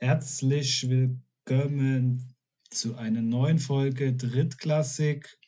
Herzlich 0.00 0.88
willkommen 0.90 2.34
zu 2.68 2.96
einer 2.96 3.22
neuen 3.22 3.58
Folge 3.58 4.12
Drittklassik 4.12 5.38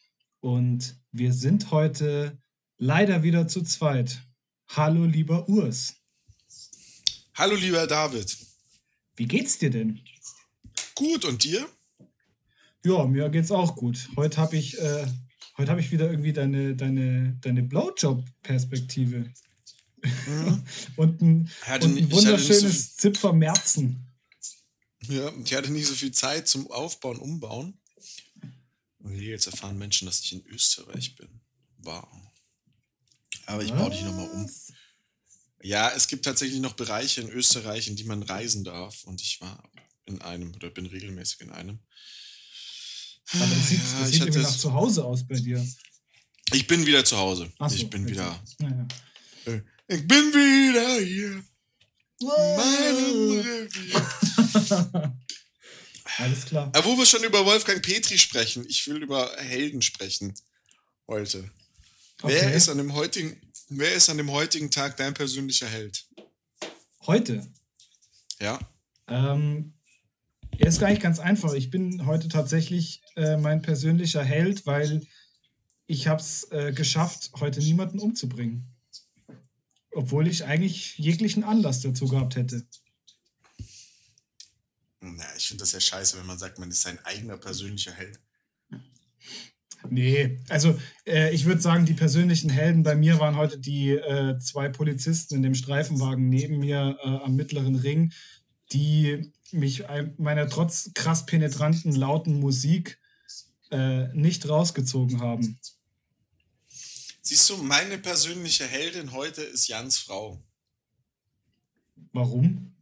und 0.40 0.96
wir 1.10 1.32
sind 1.32 1.72
heute 1.72 2.38
leider 2.78 3.22
wieder 3.22 3.48
zu 3.48 3.62
zweit. 3.62 4.22
Hallo 4.68 5.04
lieber 5.04 5.48
Urs. 5.48 5.96
Hallo 7.34 7.56
lieber 7.56 7.86
David. 7.86 8.36
Wie 9.16 9.26
geht's 9.26 9.58
dir 9.58 9.70
denn? 9.70 10.00
Gut 10.94 11.24
und 11.24 11.42
dir? 11.44 11.68
Ja, 12.84 13.04
mir 13.04 13.28
geht's 13.28 13.50
auch 13.50 13.74
gut. 13.74 14.08
Heute 14.16 14.38
habe 14.38 14.56
ich, 14.56 14.78
äh, 14.78 15.06
heute 15.58 15.72
hab 15.72 15.78
ich 15.78 15.90
wieder 15.90 16.08
irgendwie 16.08 16.32
deine, 16.32 16.76
deine, 16.76 17.36
deine 17.40 17.62
Blowjob-Perspektive. 17.64 19.28
Mhm. 20.02 20.62
und 20.96 21.20
ein, 21.20 21.50
und 21.82 21.98
ein 21.98 22.12
wunderschönes 22.12 22.96
so 22.96 23.00
Zipfer 23.00 23.32
Ja, 25.08 25.32
ich 25.44 25.54
hatte 25.54 25.70
nicht 25.70 25.86
so 25.86 25.94
viel 25.94 26.12
Zeit 26.12 26.48
zum 26.48 26.70
Aufbauen, 26.70 27.18
Umbauen. 27.18 27.78
Und 28.98 29.14
hier 29.14 29.30
jetzt 29.30 29.46
erfahren 29.46 29.78
Menschen, 29.78 30.06
dass 30.06 30.20
ich 30.20 30.32
in 30.32 30.44
Österreich 30.46 31.14
bin. 31.16 31.40
Wow. 31.78 32.08
Aber 33.46 33.62
ich 33.62 33.72
baue 33.72 33.90
dich 33.90 34.02
nochmal 34.02 34.28
um. 34.30 34.50
Ja, 35.62 35.90
es 35.90 36.08
gibt 36.08 36.24
tatsächlich 36.24 36.60
noch 36.60 36.72
Bereiche 36.72 37.20
in 37.20 37.28
Österreich, 37.28 37.88
in 37.88 37.96
die 37.96 38.04
man 38.04 38.22
reisen 38.22 38.64
darf. 38.64 39.04
Und 39.04 39.22
ich 39.22 39.40
war 39.40 39.70
in 40.06 40.20
einem 40.22 40.54
oder 40.54 40.70
bin 40.70 40.86
regelmäßig 40.86 41.40
in 41.42 41.50
einem. 41.50 41.78
Aber 43.32 43.44
es 43.44 43.68
sieht, 43.68 43.80
ja, 43.80 44.06
sieht 44.06 44.20
irgendwie 44.20 44.38
nach 44.40 44.56
zu 44.56 44.72
Hause 44.72 45.04
aus 45.04 45.26
bei 45.26 45.36
dir. 45.36 45.64
Ich 46.52 46.66
bin 46.66 46.86
wieder 46.86 47.04
zu 47.04 47.16
Hause. 47.16 47.52
So, 47.58 47.74
ich 47.74 47.90
bin 47.90 48.08
wieder. 48.08 48.42
Ja, 48.60 48.68
ja. 48.68 49.52
Äh, 49.52 49.62
ich 49.88 50.06
bin 50.06 50.32
wieder 50.32 51.00
hier. 51.00 51.44
Meinem 52.20 53.40
Revier. 53.40 54.35
Alles 56.18 56.46
klar. 56.46 56.70
Aber 56.74 56.84
wo 56.84 56.96
wir 56.96 57.06
schon 57.06 57.24
über 57.24 57.44
Wolfgang 57.44 57.82
Petri 57.82 58.18
sprechen, 58.18 58.64
ich 58.68 58.86
will 58.86 59.02
über 59.02 59.36
Helden 59.38 59.82
sprechen 59.82 60.34
heute. 61.08 61.50
Okay. 62.22 62.34
Wer, 62.40 62.54
ist 62.54 62.68
an 62.68 62.78
dem 62.78 62.94
heutigen, 62.94 63.40
wer 63.68 63.92
ist 63.92 64.08
an 64.08 64.16
dem 64.16 64.30
heutigen 64.30 64.70
Tag 64.70 64.96
dein 64.96 65.14
persönlicher 65.14 65.68
Held? 65.68 66.06
Heute? 67.06 67.46
Ja. 68.40 68.58
Ähm, 69.08 69.74
er 70.58 70.68
ist 70.68 70.80
gar 70.80 70.90
nicht 70.90 71.02
ganz 71.02 71.18
einfach. 71.18 71.52
Ich 71.52 71.70
bin 71.70 72.06
heute 72.06 72.28
tatsächlich 72.28 73.02
äh, 73.16 73.36
mein 73.36 73.62
persönlicher 73.62 74.24
Held, 74.24 74.66
weil 74.66 75.06
ich 75.86 76.08
habe 76.08 76.20
es 76.20 76.50
äh, 76.50 76.72
geschafft, 76.72 77.30
heute 77.38 77.60
niemanden 77.60 77.98
umzubringen. 77.98 78.74
Obwohl 79.92 80.26
ich 80.26 80.44
eigentlich 80.44 80.98
jeglichen 80.98 81.44
Anlass 81.44 81.80
dazu 81.80 82.06
gehabt 82.08 82.36
hätte. 82.36 82.66
Na, 85.14 85.24
ich 85.36 85.48
finde 85.48 85.62
das 85.62 85.72
ja 85.72 85.80
scheiße, 85.80 86.18
wenn 86.18 86.26
man 86.26 86.38
sagt, 86.38 86.58
man 86.58 86.70
ist 86.70 86.82
sein 86.82 86.98
eigener 87.04 87.36
persönlicher 87.36 87.92
Held. 87.92 88.18
Nee, 89.88 90.40
also 90.48 90.78
äh, 91.06 91.32
ich 91.32 91.44
würde 91.44 91.60
sagen, 91.60 91.86
die 91.86 91.94
persönlichen 91.94 92.50
Helden 92.50 92.82
bei 92.82 92.96
mir 92.96 93.20
waren 93.20 93.36
heute 93.36 93.58
die 93.58 93.90
äh, 93.90 94.38
zwei 94.38 94.68
Polizisten 94.68 95.36
in 95.36 95.42
dem 95.42 95.54
Streifenwagen 95.54 96.28
neben 96.28 96.58
mir 96.58 96.98
äh, 97.02 97.08
am 97.08 97.36
mittleren 97.36 97.76
Ring, 97.76 98.12
die 98.72 99.32
mich 99.52 99.84
meiner 100.18 100.48
trotz 100.48 100.90
krass 100.94 101.24
penetranten, 101.26 101.94
lauten 101.94 102.40
Musik 102.40 102.98
äh, 103.70 104.08
nicht 104.08 104.48
rausgezogen 104.48 105.20
haben. 105.20 105.58
Siehst 107.22 107.48
du, 107.50 107.56
meine 107.58 107.98
persönliche 107.98 108.66
Heldin 108.66 109.12
heute 109.12 109.42
ist 109.42 109.68
Jans 109.68 109.98
Frau. 109.98 110.42
Warum? 112.12 112.75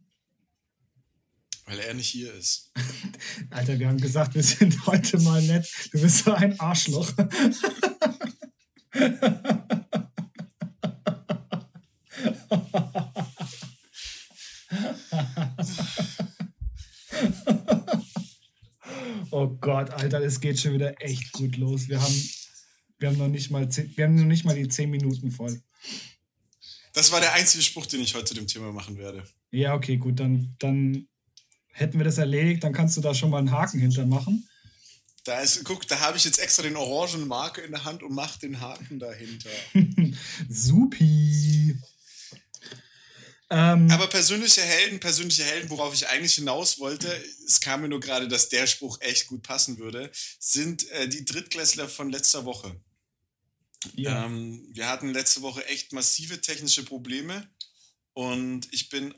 Weil 1.65 1.79
er 1.79 1.93
nicht 1.93 2.09
hier 2.09 2.33
ist. 2.33 2.71
Alter, 3.49 3.79
wir 3.79 3.87
haben 3.87 3.99
gesagt, 3.99 4.35
wir 4.35 4.43
sind 4.43 4.85
heute 4.85 5.17
mal 5.19 5.41
nett. 5.41 5.67
Du 5.91 6.01
bist 6.01 6.25
so 6.25 6.33
ein 6.33 6.59
Arschloch. 6.59 7.11
oh 19.31 19.47
Gott, 19.59 19.89
Alter, 19.89 20.21
es 20.21 20.39
geht 20.39 20.59
schon 20.59 20.73
wieder 20.73 21.01
echt 21.01 21.31
gut 21.33 21.57
los. 21.57 21.89
Wir 21.89 21.99
haben 22.01 22.29
wir 22.99 23.09
haben 23.09 23.17
noch 23.17 23.27
nicht 23.27 23.51
mal, 23.51 23.69
zehn, 23.69 23.91
wir 23.95 24.05
haben 24.05 24.15
noch 24.15 24.25
nicht 24.25 24.45
mal 24.45 24.55
die 24.55 24.67
zehn 24.67 24.89
Minuten 24.89 25.31
voll. 25.31 25.61
Das 26.93 27.11
war 27.11 27.19
der 27.19 27.33
einzige 27.33 27.63
Spruch, 27.63 27.85
den 27.85 28.01
ich 28.01 28.15
heute 28.15 28.25
zu 28.25 28.33
dem 28.35 28.47
Thema 28.47 28.71
machen 28.71 28.97
werde. 28.97 29.23
Ja, 29.51 29.73
okay, 29.73 29.97
gut, 29.97 30.19
dann, 30.19 30.55
dann 30.59 31.07
hätten 31.75 31.97
wir 31.99 32.05
das 32.05 32.17
erledigt, 32.17 32.63
dann 32.63 32.71
kannst 32.71 32.95
du 32.95 33.01
da 33.01 33.13
schon 33.13 33.29
mal 33.29 33.39
einen 33.39 33.51
Haken 33.51 33.79
hintermachen. 33.79 34.47
Da 35.25 35.41
ist, 35.41 35.63
guck, 35.65 35.85
da 35.87 35.99
habe 35.99 36.17
ich 36.17 36.23
jetzt 36.23 36.39
extra 36.39 36.63
den 36.63 36.77
orangen 36.77 37.27
Marke 37.27 37.61
in 37.61 37.71
der 37.71 37.83
Hand 37.83 38.01
und 38.01 38.13
mache 38.13 38.39
den 38.39 38.61
Haken 38.61 38.99
dahinter. 38.99 39.49
Supi. 40.49 41.75
Ähm, 43.49 43.91
Aber 43.91 44.07
persönliche 44.07 44.61
Helden, 44.61 44.99
persönliche 44.99 45.43
Helden, 45.43 45.69
worauf 45.69 45.93
ich 45.93 46.07
eigentlich 46.07 46.35
hinaus 46.35 46.79
wollte, 46.79 47.07
es 47.45 47.59
kam 47.59 47.81
mir 47.81 47.89
nur 47.89 47.99
gerade, 47.99 48.27
dass 48.27 48.49
der 48.49 48.67
Spruch 48.67 49.01
echt 49.01 49.27
gut 49.27 49.43
passen 49.43 49.77
würde, 49.77 50.09
sind 50.39 50.89
äh, 50.91 51.09
die 51.09 51.25
Drittklässler 51.25 51.89
von 51.89 52.09
letzter 52.09 52.45
Woche. 52.45 52.79
Ja. 53.95 54.25
Ähm, 54.25 54.65
wir 54.71 54.87
hatten 54.87 55.13
letzte 55.13 55.41
Woche 55.41 55.65
echt 55.67 55.91
massive 55.91 56.39
technische 56.39 56.83
Probleme 56.83 57.47
und 58.13 58.67
ich 58.71 58.89
bin, 58.89 59.13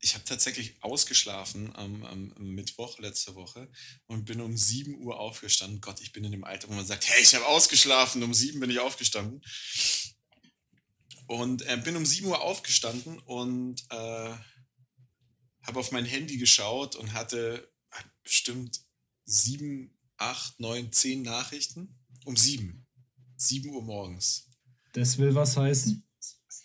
ich 0.00 0.14
habe 0.14 0.24
tatsächlich 0.24 0.82
ausgeschlafen 0.82 1.74
am, 1.76 2.04
am, 2.04 2.32
Mittwoch 2.38 2.98
letzte 2.98 3.34
Woche 3.34 3.70
und 4.06 4.24
bin 4.24 4.40
um 4.40 4.56
7 4.56 4.98
Uhr 4.98 5.20
aufgestanden. 5.20 5.80
Gott, 5.80 6.00
ich 6.00 6.12
bin 6.12 6.24
in 6.24 6.32
dem 6.32 6.44
Alter, 6.44 6.68
wo 6.68 6.72
man 6.72 6.86
sagt, 6.86 7.08
hey, 7.08 7.22
ich 7.22 7.34
habe 7.34 7.46
ausgeschlafen, 7.46 8.22
um 8.22 8.32
7 8.32 8.60
bin 8.60 8.70
ich 8.70 8.78
aufgestanden. 8.78 9.42
Und 11.26 11.62
äh, 11.62 11.76
bin 11.76 11.96
um 11.96 12.06
7 12.06 12.26
Uhr 12.26 12.40
aufgestanden 12.40 13.18
und 13.20 13.82
äh, 13.90 14.34
habe 15.62 15.78
auf 15.78 15.92
mein 15.92 16.06
Handy 16.06 16.38
geschaut 16.38 16.96
und 16.96 17.12
hatte 17.12 17.70
bestimmt 18.22 18.80
7, 19.26 19.96
8, 20.16 20.60
9, 20.60 20.92
10 20.92 21.22
Nachrichten. 21.22 21.96
Um 22.24 22.36
7. 22.36 22.86
7 23.36 23.70
Uhr 23.70 23.82
morgens. 23.82 24.48
Das 24.92 25.18
will 25.18 25.34
was 25.34 25.56
heißen. 25.56 26.06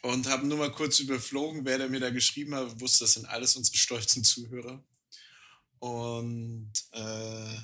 Und 0.05 0.27
habe 0.27 0.45
nur 0.45 0.59
mal 0.59 0.71
kurz 0.71 0.99
überflogen, 0.99 1.65
wer 1.65 1.79
da 1.79 1.87
mir 1.87 1.99
da 1.99 2.11
geschrieben 2.11 2.53
hat. 2.53 2.79
Wusste, 2.79 3.05
das 3.05 3.13
sind 3.13 3.25
alles 3.25 3.55
unsere 3.55 3.75
stolzen 3.75 4.23
Zuhörer. 4.23 4.83
Und 5.79 6.71
äh, 6.91 7.57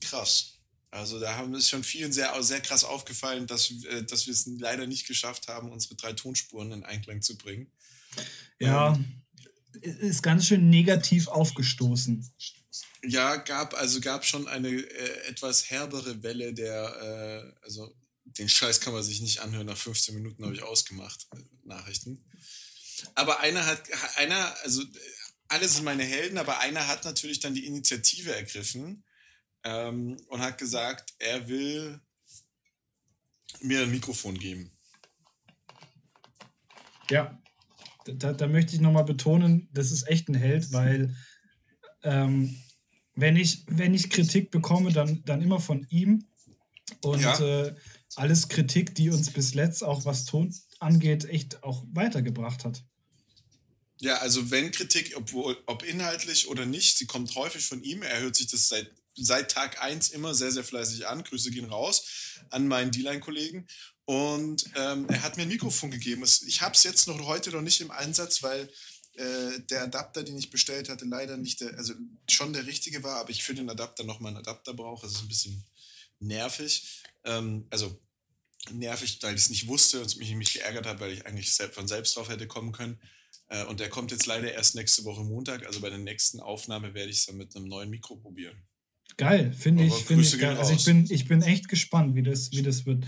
krass. 0.00 0.60
Also 0.92 1.18
da 1.18 1.36
haben 1.36 1.52
es 1.56 1.68
schon 1.68 1.82
vielen 1.82 2.12
sehr, 2.12 2.40
sehr 2.44 2.60
krass 2.60 2.84
aufgefallen, 2.84 3.48
dass, 3.48 3.72
äh, 3.86 4.04
dass 4.04 4.28
wir 4.28 4.34
es 4.34 4.46
leider 4.46 4.86
nicht 4.86 5.08
geschafft 5.08 5.48
haben, 5.48 5.72
unsere 5.72 5.96
drei 5.96 6.12
Tonspuren 6.12 6.70
in 6.70 6.84
Einklang 6.84 7.20
zu 7.20 7.36
bringen. 7.36 7.72
Ja, 8.60 8.94
ähm, 8.94 9.24
ist 9.82 10.22
ganz 10.22 10.46
schön 10.46 10.70
negativ 10.70 11.26
aufgestoßen. 11.26 12.24
Ja, 13.02 13.34
gab 13.34 13.74
also 13.74 14.00
gab 14.00 14.24
schon 14.24 14.46
eine 14.46 14.68
äh, 14.68 15.28
etwas 15.28 15.68
herbere 15.70 16.22
Welle 16.22 16.54
der, 16.54 17.52
äh, 17.60 17.64
also 17.64 17.92
den 18.38 18.48
Scheiß 18.48 18.80
kann 18.80 18.92
man 18.92 19.02
sich 19.02 19.20
nicht 19.20 19.40
anhören. 19.40 19.66
Nach 19.66 19.76
15 19.76 20.14
Minuten 20.14 20.44
habe 20.44 20.54
ich 20.54 20.62
ausgemacht 20.62 21.26
äh, 21.34 21.38
Nachrichten. 21.64 22.24
Aber 23.14 23.40
einer 23.40 23.64
hat, 23.66 23.82
einer, 24.16 24.54
also 24.62 24.82
alle 25.48 25.68
sind 25.68 25.84
meine 25.84 26.04
Helden, 26.04 26.38
aber 26.38 26.60
einer 26.60 26.88
hat 26.88 27.04
natürlich 27.04 27.40
dann 27.40 27.54
die 27.54 27.66
Initiative 27.66 28.34
ergriffen 28.34 29.04
ähm, 29.64 30.16
und 30.28 30.40
hat 30.40 30.58
gesagt, 30.58 31.14
er 31.18 31.48
will 31.48 32.00
mir 33.60 33.82
ein 33.82 33.90
Mikrofon 33.90 34.38
geben. 34.38 34.72
Ja, 37.10 37.40
da, 38.04 38.32
da 38.32 38.46
möchte 38.46 38.74
ich 38.74 38.80
nochmal 38.80 39.04
betonen, 39.04 39.68
das 39.72 39.92
ist 39.92 40.08
echt 40.08 40.28
ein 40.28 40.34
Held, 40.34 40.72
weil 40.72 41.16
ähm, 42.02 42.60
wenn, 43.14 43.36
ich, 43.36 43.64
wenn 43.68 43.94
ich 43.94 44.10
Kritik 44.10 44.50
bekomme, 44.50 44.92
dann, 44.92 45.24
dann 45.24 45.42
immer 45.42 45.60
von 45.60 45.86
ihm. 45.90 46.26
Und 47.00 47.20
ja. 47.20 47.38
äh, 47.40 47.74
alles 48.16 48.48
Kritik, 48.48 48.94
die 48.94 49.10
uns 49.10 49.30
bis 49.30 49.54
letzt 49.54 49.84
auch 49.84 50.04
was 50.04 50.24
Ton 50.24 50.54
angeht, 50.78 51.24
echt 51.26 51.62
auch 51.62 51.84
weitergebracht 51.92 52.64
hat. 52.64 52.82
Ja, 53.98 54.18
also 54.18 54.50
wenn 54.50 54.72
Kritik, 54.72 55.14
obwohl, 55.16 55.56
ob 55.66 55.82
inhaltlich 55.82 56.48
oder 56.48 56.66
nicht, 56.66 56.98
sie 56.98 57.06
kommt 57.06 57.34
häufig 57.34 57.64
von 57.64 57.82
ihm. 57.82 58.02
Er 58.02 58.20
hört 58.20 58.36
sich 58.36 58.48
das 58.48 58.68
seit 58.68 58.90
seit 59.16 59.50
Tag 59.50 59.82
1 59.82 60.10
immer 60.10 60.34
sehr, 60.34 60.52
sehr 60.52 60.64
fleißig 60.64 61.06
an. 61.06 61.24
Grüße 61.24 61.50
gehen 61.50 61.66
raus 61.66 62.04
an 62.50 62.68
meinen 62.68 62.90
D-Line-Kollegen. 62.90 63.66
Und 64.04 64.64
ähm, 64.76 65.06
er 65.08 65.22
hat 65.22 65.36
mir 65.36 65.42
ein 65.42 65.48
Mikrofon 65.48 65.90
gegeben. 65.90 66.22
Ich 66.46 66.60
habe 66.60 66.74
es 66.74 66.84
jetzt 66.84 67.08
noch 67.08 67.18
heute 67.26 67.50
noch 67.50 67.62
nicht 67.62 67.80
im 67.80 67.90
Einsatz, 67.90 68.42
weil 68.42 68.70
äh, 69.14 69.60
der 69.70 69.84
Adapter, 69.84 70.22
den 70.22 70.38
ich 70.38 70.50
bestellt 70.50 70.88
hatte, 70.88 71.06
leider 71.06 71.36
nicht 71.36 71.60
der, 71.60 71.76
also 71.76 71.94
schon 72.30 72.52
der 72.52 72.66
richtige 72.66 73.02
war, 73.02 73.16
aber 73.16 73.30
ich 73.30 73.42
für 73.42 73.54
den 73.54 73.68
Adapter 73.68 74.04
nochmal 74.04 74.30
einen 74.30 74.46
Adapter 74.46 74.74
brauche. 74.74 75.06
Das 75.06 75.16
ist 75.16 75.22
ein 75.22 75.28
bisschen 75.28 75.64
nervig. 76.20 77.02
Ähm, 77.24 77.66
also 77.70 77.98
nervig, 78.72 79.18
weil 79.22 79.34
ich 79.34 79.42
es 79.42 79.50
nicht 79.50 79.66
wusste 79.68 80.00
und 80.00 80.16
mich, 80.18 80.34
mich 80.34 80.54
geärgert 80.54 80.86
hat, 80.86 81.00
weil 81.00 81.12
ich 81.12 81.26
eigentlich 81.26 81.52
von 81.72 81.88
selbst 81.88 82.16
drauf 82.16 82.28
hätte 82.28 82.46
kommen 82.46 82.72
können. 82.72 83.00
Äh, 83.48 83.64
und 83.64 83.80
der 83.80 83.88
kommt 83.88 84.10
jetzt 84.10 84.26
leider 84.26 84.52
erst 84.52 84.74
nächste 84.74 85.04
Woche 85.04 85.24
Montag. 85.24 85.66
Also 85.66 85.80
bei 85.80 85.90
der 85.90 85.98
nächsten 85.98 86.40
Aufnahme 86.40 86.94
werde 86.94 87.10
ich 87.10 87.18
es 87.18 87.26
dann 87.26 87.36
mit 87.36 87.54
einem 87.54 87.66
neuen 87.66 87.90
Mikro 87.90 88.16
probieren. 88.16 88.56
Geil, 89.16 89.52
finde 89.52 89.84
ich, 89.84 89.94
finde 89.94 90.22
ich 90.24 90.38
geil. 90.38 90.56
Also 90.56 90.72
ich 90.72 90.84
bin, 90.84 91.06
ich 91.08 91.26
bin 91.26 91.40
echt 91.42 91.68
gespannt, 91.68 92.14
wie 92.14 92.22
das, 92.22 92.50
wie 92.52 92.62
das 92.62 92.84
wird. 92.84 93.04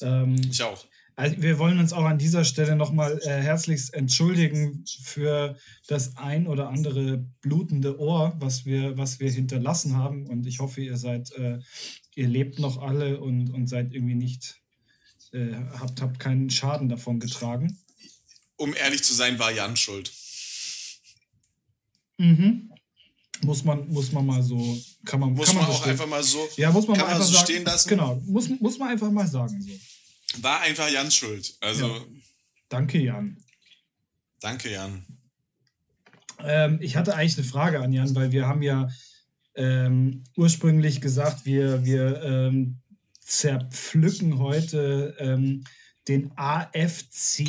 Ähm, 0.00 0.40
ich 0.50 0.62
auch. 0.62 0.84
Also 1.14 1.42
wir 1.42 1.58
wollen 1.58 1.78
uns 1.78 1.92
auch 1.92 2.04
an 2.04 2.18
dieser 2.18 2.44
Stelle 2.44 2.74
nochmal 2.74 3.20
äh, 3.22 3.28
herzlichst 3.28 3.92
entschuldigen 3.92 4.84
für 5.02 5.58
das 5.86 6.16
ein 6.16 6.46
oder 6.46 6.68
andere 6.68 7.18
blutende 7.42 8.00
Ohr, 8.00 8.34
was 8.38 8.64
wir, 8.64 8.96
was 8.96 9.20
wir 9.20 9.30
hinterlassen 9.30 9.96
haben. 9.96 10.26
Und 10.26 10.46
ich 10.46 10.60
hoffe, 10.60 10.80
ihr 10.80 10.96
seid, 10.96 11.30
äh, 11.32 11.58
ihr 12.14 12.28
lebt 12.28 12.58
noch 12.58 12.80
alle 12.80 13.20
und, 13.20 13.50
und 13.50 13.66
seid 13.66 13.92
irgendwie 13.92 14.14
nicht, 14.14 14.61
äh, 15.32 15.54
habt, 15.78 16.00
habt 16.00 16.18
keinen 16.18 16.50
Schaden 16.50 16.88
davon 16.88 17.20
getragen. 17.20 17.78
Um 18.56 18.74
ehrlich 18.74 19.02
zu 19.02 19.14
sein, 19.14 19.38
war 19.38 19.50
Jan 19.50 19.76
schuld. 19.76 20.12
Mhm. 22.18 22.70
Muss 23.42 23.64
man, 23.64 23.88
muss 23.88 24.12
man 24.12 24.24
mal 24.24 24.42
so, 24.42 24.78
kann 25.04 25.18
man, 25.18 25.32
muss 25.32 25.48
kann 25.48 25.56
man, 25.56 25.64
man 25.64 25.72
auch 25.72 25.86
einfach 25.86 26.06
mal 26.06 26.22
so, 26.22 26.48
ja, 26.56 26.70
muss 26.70 26.86
man 26.86 26.96
mal 26.98 27.06
einfach 27.06 27.24
so 27.24 27.32
sagen, 27.32 27.44
stehen 27.44 27.64
lassen. 27.64 27.88
Genau, 27.88 28.22
muss, 28.26 28.48
muss 28.60 28.78
man 28.78 28.90
einfach 28.90 29.10
mal 29.10 29.26
sagen. 29.26 29.60
So. 29.60 30.42
War 30.42 30.60
einfach 30.60 30.88
Jans 30.88 31.16
Schuld. 31.16 31.56
Also, 31.60 31.88
ja. 31.88 32.00
Danke, 32.68 32.98
Jan. 33.00 33.36
Danke, 34.40 34.70
Jan. 34.70 35.04
Ähm, 36.38 36.78
ich 36.80 36.96
hatte 36.96 37.16
eigentlich 37.16 37.36
eine 37.36 37.46
Frage 37.46 37.80
an 37.80 37.92
Jan, 37.92 38.14
weil 38.14 38.30
wir 38.30 38.46
haben 38.46 38.62
ja 38.62 38.88
ähm, 39.54 40.24
ursprünglich 40.36 41.00
gesagt, 41.00 41.44
wir, 41.44 41.84
wir 41.84 42.22
ähm, 42.22 42.81
zerpflücken 43.24 44.38
heute 44.38 45.16
ähm, 45.18 45.64
den 46.08 46.32
AFCVSH, 46.36 47.46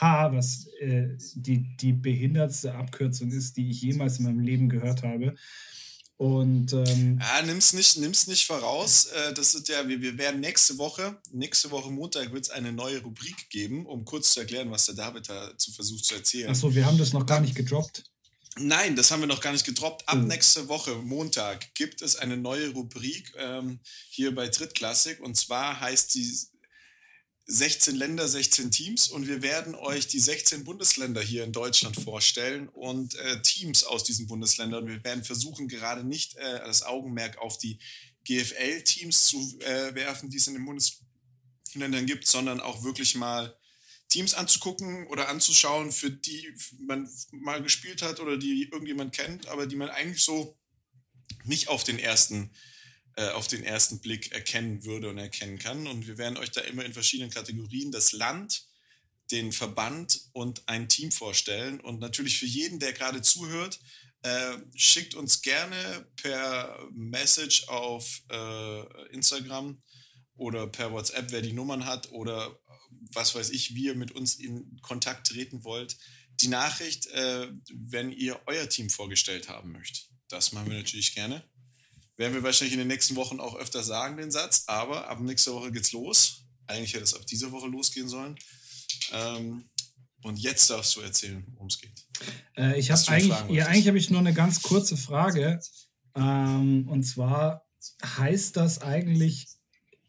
was 0.00 0.66
äh, 0.80 1.16
die, 1.34 1.76
die 1.76 1.92
behindertste 1.92 2.74
Abkürzung 2.74 3.30
ist, 3.30 3.56
die 3.56 3.70
ich 3.70 3.82
jemals 3.82 4.18
in 4.18 4.24
meinem 4.24 4.40
Leben 4.40 4.68
gehört 4.68 5.02
habe. 5.02 5.36
Und 6.16 6.72
ähm, 6.72 7.18
ja, 7.20 7.42
nimm's 7.42 7.72
nicht, 7.72 7.96
nimm's 7.98 8.26
nicht 8.28 8.46
voraus. 8.46 9.06
Äh, 9.06 9.34
das 9.34 9.54
ist 9.54 9.68
ja, 9.68 9.86
wir, 9.88 10.00
wir 10.00 10.16
werden 10.16 10.40
nächste 10.40 10.78
Woche, 10.78 11.18
nächste 11.32 11.70
Woche 11.70 11.90
Montag 11.90 12.32
wird 12.32 12.44
es 12.44 12.50
eine 12.50 12.72
neue 12.72 13.02
Rubrik 13.02 13.50
geben, 13.50 13.84
um 13.86 14.04
kurz 14.04 14.32
zu 14.32 14.40
erklären, 14.40 14.70
was 14.70 14.86
der 14.86 14.94
David 14.94 15.28
dazu 15.28 15.72
versucht 15.72 16.04
zu 16.04 16.14
erzählen. 16.14 16.50
Achso, 16.50 16.74
wir 16.74 16.86
haben 16.86 16.98
das 16.98 17.12
noch 17.12 17.26
gar 17.26 17.40
nicht 17.40 17.54
gedroppt. 17.56 18.04
Nein, 18.56 18.94
das 18.94 19.10
haben 19.10 19.20
wir 19.20 19.26
noch 19.26 19.40
gar 19.40 19.52
nicht 19.52 19.66
gedroppt. 19.66 20.08
Ab 20.08 20.18
oh. 20.20 20.26
nächste 20.26 20.68
Woche, 20.68 20.94
Montag, 20.94 21.74
gibt 21.74 22.02
es 22.02 22.14
eine 22.16 22.36
neue 22.36 22.70
Rubrik 22.70 23.32
ähm, 23.36 23.80
hier 24.08 24.32
bei 24.34 24.46
Drittklassik. 24.48 25.20
Und 25.20 25.36
zwar 25.36 25.80
heißt 25.80 26.14
die 26.14 26.32
16 27.46 27.96
Länder, 27.96 28.26
16 28.26 28.70
Teams 28.70 29.08
und 29.08 29.26
wir 29.26 29.42
werden 29.42 29.74
euch 29.74 30.06
die 30.06 30.20
16 30.20 30.64
Bundesländer 30.64 31.20
hier 31.20 31.44
in 31.44 31.52
Deutschland 31.52 31.96
vorstellen 32.00 32.68
und 32.68 33.16
äh, 33.16 33.42
Teams 33.42 33.84
aus 33.84 34.04
diesen 34.04 34.26
Bundesländern. 34.26 34.86
Wir 34.86 35.02
werden 35.04 35.24
versuchen, 35.24 35.68
gerade 35.68 36.04
nicht 36.04 36.36
äh, 36.36 36.60
das 36.64 36.82
Augenmerk 36.82 37.38
auf 37.38 37.58
die 37.58 37.78
GFL-Teams 38.24 39.26
zu 39.26 39.58
äh, 39.60 39.94
werfen, 39.94 40.30
die 40.30 40.38
es 40.38 40.46
in 40.46 40.54
den 40.54 40.64
Bundesländern 40.64 42.06
gibt, 42.06 42.26
sondern 42.26 42.60
auch 42.60 42.82
wirklich 42.82 43.14
mal 43.14 43.54
Teams 44.08 44.34
anzugucken 44.34 45.06
oder 45.08 45.28
anzuschauen, 45.28 45.92
für 45.92 46.10
die 46.10 46.52
man 46.78 47.08
mal 47.32 47.62
gespielt 47.62 48.02
hat 48.02 48.20
oder 48.20 48.36
die 48.36 48.68
irgendjemand 48.70 49.14
kennt, 49.14 49.48
aber 49.48 49.66
die 49.66 49.76
man 49.76 49.90
eigentlich 49.90 50.22
so 50.22 50.56
nicht 51.44 51.68
auf 51.68 51.84
den 51.84 51.98
ersten 51.98 52.50
äh, 53.16 53.28
auf 53.28 53.46
den 53.46 53.62
ersten 53.62 54.00
Blick 54.00 54.32
erkennen 54.32 54.84
würde 54.84 55.08
und 55.08 55.18
erkennen 55.18 55.58
kann. 55.58 55.86
Und 55.86 56.08
wir 56.08 56.18
werden 56.18 56.36
euch 56.36 56.50
da 56.50 56.62
immer 56.62 56.84
in 56.84 56.92
verschiedenen 56.92 57.30
Kategorien 57.30 57.92
das 57.92 58.10
Land, 58.10 58.66
den 59.30 59.52
Verband 59.52 60.20
und 60.32 60.68
ein 60.68 60.88
Team 60.88 61.12
vorstellen. 61.12 61.80
Und 61.80 62.00
natürlich 62.00 62.38
für 62.38 62.46
jeden, 62.46 62.80
der 62.80 62.92
gerade 62.92 63.22
zuhört, 63.22 63.78
äh, 64.22 64.56
schickt 64.74 65.14
uns 65.14 65.42
gerne 65.42 66.08
per 66.16 66.88
Message 66.92 67.68
auf 67.68 68.22
äh, 68.30 69.06
Instagram 69.12 69.80
oder 70.36 70.66
per 70.66 70.90
WhatsApp, 70.90 71.30
wer 71.30 71.42
die 71.42 71.52
Nummern 71.52 71.86
hat 71.86 72.10
oder 72.10 72.58
was 73.12 73.34
weiß 73.34 73.50
ich, 73.50 73.74
wie 73.74 73.84
ihr 73.84 73.94
mit 73.94 74.12
uns 74.12 74.36
in 74.36 74.80
Kontakt 74.82 75.26
treten 75.26 75.64
wollt, 75.64 75.96
die 76.40 76.48
Nachricht, 76.48 77.06
äh, 77.08 77.48
wenn 77.72 78.10
ihr 78.10 78.40
euer 78.46 78.68
Team 78.68 78.90
vorgestellt 78.90 79.48
haben 79.48 79.72
möchtet. 79.72 80.08
Das 80.28 80.52
machen 80.52 80.70
wir 80.70 80.78
natürlich 80.78 81.14
gerne. 81.14 81.44
Werden 82.16 82.34
wir 82.34 82.42
wahrscheinlich 82.42 82.74
in 82.74 82.78
den 82.78 82.88
nächsten 82.88 83.16
Wochen 83.16 83.40
auch 83.40 83.56
öfter 83.56 83.82
sagen, 83.82 84.16
den 84.16 84.30
Satz. 84.30 84.64
Aber 84.66 85.08
ab 85.08 85.20
nächster 85.20 85.52
Woche 85.52 85.72
geht's 85.72 85.92
los. 85.92 86.44
Eigentlich 86.66 86.94
hätte 86.94 87.04
es 87.04 87.14
ab 87.14 87.26
dieser 87.26 87.52
Woche 87.52 87.66
losgehen 87.66 88.08
sollen. 88.08 88.36
Ähm, 89.12 89.64
und 90.22 90.38
jetzt 90.38 90.70
darfst 90.70 90.96
du 90.96 91.00
erzählen, 91.00 91.44
worum 91.52 91.66
es 91.66 91.78
geht. 91.78 92.06
Äh, 92.56 92.78
ich 92.78 92.90
habe 92.90 93.02
eigentlich, 93.08 93.56
ja, 93.56 93.66
eigentlich 93.66 93.88
habe 93.88 93.98
ich 93.98 94.10
nur 94.10 94.20
eine 94.20 94.32
ganz 94.32 94.62
kurze 94.62 94.96
Frage. 94.96 95.60
Ähm, 96.14 96.88
und 96.88 97.02
zwar 97.02 97.66
heißt 98.02 98.56
das 98.56 98.80
eigentlich 98.80 99.48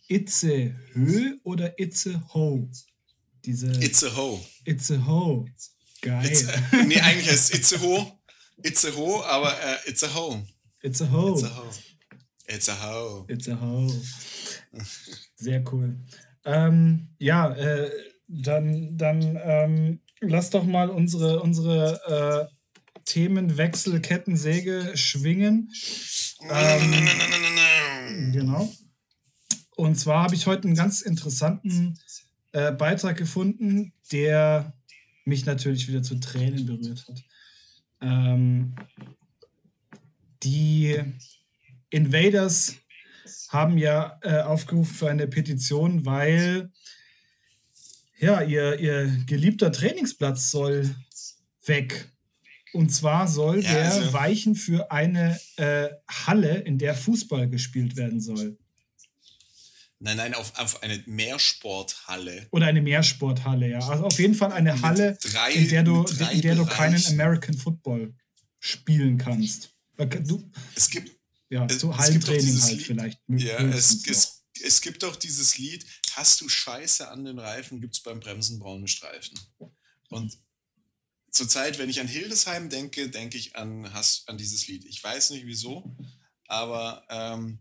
Itze 0.08 0.76
Hö 0.94 1.36
oder 1.44 1.80
Itze 1.80 2.22
Ho? 2.34 2.70
Diese 3.46 3.72
Itze 3.84 4.16
Ho. 4.16 4.44
Itze 4.66 5.06
Ho. 5.06 5.48
Geil. 6.02 6.26
It's, 6.26 6.44
äh, 6.44 6.84
nee, 6.86 7.00
eigentlich 7.00 7.30
heißt 7.30 7.54
es 7.54 7.60
Itze 7.60 7.82
Ho. 7.82 8.20
Itze 8.64 8.96
Ho, 8.96 9.24
aber 9.24 9.54
äh, 9.60 9.90
It's 9.90 10.04
a 10.04 10.14
Ho. 10.14 10.44
It's 10.82 11.02
a 11.02 11.12
Ho. 11.12 11.34
It's 11.34 11.44
a 11.44 11.56
Ho. 11.56 11.72
It's 12.48 12.70
a 12.70 12.76
hoe. 12.76 13.26
It's 13.28 13.48
a 13.50 13.60
hoe. 13.60 13.92
Sehr 15.36 15.64
cool. 15.72 15.98
Ähm, 16.46 17.08
ja, 17.18 17.54
äh, 17.56 17.90
dann, 18.28 18.98
dann 18.98 19.40
ähm, 19.44 20.00
lass 20.22 20.52
doch 20.52 20.64
mal 20.64 20.90
unsere, 20.90 21.42
unsere 21.42 22.48
äh, 22.48 23.02
Themenwechselkettensäge 23.06 24.92
schwingen. 24.96 25.72
Ähm, 26.50 28.32
genau. 28.32 28.72
Und 29.76 29.96
zwar 29.96 30.24
habe 30.24 30.36
ich 30.36 30.48
heute 30.48 30.68
einen 30.68 30.76
ganz 30.76 31.02
interessanten 31.02 32.00
äh, 32.54 32.72
Beitrag 32.72 33.18
gefunden, 33.18 33.94
der 34.12 34.74
mich 35.26 35.46
natürlich 35.46 35.88
wieder 35.88 36.04
zu 36.04 36.16
Tränen 36.20 36.66
berührt 36.66 37.06
hat. 37.08 37.24
Ähm, 38.02 38.76
die 40.44 40.98
Invaders 41.90 42.76
haben 43.50 43.78
ja 43.78 44.20
äh, 44.22 44.42
aufgerufen 44.42 44.94
für 44.94 45.10
eine 45.10 45.28
Petition, 45.28 46.06
weil 46.06 46.72
ja, 48.18 48.42
ihr, 48.42 48.80
ihr 48.80 49.08
geliebter 49.26 49.72
Trainingsplatz 49.72 50.52
soll 50.52 50.96
weg. 51.66 52.12
Und 52.74 52.90
zwar 52.90 53.28
soll 53.28 53.62
ja, 53.64 53.72
der 53.72 53.92
also 53.92 54.14
weichen 54.14 54.56
für 54.56 54.92
eine 54.92 55.40
äh, 55.58 55.90
Halle, 56.08 56.60
in 56.60 56.78
der 56.78 56.94
Fußball 56.96 57.50
gespielt 57.50 57.96
werden 57.96 58.20
soll. 58.20 58.58
Nein, 60.00 60.18
nein, 60.18 60.34
auf, 60.34 60.58
auf 60.58 60.84
eine 60.84 61.02
Mehrsporthalle. 61.06 62.48
Oder 62.52 62.68
eine 62.68 62.82
Mehrsporthalle, 62.82 63.70
ja. 63.70 63.80
Also 63.80 64.06
auf 64.06 64.20
jeden 64.20 64.36
Fall 64.36 64.52
eine 64.52 64.82
Halle, 64.82 65.18
drei, 65.22 65.54
in 65.54 65.70
der 65.70 65.84
du, 65.84 66.04
in 66.32 66.42
der 66.42 66.56
du 66.56 66.66
keinen 66.66 67.04
American 67.08 67.58
Football 67.58 68.14
spielen 68.60 69.18
kannst. 69.18 69.74
Du, 69.98 70.52
es 70.76 70.90
gibt, 70.90 71.12
ja, 71.50 71.68
so 71.70 71.96
Hallentraining 71.98 72.62
halt 72.62 72.72
Lied, 72.74 72.86
vielleicht. 72.86 73.20
Ja, 73.30 73.60
es, 73.60 74.06
es, 74.06 74.44
es 74.62 74.82
gibt 74.82 75.04
doch 75.04 75.16
dieses 75.16 75.58
Lied, 75.58 75.86
hast 76.12 76.42
du 76.42 76.50
Scheiße 76.50 77.10
an 77.10 77.24
den 77.24 77.40
Reifen, 77.40 77.80
gibt 77.80 77.96
es 77.96 78.02
beim 78.02 78.20
Bremsen 78.20 78.60
braune 78.60 78.90
Streifen. 78.90 79.40
Und 80.10 80.38
zurzeit, 81.32 81.80
wenn 81.80 81.90
ich 81.90 82.02
an 82.02 82.08
Hildesheim 82.08 82.70
denke, 82.70 83.10
denke 83.10 83.38
ich 83.38 83.56
an, 83.56 83.86
an 83.86 84.38
dieses 84.38 84.68
Lied. 84.68 84.86
Ich 84.86 85.02
weiß 85.04 85.30
nicht 85.32 85.46
wieso, 85.46 85.96
aber 86.48 87.06
ähm, 87.10 87.60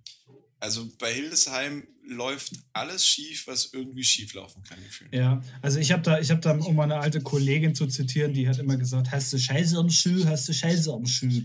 also 0.65 0.89
bei 0.99 1.13
Hildesheim 1.13 1.87
läuft 2.09 2.53
alles 2.73 3.07
schief, 3.07 3.47
was 3.47 3.71
irgendwie 3.75 4.03
schief 4.03 4.33
laufen 4.33 4.63
kann. 4.63 4.83
Gefühlt. 4.83 5.15
Ja, 5.15 5.43
also 5.61 5.79
ich 5.79 5.93
habe 5.93 6.03
da, 6.03 6.19
ich 6.19 6.31
habe 6.31 6.41
da, 6.41 6.53
um 6.53 6.75
meine 6.75 6.97
alte 6.99 7.21
Kollegin 7.21 7.75
zu 7.75 7.87
zitieren, 7.87 8.33
die 8.33 8.49
hat 8.49 8.59
immer 8.59 8.79
gesagt, 8.79 9.13
hast 9.13 9.31
du 9.33 9.39
Scheiße 9.39 9.77
am 9.77 9.91
Schuh, 9.91 10.25
hast 10.25 10.49
du 10.49 10.55
Scheiße 10.55 10.91
am 10.91 11.05
Schuh. 11.05 11.43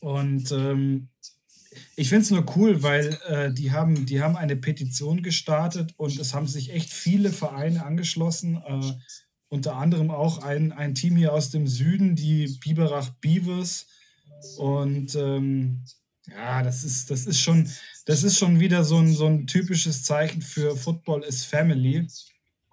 Und 0.00 0.50
ähm, 0.50 1.08
ich 1.94 2.08
finde 2.08 2.22
es 2.22 2.30
nur 2.30 2.44
cool, 2.56 2.82
weil 2.82 3.16
äh, 3.28 3.52
die, 3.52 3.70
haben, 3.70 4.04
die 4.04 4.20
haben 4.20 4.36
eine 4.36 4.56
Petition 4.56 5.22
gestartet 5.22 5.94
und 5.98 6.18
es 6.18 6.34
haben 6.34 6.48
sich 6.48 6.70
echt 6.70 6.92
viele 6.92 7.30
Vereine 7.30 7.84
angeschlossen. 7.84 8.56
Äh, 8.56 8.92
unter 9.50 9.76
anderem 9.76 10.10
auch 10.10 10.38
ein, 10.38 10.72
ein 10.72 10.96
Team 10.96 11.16
hier 11.16 11.32
aus 11.32 11.50
dem 11.50 11.68
Süden, 11.68 12.16
die 12.16 12.58
Biberach 12.60 13.10
Beavers. 13.20 13.86
Und 14.56 15.14
ähm, 15.16 15.84
ja, 16.30 16.62
das 16.62 16.84
ist, 16.84 17.10
das 17.10 17.26
ist 17.26 17.40
schon, 17.40 17.68
das 18.06 18.22
ist 18.22 18.38
schon 18.38 18.60
wieder 18.60 18.84
so 18.84 18.98
ein, 18.98 19.14
so 19.14 19.26
ein 19.26 19.46
typisches 19.46 20.02
Zeichen 20.02 20.42
für 20.42 20.76
Football 20.76 21.22
is 21.22 21.44
Family. 21.44 22.06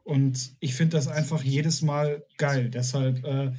Und 0.03 0.55
ich 0.59 0.75
finde 0.75 0.97
das 0.97 1.07
einfach 1.07 1.43
jedes 1.43 1.81
Mal 1.81 2.23
geil. 2.37 2.69
Deshalb 2.69 3.23
äh, 3.25 3.51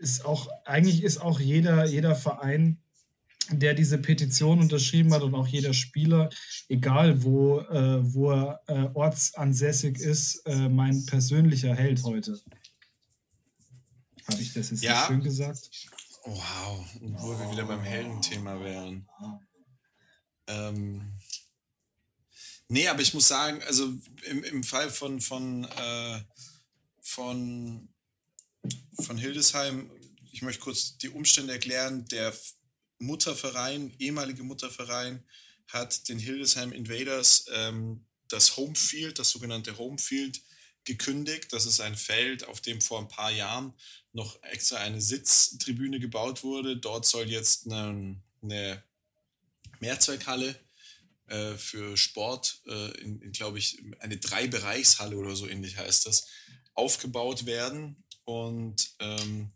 ist 0.00 0.24
auch, 0.24 0.48
eigentlich 0.64 1.02
ist 1.02 1.18
auch 1.18 1.40
jeder, 1.40 1.86
jeder 1.86 2.14
Verein 2.14 2.78
der 3.50 3.74
diese 3.74 3.98
Petition 3.98 4.60
unterschrieben 4.60 5.12
hat 5.12 5.22
und 5.22 5.34
auch 5.34 5.46
jeder 5.46 5.74
Spieler, 5.74 6.30
egal 6.68 7.22
wo, 7.22 7.60
äh, 7.60 8.14
wo 8.14 8.30
er 8.30 8.60
äh, 8.66 8.88
ortsansässig 8.94 9.98
ist, 9.98 10.46
äh, 10.46 10.68
mein 10.68 11.04
persönlicher 11.06 11.74
Held 11.74 12.02
heute. 12.04 12.38
Habe 14.30 14.40
ich 14.40 14.54
das 14.54 14.70
jetzt 14.70 14.84
ja. 14.84 15.04
schön 15.06 15.22
gesagt? 15.22 15.70
Wow, 16.24 16.86
wo 17.00 17.32
oh. 17.32 17.38
wir 17.38 17.50
wieder 17.50 17.64
beim 17.64 17.82
Heldenthema 17.82 18.60
wären. 18.60 19.08
Ähm, 20.46 21.18
nee, 22.68 22.86
aber 22.86 23.02
ich 23.02 23.12
muss 23.12 23.26
sagen, 23.28 23.62
also 23.64 23.92
im, 24.24 24.44
im 24.44 24.62
Fall 24.62 24.90
von, 24.90 25.20
von, 25.20 25.64
äh, 25.64 26.20
von, 27.00 27.88
von 29.00 29.18
Hildesheim, 29.18 29.90
ich 30.30 30.42
möchte 30.42 30.62
kurz 30.62 30.96
die 30.98 31.08
Umstände 31.08 31.52
erklären, 31.52 32.06
der 32.06 32.32
Mutterverein, 32.98 33.92
ehemalige 33.98 34.44
Mutterverein, 34.44 35.24
hat 35.66 36.08
den 36.08 36.18
Hildesheim 36.18 36.72
Invaders 36.72 37.46
ähm, 37.52 38.06
das 38.28 38.56
Homefield, 38.56 39.18
das 39.18 39.30
sogenannte 39.30 39.76
Homefield, 39.76 40.40
gekündigt. 40.84 41.52
Das 41.52 41.66
ist 41.66 41.80
ein 41.80 41.96
Feld, 41.96 42.46
auf 42.46 42.60
dem 42.60 42.80
vor 42.80 42.98
ein 42.98 43.08
paar 43.08 43.30
Jahren 43.30 43.74
noch 44.12 44.42
extra 44.42 44.76
eine 44.78 45.00
Sitztribüne 45.00 46.00
gebaut 46.00 46.42
wurde. 46.42 46.76
Dort 46.76 47.06
soll 47.06 47.28
jetzt 47.30 47.66
eine, 47.66 48.20
eine 48.42 48.82
Mehrzweckhalle 49.80 50.58
äh, 51.26 51.54
für 51.54 51.96
Sport, 51.96 52.60
äh, 52.66 53.00
in, 53.00 53.20
in 53.20 53.32
glaube 53.32 53.58
ich, 53.58 53.82
eine 54.00 54.16
Drei-Bereichshalle 54.16 55.16
oder 55.16 55.34
so 55.34 55.48
ähnlich 55.48 55.76
heißt 55.76 56.06
das, 56.06 56.28
aufgebaut 56.74 57.46
werden. 57.46 58.04
Und 58.24 58.94
ähm, 58.98 59.52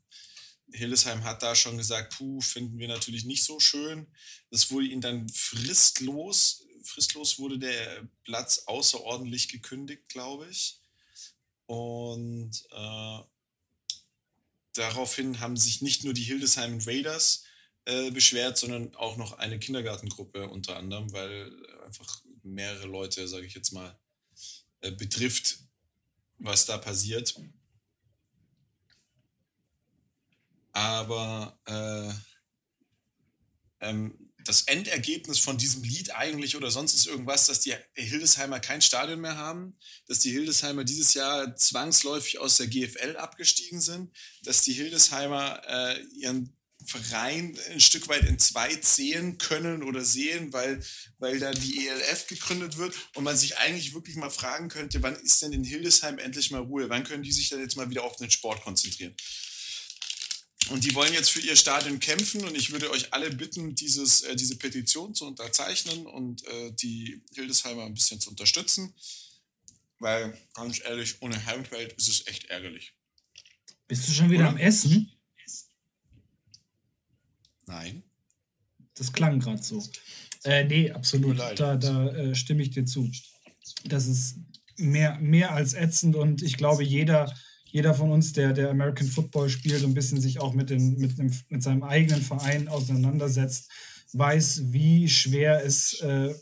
Hildesheim 0.72 1.24
hat 1.24 1.42
da 1.42 1.54
schon 1.54 1.78
gesagt, 1.78 2.16
puh, 2.16 2.40
finden 2.40 2.78
wir 2.78 2.88
natürlich 2.88 3.24
nicht 3.24 3.44
so 3.44 3.60
schön. 3.60 4.06
Das 4.50 4.70
wurde 4.70 4.86
ihnen 4.86 5.00
dann 5.00 5.28
fristlos, 5.28 6.66
fristlos 6.82 7.38
wurde 7.38 7.58
der 7.58 8.08
Platz 8.24 8.62
außerordentlich 8.66 9.48
gekündigt, 9.48 10.08
glaube 10.08 10.48
ich. 10.50 10.80
Und 11.66 12.52
äh, 12.70 13.18
daraufhin 14.74 15.40
haben 15.40 15.56
sich 15.56 15.82
nicht 15.82 16.04
nur 16.04 16.14
die 16.14 16.22
Hildesheim 16.22 16.78
Raiders 16.84 17.44
äh, 17.84 18.10
beschwert, 18.10 18.58
sondern 18.58 18.94
auch 18.96 19.16
noch 19.16 19.38
eine 19.38 19.58
Kindergartengruppe 19.58 20.48
unter 20.48 20.76
anderem, 20.76 21.12
weil 21.12 21.52
einfach 21.84 22.22
mehrere 22.42 22.86
Leute, 22.86 23.26
sage 23.28 23.46
ich 23.46 23.54
jetzt 23.54 23.72
mal, 23.72 23.98
äh, 24.80 24.92
betrifft, 24.92 25.58
was 26.38 26.66
da 26.66 26.78
passiert. 26.78 27.34
Aber 30.72 31.58
äh, 31.64 32.12
ähm, 33.80 34.25
das 34.46 34.62
Endergebnis 34.62 35.38
von 35.38 35.58
diesem 35.58 35.82
Lied 35.82 36.14
eigentlich 36.14 36.56
oder 36.56 36.70
sonst 36.70 36.94
ist 36.94 37.06
irgendwas, 37.06 37.46
dass 37.46 37.60
die 37.60 37.74
Hildesheimer 37.94 38.60
kein 38.60 38.80
Stadion 38.80 39.20
mehr 39.20 39.36
haben, 39.36 39.78
dass 40.06 40.20
die 40.20 40.30
Hildesheimer 40.30 40.84
dieses 40.84 41.14
Jahr 41.14 41.56
zwangsläufig 41.56 42.38
aus 42.38 42.56
der 42.56 42.68
GFL 42.68 43.16
abgestiegen 43.16 43.80
sind, 43.80 44.10
dass 44.42 44.62
die 44.62 44.72
Hildesheimer 44.72 45.62
äh, 45.66 46.02
ihren 46.18 46.56
Verein 46.84 47.58
ein 47.70 47.80
Stück 47.80 48.08
weit 48.08 48.24
in 48.24 48.38
zwei 48.38 48.74
zählen 48.76 49.38
können 49.38 49.82
oder 49.82 50.04
sehen, 50.04 50.52
weil, 50.52 50.80
weil 51.18 51.38
da 51.38 51.50
die 51.52 51.88
ELF 51.88 52.26
gegründet 52.28 52.76
wird 52.76 52.94
und 53.14 53.24
man 53.24 53.36
sich 53.36 53.58
eigentlich 53.58 53.94
wirklich 53.94 54.16
mal 54.16 54.30
fragen 54.30 54.68
könnte, 54.68 55.02
wann 55.02 55.16
ist 55.16 55.42
denn 55.42 55.52
in 55.52 55.64
Hildesheim 55.64 56.18
endlich 56.18 56.50
mal 56.50 56.60
Ruhe? 56.60 56.88
Wann 56.88 57.04
können 57.04 57.22
die 57.22 57.32
sich 57.32 57.48
dann 57.48 57.60
jetzt 57.60 57.76
mal 57.76 57.90
wieder 57.90 58.04
auf 58.04 58.16
den 58.16 58.30
Sport 58.30 58.62
konzentrieren? 58.62 59.16
Und 60.70 60.84
die 60.84 60.94
wollen 60.94 61.12
jetzt 61.12 61.30
für 61.30 61.40
ihr 61.40 61.54
Stadion 61.54 62.00
kämpfen 62.00 62.44
und 62.44 62.56
ich 62.56 62.72
würde 62.72 62.90
euch 62.90 63.12
alle 63.12 63.30
bitten, 63.30 63.74
dieses, 63.74 64.22
äh, 64.22 64.34
diese 64.34 64.56
Petition 64.56 65.14
zu 65.14 65.26
unterzeichnen 65.26 66.06
und 66.06 66.44
äh, 66.46 66.72
die 66.72 67.22
Hildesheimer 67.34 67.84
ein 67.84 67.94
bisschen 67.94 68.20
zu 68.20 68.30
unterstützen, 68.30 68.92
weil 69.98 70.36
ganz 70.54 70.80
ehrlich, 70.84 71.16
ohne 71.20 71.44
Heimfeld 71.46 71.92
ist 71.92 72.08
es 72.08 72.26
echt 72.26 72.46
ärgerlich. 72.46 72.94
Bist 73.86 74.08
du 74.08 74.12
schon 74.12 74.30
wieder 74.30 74.44
Oder? 74.44 74.50
am 74.50 74.58
Essen? 74.58 75.12
Nein. 77.66 78.02
Das 78.94 79.12
klang 79.12 79.38
gerade 79.38 79.62
so. 79.62 79.86
Äh, 80.44 80.64
nee, 80.64 80.90
absolut. 80.90 81.38
Da, 81.38 81.76
da 81.76 82.08
äh, 82.08 82.34
stimme 82.34 82.62
ich 82.62 82.70
dir 82.70 82.86
zu. 82.86 83.10
Das 83.84 84.06
ist 84.06 84.36
mehr, 84.76 85.18
mehr 85.18 85.52
als 85.52 85.74
ätzend 85.74 86.16
und 86.16 86.42
ich 86.42 86.56
glaube, 86.56 86.82
jeder 86.82 87.32
jeder 87.76 87.92
von 87.92 88.10
uns, 88.10 88.32
der, 88.32 88.54
der 88.54 88.70
American 88.70 89.06
Football 89.06 89.50
spielt 89.50 89.84
und 89.84 89.90
ein 89.90 89.94
bisschen 89.94 90.18
sich 90.18 90.40
auch 90.40 90.54
mit, 90.54 90.70
den, 90.70 90.96
mit, 90.96 91.18
dem, 91.18 91.30
mit 91.50 91.62
seinem 91.62 91.82
eigenen 91.82 92.22
Verein 92.22 92.68
auseinandersetzt, 92.68 93.68
weiß, 94.14 94.72
wie 94.72 95.10
schwer 95.10 95.62
es 95.62 96.00
äh, 96.00 96.34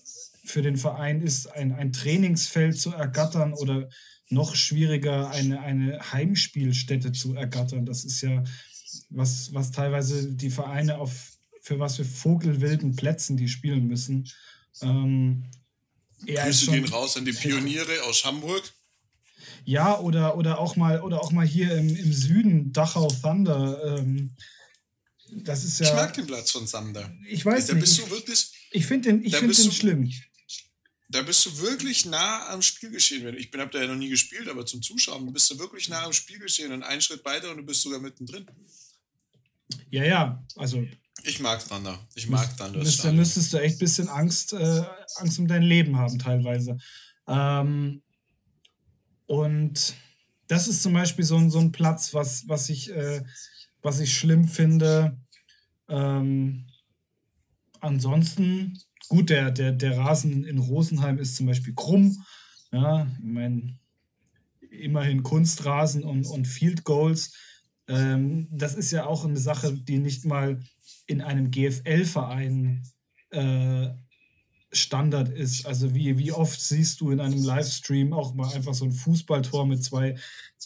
für 0.45 0.63
den 0.63 0.77
Verein 0.77 1.23
ist, 1.23 1.49
ein, 1.49 1.73
ein 1.73 1.93
Trainingsfeld 1.93 2.79
zu 2.79 2.93
ergattern 2.93 3.53
oder 3.53 3.89
noch 4.29 4.55
schwieriger, 4.55 5.29
eine, 5.31 5.59
eine 5.59 6.13
Heimspielstätte 6.13 7.11
zu 7.11 7.35
ergattern. 7.35 7.85
Das 7.85 8.05
ist 8.05 8.21
ja 8.21 8.45
was, 9.11 9.53
was 9.53 9.73
teilweise 9.73 10.33
die 10.35 10.51
Vereine 10.51 10.99
auf 10.99 11.33
für 11.63 11.81
was 11.81 11.97
für 11.97 12.05
vogelwilden 12.05 12.95
Plätzen 12.95 13.37
die 13.37 13.49
spielen 13.49 13.89
müssen. 13.89 14.31
Ähm, 14.83 15.47
Grüße 16.25 16.71
gehen 16.71 16.85
raus 16.85 17.17
an 17.17 17.25
die 17.25 17.33
Pioniere 17.33 18.05
aus 18.05 18.25
Hamburg. 18.25 18.63
Ja, 19.65 19.99
oder, 19.99 20.37
oder, 20.37 20.59
auch, 20.59 20.77
mal, 20.77 21.01
oder 21.01 21.21
auch 21.21 21.33
mal 21.33 21.47
hier 21.47 21.75
im, 21.77 21.95
im 21.95 22.13
Süden, 22.13 22.73
Dachau 22.73 23.09
Thunder. 23.09 23.99
Ähm, 23.99 24.31
das 25.31 25.65
ist 25.65 25.81
ja. 25.81 25.87
Ich 25.87 25.95
mag 25.95 26.13
den 26.15 26.27
Platz 26.27 26.51
von 26.51 26.67
Thunder. 26.67 27.13
Ich 27.29 27.45
weiß 27.45 27.67
da 27.67 27.75
nicht. 27.75 27.83
Bist 27.83 27.99
du 27.99 28.11
wirklich, 28.11 28.53
ich 28.71 28.87
finde 28.87 29.11
den, 29.11 29.25
ich 29.25 29.35
find 29.35 29.57
den 29.57 29.73
schlimm. 29.73 30.13
Da 31.09 31.23
bist 31.23 31.47
du 31.47 31.59
wirklich 31.59 32.07
nah 32.07 32.49
am 32.49 32.63
Spielgeschehen. 32.63 33.37
Ich 33.37 33.51
habe 33.57 33.71
da 33.71 33.81
ja 33.81 33.87
noch 33.87 33.95
nie 33.95 34.09
gespielt, 34.09 34.49
aber 34.49 34.67
zum 34.67 34.83
Zuschauen 34.83 35.33
bist 35.33 35.51
du 35.51 35.59
wirklich 35.59 35.89
nah 35.89 36.05
am 36.05 36.13
Spielgeschehen 36.13 36.73
und 36.73 36.83
einen 36.83 37.01
Schritt 37.01 37.25
weiter 37.25 37.51
und 37.51 37.59
du 37.59 37.63
bist 37.63 37.83
sogar 37.83 38.01
mittendrin. 38.01 38.47
Ja, 39.91 40.05
ja, 40.05 40.45
also. 40.57 40.85
Ich 41.23 41.41
mag 41.41 41.67
Thunder. 41.67 42.07
Ich 42.15 42.29
mag 42.29 42.57
Thunder. 42.57 42.83
Da 42.83 43.13
müsstest 43.13 43.53
du 43.53 43.59
echt 43.59 43.77
ein 43.77 43.79
bisschen 43.79 44.09
Angst, 44.09 44.53
äh, 44.53 44.83
Angst 45.17 45.39
um 45.39 45.47
dein 45.47 45.63
Leben 45.63 45.97
haben, 45.97 46.19
teilweise. 46.19 46.79
Ähm, 47.29 48.03
und 49.27 49.95
das 50.49 50.69
ist 50.69 50.83
zum 50.83 50.93
Beispiel 50.93 51.25
so 51.25 51.37
ein, 51.37 51.51
so 51.51 51.59
ein 51.59 51.73
Platz, 51.73 52.15
was, 52.15 52.49
was, 52.49 52.69
ich, 52.69 52.91
äh, 52.91 53.23
was 53.83 54.01
ich 54.01 54.17
schlimm 54.17 54.47
finde. 54.47 55.19
Ähm, 55.89 56.67
ansonsten, 57.81 58.79
gut, 59.09 59.31
der, 59.31 59.51
der, 59.51 59.73
der 59.73 59.99
Rasen 59.99 60.45
in 60.45 60.59
Rosenheim 60.59 61.19
ist 61.19 61.37
zum 61.37 61.47
Beispiel 61.47 61.75
krumm. 61.75 62.25
Ja, 62.73 63.07
ich 63.19 63.25
meine, 63.25 63.79
immerhin 64.71 65.23
Kunstrasen 65.23 66.05
und, 66.05 66.27
und 66.27 66.47
Field 66.47 66.85
Goals. 66.85 67.33
Ähm, 67.87 68.49
das 68.51 68.75
ist 68.75 68.91
ja 68.91 69.07
auch 69.07 69.25
eine 69.25 69.37
Sache, 69.37 69.73
die 69.73 69.99
nicht 69.99 70.25
mal 70.25 70.61
in 71.07 71.21
einem 71.21 71.51
GFL-Verein 71.51 72.83
äh, 73.31 73.89
Standard 74.77 75.29
ist. 75.29 75.67
Also 75.67 75.95
wie, 75.95 76.19
wie 76.19 76.33
oft 76.33 76.61
siehst 76.61 77.01
du 77.01 77.11
in 77.11 77.21
einem 77.21 77.43
Livestream 77.43 78.13
auch 78.13 78.35
mal 78.35 78.53
einfach 78.53 78.75
so 78.75 78.85
ein 78.85 78.93
Fußballtor 78.93 79.67
mit 79.67 79.83
zwei 79.83 80.17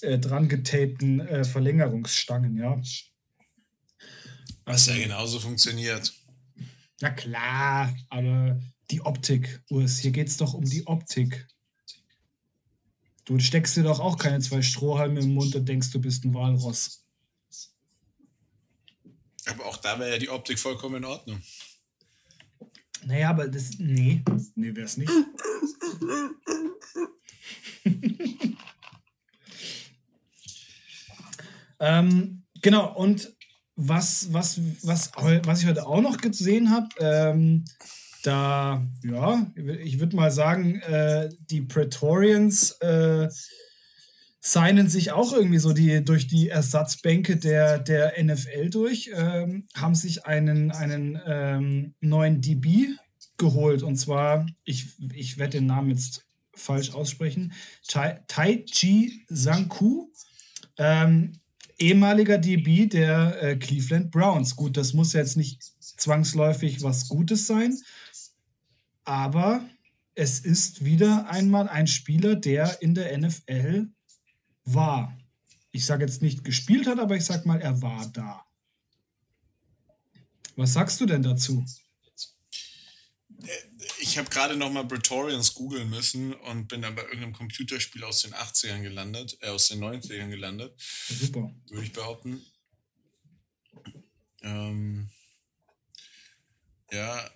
äh, 0.00 0.19
dran 0.19 0.49
getapten 0.49 1.21
äh, 1.21 1.45
Verlängerungsstangen, 1.45 2.57
ja. 2.57 2.81
Was 4.65 4.87
ja 4.87 4.97
genauso 4.97 5.41
funktioniert. 5.41 6.12
Na 7.00 7.11
klar, 7.11 7.95
aber 8.11 8.61
die 8.91 9.00
Optik, 9.03 9.62
Urs, 9.71 9.99
hier 9.99 10.11
geht 10.11 10.29
es 10.29 10.37
doch 10.37 10.55
um 10.55 10.65
die 10.65 10.87
Optik. 10.87 11.47
Du 13.25 13.38
steckst 13.38 13.77
dir 13.77 13.83
doch 13.83 14.00
auch 14.00 14.19
keine 14.19 14.41
zwei 14.41 14.62
Strohhalme 14.62 15.21
im 15.21 15.35
Mund 15.35 15.55
und 15.55 15.69
denkst, 15.69 15.91
du 15.91 16.00
bist 16.00 16.25
ein 16.25 16.35
Walross. 16.35 17.05
Aber 19.47 19.67
auch 19.67 19.77
da 19.79 19.99
wäre 19.99 20.12
ja 20.12 20.19
die 20.19 20.29
Optik 20.29 20.59
vollkommen 20.59 20.97
in 20.97 21.05
Ordnung. 21.05 21.43
Naja, 23.09 23.31
aber 23.31 23.49
das. 23.49 23.79
Nee, 23.79 24.23
nee, 24.55 24.77
wäre 24.77 24.85
es 24.85 24.99
nicht. 24.99 25.11
ähm, 31.81 32.43
genau, 32.61 32.95
und 32.95 33.35
was, 33.77 34.31
was, 34.35 34.61
was, 34.83 35.11
was 35.17 35.62
ich 35.62 35.67
heute 35.67 35.87
auch 35.87 36.03
noch 36.03 36.19
gesehen 36.19 36.71
habe, 36.71 36.88
ähm, 37.00 37.65
da, 38.25 38.87
ja, 39.03 39.50
ich 39.57 40.00
würde 40.00 40.15
mal 40.15 40.31
sagen, 40.31 40.83
äh, 40.83 41.31
die 41.49 41.62
Praetorians 41.62 42.73
äh, 42.83 43.31
signen 44.52 44.88
sich 44.88 45.12
auch 45.12 45.33
irgendwie 45.33 45.59
so 45.59 45.73
die, 45.73 46.02
durch 46.02 46.26
die 46.26 46.49
Ersatzbänke 46.49 47.37
der, 47.37 47.78
der 47.78 48.14
NFL 48.23 48.71
durch, 48.71 49.11
ähm, 49.14 49.67
haben 49.75 49.95
sich 49.95 50.25
einen, 50.25 50.71
einen 50.71 51.21
ähm, 51.26 51.95
neuen 52.00 52.40
DB 52.40 52.88
geholt. 53.37 53.83
Und 53.83 53.97
zwar, 53.97 54.47
ich, 54.64 54.87
ich 55.12 55.37
werde 55.37 55.59
den 55.59 55.67
Namen 55.67 55.90
jetzt 55.90 56.25
falsch 56.55 56.95
aussprechen, 56.95 57.52
Tai, 57.87 58.64
Chi 58.64 59.25
Sanku, 59.28 60.09
ähm, 60.78 61.33
ehemaliger 61.78 62.38
DB 62.38 62.87
der 62.87 63.43
äh, 63.43 63.57
Cleveland 63.57 64.11
Browns. 64.11 64.57
Gut, 64.57 64.78
das 64.78 64.95
muss 64.95 65.12
jetzt 65.12 65.37
nicht 65.37 65.62
zwangsläufig 65.81 66.83
was 66.83 67.09
Gutes 67.09 67.47
sein. 67.47 67.76
Aber 69.05 69.62
es 70.14 70.40
ist 70.40 70.85
wieder 70.85 71.31
einmal 71.31 71.69
ein 71.69 71.87
Spieler, 71.87 72.35
der 72.35 72.81
in 72.81 72.95
der 72.95 73.17
NFL 73.17 73.88
war. 74.75 75.17
Ich 75.71 75.85
sage 75.85 76.05
jetzt 76.05 76.23
nicht 76.23 76.45
gespielt 76.45 76.87
hat, 76.87 76.99
aber 76.99 77.17
ich 77.17 77.25
sage 77.25 77.47
mal, 77.47 77.61
er 77.61 77.81
war 77.83 78.07
da. 78.09 78.45
Was 80.57 80.73
sagst 80.73 81.01
du 81.01 81.07
denn 81.07 81.23
dazu? 81.23 81.65
Ich 84.01 84.19
habe 84.19 84.29
gerade 84.29 84.57
noch 84.57 84.73
mal 84.73 84.87
Praetorians 84.87 85.55
googeln 85.55 85.89
müssen 85.89 86.35
und 86.35 86.67
bin 86.67 86.83
dann 86.83 86.97
bei 86.97 87.03
irgendeinem 87.03 87.33
Computerspiel 87.33 88.03
aus 88.03 88.23
den 88.23 88.35
80ern 88.35 88.83
gelandet, 88.83 89.39
äh, 89.41 89.49
aus 89.49 89.69
den 89.69 89.79
90ern 89.79 90.31
gelandet. 90.31 90.75
Super. 90.81 91.55
Würde 91.69 91.85
ich 91.85 91.93
behaupten. 91.93 92.45
Ähm, 94.43 95.11
ja. 96.91 97.31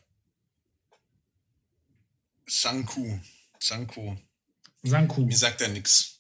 Sanku. 2.47 3.19
Sanku. 3.61 4.17
Sanku. 4.83 5.27
Mir 5.27 5.37
sagt 5.37 5.61
er 5.61 5.69
nichts. 5.69 6.12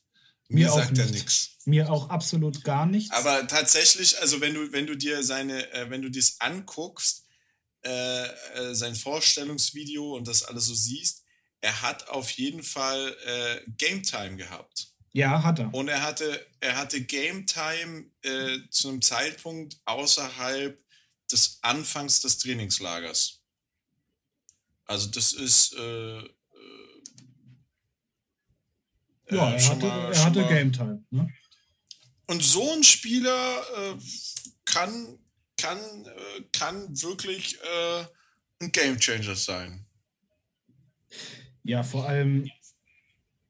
Mir, 0.52 0.66
Mir 0.66 0.72
sagt 0.72 0.98
er 0.98 1.06
nichts. 1.06 1.50
Mir 1.64 1.90
auch 1.90 2.10
absolut 2.10 2.62
gar 2.64 2.86
nichts. 2.86 3.10
Aber 3.10 3.46
tatsächlich, 3.46 4.20
also 4.20 4.40
wenn 4.40 4.54
du, 4.54 4.72
wenn 4.72 4.86
du 4.86 4.96
dir 4.96 5.22
seine, 5.22 5.70
äh, 5.72 5.88
wenn 5.88 6.02
du 6.02 6.10
dies 6.10 6.40
anguckst, 6.40 7.24
äh, 7.84 8.26
äh, 8.26 8.74
sein 8.74 8.94
Vorstellungsvideo 8.94 10.14
und 10.14 10.28
das 10.28 10.42
alles 10.42 10.66
so 10.66 10.74
siehst, 10.74 11.24
er 11.60 11.82
hat 11.82 12.08
auf 12.08 12.30
jeden 12.32 12.62
Fall 12.62 13.16
äh, 13.24 13.70
Game 13.78 14.02
Time 14.02 14.36
gehabt. 14.36 14.92
Ja, 15.12 15.42
hat 15.42 15.58
er. 15.58 15.72
Und 15.72 15.88
er 15.88 16.02
hatte, 16.02 16.46
er 16.60 16.76
hatte 16.76 17.02
Game 17.02 17.46
Time 17.46 18.06
äh, 18.22 18.58
zu 18.70 18.88
einem 18.88 19.02
Zeitpunkt 19.02 19.78
außerhalb 19.84 20.78
des 21.30 21.58
Anfangs 21.62 22.20
des 22.20 22.38
Trainingslagers. 22.38 23.40
Also 24.84 25.08
das 25.08 25.32
ist 25.32 25.74
äh, 29.32 29.36
äh 29.36 29.38
ja, 29.38 29.50
er 29.50 29.68
hatte, 29.68 29.86
mal, 29.86 30.12
er 30.12 30.24
hatte 30.24 30.46
Game 30.46 30.72
Time. 30.72 31.04
Ne? 31.10 31.28
Und 32.26 32.42
so 32.42 32.72
ein 32.72 32.82
Spieler 32.82 33.62
äh, 33.76 33.94
kann, 34.64 35.18
kann, 35.56 35.78
äh, 35.78 36.42
kann 36.52 36.88
wirklich 37.02 37.58
äh, 37.60 38.04
ein 38.60 38.72
Game 38.72 38.98
Changer 38.98 39.34
sein. 39.34 39.86
Ja, 41.64 41.82
vor 41.82 42.08
allem 42.08 42.50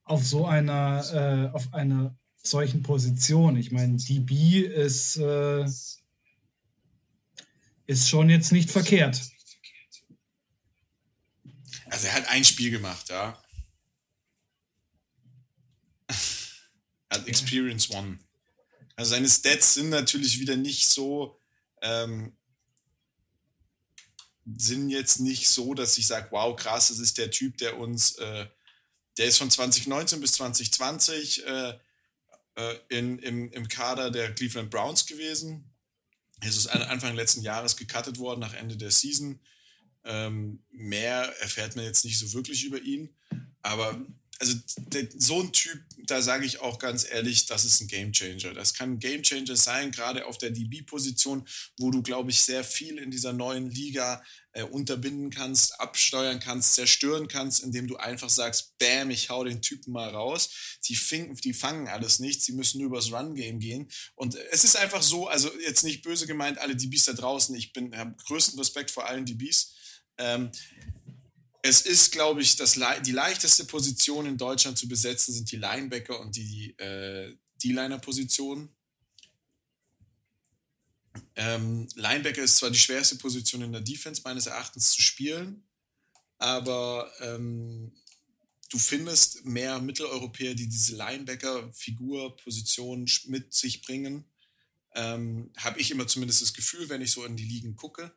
auf 0.04 0.24
so 0.24 0.46
einer, 0.46 1.50
äh, 1.52 1.54
auf 1.54 1.72
einer 1.72 2.16
solchen 2.42 2.82
Position. 2.82 3.56
Ich 3.56 3.70
meine, 3.70 3.96
DB 3.96 4.60
ist, 4.60 5.16
äh, 5.16 5.64
ist 7.86 8.08
schon 8.08 8.28
jetzt 8.28 8.52
nicht 8.52 8.70
verkehrt. 8.70 9.22
Also 11.86 12.06
er 12.06 12.14
hat 12.14 12.28
ein 12.28 12.44
Spiel 12.44 12.70
gemacht, 12.70 13.10
ja. 13.10 13.41
Hat 17.12 17.28
Experience 17.28 17.90
One. 17.90 18.18
Also 18.96 19.12
seine 19.12 19.28
Stats 19.28 19.74
sind 19.74 19.90
natürlich 19.90 20.38
wieder 20.40 20.56
nicht 20.56 20.88
so, 20.88 21.38
ähm, 21.80 22.36
sind 24.56 24.90
jetzt 24.90 25.20
nicht 25.20 25.48
so, 25.48 25.74
dass 25.74 25.96
ich 25.98 26.06
sage, 26.06 26.28
wow, 26.30 26.56
krass, 26.56 26.88
das 26.88 26.98
ist 26.98 27.18
der 27.18 27.30
Typ, 27.30 27.56
der 27.58 27.78
uns, 27.78 28.16
äh, 28.16 28.46
der 29.18 29.26
ist 29.26 29.38
von 29.38 29.50
2019 29.50 30.20
bis 30.20 30.32
2020 30.32 31.46
äh, 31.46 31.78
äh, 32.56 32.74
in, 32.88 33.18
im, 33.18 33.50
im 33.52 33.68
Kader 33.68 34.10
der 34.10 34.34
Cleveland 34.34 34.70
Browns 34.70 35.06
gewesen. 35.06 35.70
Er 36.40 36.48
ist 36.48 36.66
Anfang 36.66 37.14
letzten 37.14 37.42
Jahres 37.42 37.76
gecuttet 37.76 38.18
worden 38.18 38.40
nach 38.40 38.54
Ende 38.54 38.76
der 38.76 38.90
Season. 38.90 39.38
Ähm, 40.04 40.62
mehr 40.72 41.32
erfährt 41.40 41.76
man 41.76 41.84
jetzt 41.84 42.04
nicht 42.04 42.18
so 42.18 42.32
wirklich 42.32 42.64
über 42.64 42.80
ihn. 42.80 43.14
Aber 43.62 44.04
also 44.42 44.56
so 45.16 45.40
ein 45.40 45.52
Typ, 45.52 45.80
da 46.04 46.20
sage 46.20 46.44
ich 46.44 46.60
auch 46.60 46.80
ganz 46.80 47.06
ehrlich, 47.08 47.46
das 47.46 47.64
ist 47.64 47.80
ein 47.80 47.86
Gamechanger. 47.86 48.52
Das 48.54 48.74
kann 48.74 48.94
ein 48.94 48.98
Gamechanger 48.98 49.54
sein, 49.54 49.92
gerade 49.92 50.26
auf 50.26 50.36
der 50.36 50.50
DB-Position, 50.50 51.46
wo 51.78 51.92
du, 51.92 52.02
glaube 52.02 52.32
ich, 52.32 52.42
sehr 52.42 52.64
viel 52.64 52.98
in 52.98 53.12
dieser 53.12 53.32
neuen 53.32 53.70
Liga 53.70 54.20
äh, 54.50 54.64
unterbinden 54.64 55.30
kannst, 55.30 55.78
absteuern 55.80 56.40
kannst, 56.40 56.74
zerstören 56.74 57.28
kannst, 57.28 57.62
indem 57.62 57.86
du 57.86 57.98
einfach 57.98 58.30
sagst, 58.30 58.76
bam, 58.78 59.10
ich 59.10 59.30
hau 59.30 59.44
den 59.44 59.62
Typen 59.62 59.92
mal 59.92 60.10
raus. 60.10 60.50
Die, 60.88 60.96
fing, 60.96 61.36
die 61.36 61.54
fangen 61.54 61.86
alles 61.86 62.18
nicht, 62.18 62.42
sie 62.42 62.52
müssen 62.52 62.78
nur 62.78 62.88
übers 62.88 63.12
Run-Game 63.12 63.60
gehen. 63.60 63.88
Und 64.16 64.34
es 64.50 64.64
ist 64.64 64.76
einfach 64.76 65.02
so, 65.02 65.28
also 65.28 65.52
jetzt 65.60 65.84
nicht 65.84 66.02
böse 66.02 66.26
gemeint, 66.26 66.58
alle 66.58 66.74
DBs 66.74 67.04
da 67.04 67.12
draußen, 67.12 67.54
ich 67.54 67.72
habe 67.94 68.16
größten 68.26 68.58
Respekt 68.58 68.90
vor 68.90 69.06
allen 69.06 69.24
DBs. 69.24 69.76
Ähm, 70.18 70.50
es 71.62 71.82
ist, 71.82 72.10
glaube 72.10 72.42
ich, 72.42 72.56
das, 72.56 72.78
die 73.04 73.12
leichteste 73.12 73.64
Position 73.64 74.26
in 74.26 74.36
Deutschland 74.36 74.76
zu 74.76 74.88
besetzen 74.88 75.32
sind 75.32 75.50
die 75.50 75.56
Linebacker 75.56 76.18
und 76.18 76.34
die 76.34 76.76
äh, 76.76 77.36
D-Liner-Position. 77.62 78.68
Ähm, 81.36 81.88
Linebacker 81.94 82.42
ist 82.42 82.56
zwar 82.56 82.70
die 82.70 82.78
schwerste 82.78 83.16
Position 83.16 83.62
in 83.62 83.72
der 83.72 83.80
Defense 83.80 84.22
meines 84.24 84.46
Erachtens 84.46 84.90
zu 84.90 85.02
spielen, 85.02 85.62
aber 86.38 87.12
ähm, 87.20 87.92
du 88.70 88.78
findest 88.78 89.44
mehr 89.44 89.78
Mitteleuropäer, 89.78 90.54
die 90.54 90.68
diese 90.68 90.96
Linebacker-Figur, 90.96 92.36
Position 92.38 93.08
mit 93.26 93.54
sich 93.54 93.82
bringen. 93.82 94.24
Ähm, 94.94 95.52
Habe 95.58 95.80
ich 95.80 95.92
immer 95.92 96.08
zumindest 96.08 96.42
das 96.42 96.54
Gefühl, 96.54 96.88
wenn 96.88 97.02
ich 97.02 97.12
so 97.12 97.24
in 97.24 97.36
die 97.36 97.44
Ligen 97.44 97.76
gucke. 97.76 98.12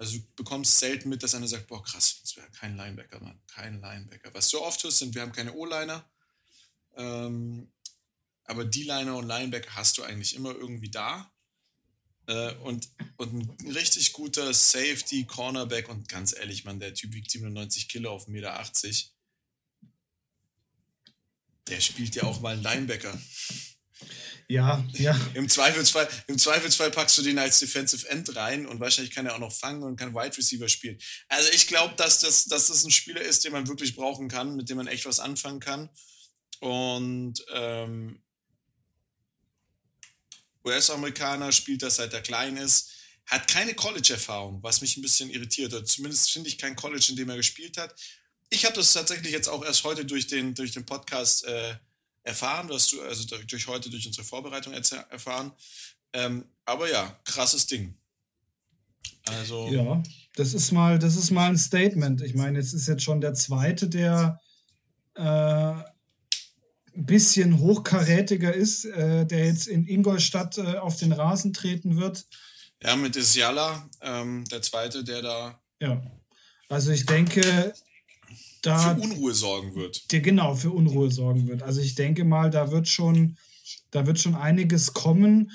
Also 0.00 0.16
du 0.16 0.24
bekommst 0.34 0.78
selten 0.78 1.10
mit, 1.10 1.22
dass 1.22 1.34
einer 1.34 1.46
sagt, 1.46 1.66
boah 1.66 1.82
krass, 1.82 2.20
das 2.22 2.34
wäre 2.34 2.50
kein 2.52 2.74
Linebacker, 2.74 3.20
Mann, 3.20 3.38
kein 3.46 3.82
Linebacker. 3.82 4.32
Was 4.32 4.48
du 4.48 4.58
oft 4.58 4.82
hörst, 4.82 4.96
sind, 4.96 5.14
wir 5.14 5.20
haben 5.20 5.32
keine 5.32 5.52
O-Liner, 5.52 6.10
ähm, 6.96 7.70
aber 8.44 8.64
D-Liner 8.64 9.14
und 9.14 9.28
Linebacker 9.28 9.74
hast 9.74 9.98
du 9.98 10.02
eigentlich 10.02 10.34
immer 10.34 10.52
irgendwie 10.52 10.90
da. 10.90 11.30
Äh, 12.28 12.54
und, 12.60 12.88
und 13.18 13.60
ein 13.60 13.70
richtig 13.72 14.14
guter 14.14 14.54
Safety, 14.54 15.26
Cornerback 15.26 15.90
und 15.90 16.08
ganz 16.08 16.34
ehrlich, 16.34 16.64
Mann, 16.64 16.80
der 16.80 16.94
Typ 16.94 17.12
wiegt 17.12 17.30
97 17.30 17.86
Kilo 17.90 18.10
auf 18.10 18.26
1,80 18.26 18.30
Meter. 18.30 18.64
Der 21.68 21.80
spielt 21.80 22.14
ja 22.14 22.22
auch 22.22 22.40
mal 22.40 22.54
einen 22.54 22.62
Linebacker. 22.62 23.20
Ja, 24.50 24.84
ja. 24.94 25.16
Im 25.34 25.48
Zweifelsfall, 25.48 26.08
Im 26.26 26.36
Zweifelsfall 26.36 26.90
packst 26.90 27.16
du 27.16 27.22
den 27.22 27.38
als 27.38 27.60
Defensive 27.60 28.08
End 28.08 28.34
rein 28.34 28.66
und 28.66 28.80
wahrscheinlich 28.80 29.14
kann 29.14 29.24
er 29.24 29.36
auch 29.36 29.38
noch 29.38 29.52
fangen 29.52 29.84
und 29.84 29.94
kann 29.94 30.12
Wide 30.12 30.36
Receiver 30.36 30.68
spielen. 30.68 30.98
Also 31.28 31.52
ich 31.52 31.68
glaube, 31.68 31.94
dass 31.94 32.18
das, 32.18 32.46
dass 32.46 32.66
das 32.66 32.82
ein 32.82 32.90
Spieler 32.90 33.20
ist, 33.20 33.44
den 33.44 33.52
man 33.52 33.68
wirklich 33.68 33.94
brauchen 33.94 34.26
kann, 34.26 34.56
mit 34.56 34.68
dem 34.68 34.78
man 34.78 34.88
echt 34.88 35.06
was 35.06 35.20
anfangen 35.20 35.60
kann. 35.60 35.88
Und 36.58 37.44
ähm, 37.54 38.24
US-Amerikaner 40.64 41.52
spielt 41.52 41.82
das 41.82 41.96
seit 41.96 42.12
er 42.12 42.20
klein 42.20 42.56
ist, 42.56 42.90
hat 43.26 43.46
keine 43.46 43.74
College-Erfahrung, 43.74 44.64
was 44.64 44.80
mich 44.80 44.96
ein 44.96 45.02
bisschen 45.02 45.30
irritiert 45.30 45.72
hat. 45.72 45.86
Zumindest 45.86 46.32
finde 46.32 46.48
ich 46.48 46.58
kein 46.58 46.74
College, 46.74 47.06
in 47.10 47.16
dem 47.16 47.30
er 47.30 47.36
gespielt 47.36 47.76
hat. 47.76 47.94
Ich 48.48 48.64
habe 48.64 48.74
das 48.74 48.92
tatsächlich 48.92 49.30
jetzt 49.30 49.48
auch 49.48 49.64
erst 49.64 49.84
heute 49.84 50.04
durch 50.04 50.26
den, 50.26 50.56
durch 50.56 50.72
den 50.72 50.84
Podcast 50.84 51.44
äh, 51.44 51.76
erfahren, 52.30 52.68
du 52.68 52.74
hast 52.74 52.92
du 52.92 53.02
also 53.02 53.24
durch 53.46 53.66
heute 53.66 53.90
durch 53.90 54.06
unsere 54.06 54.24
Vorbereitung 54.24 54.72
erfahren. 54.72 55.52
Ähm, 56.12 56.44
aber 56.64 56.90
ja, 56.90 57.20
krasses 57.24 57.66
Ding. 57.66 57.94
Also 59.26 59.68
ja, 59.68 60.02
das 60.34 60.54
ist 60.54 60.72
mal, 60.72 60.98
das 60.98 61.16
ist 61.16 61.30
mal 61.30 61.50
ein 61.50 61.58
Statement. 61.58 62.22
Ich 62.22 62.34
meine, 62.34 62.58
es 62.58 62.72
ist 62.72 62.88
jetzt 62.88 63.02
schon 63.02 63.20
der 63.20 63.34
zweite, 63.34 63.88
der 63.88 64.40
äh, 65.14 65.22
ein 65.22 65.84
bisschen 67.06 67.58
hochkarätiger 67.58 68.52
ist, 68.54 68.84
äh, 68.84 69.26
der 69.26 69.46
jetzt 69.46 69.66
in 69.66 69.86
Ingolstadt 69.86 70.58
äh, 70.58 70.76
auf 70.76 70.96
den 70.96 71.12
Rasen 71.12 71.52
treten 71.52 71.96
wird. 71.96 72.26
Ja, 72.82 72.96
mit 72.96 73.16
Isiala, 73.16 73.88
ähm, 74.00 74.44
der 74.46 74.62
zweite, 74.62 75.04
der 75.04 75.22
da. 75.22 75.60
Ja, 75.80 76.02
also 76.68 76.90
ich 76.92 77.06
denke, 77.06 77.74
da 78.62 78.94
für 78.94 79.00
Unruhe 79.00 79.34
sorgen 79.34 79.74
wird. 79.74 80.10
Der 80.12 80.20
genau 80.20 80.54
für 80.54 80.70
Unruhe 80.70 81.10
sorgen 81.10 81.48
wird. 81.48 81.62
Also 81.62 81.80
ich 81.80 81.94
denke 81.94 82.24
mal, 82.24 82.50
da 82.50 82.70
wird 82.70 82.88
schon, 82.88 83.36
da 83.90 84.06
wird 84.06 84.18
schon 84.18 84.34
einiges 84.34 84.92
kommen. 84.92 85.52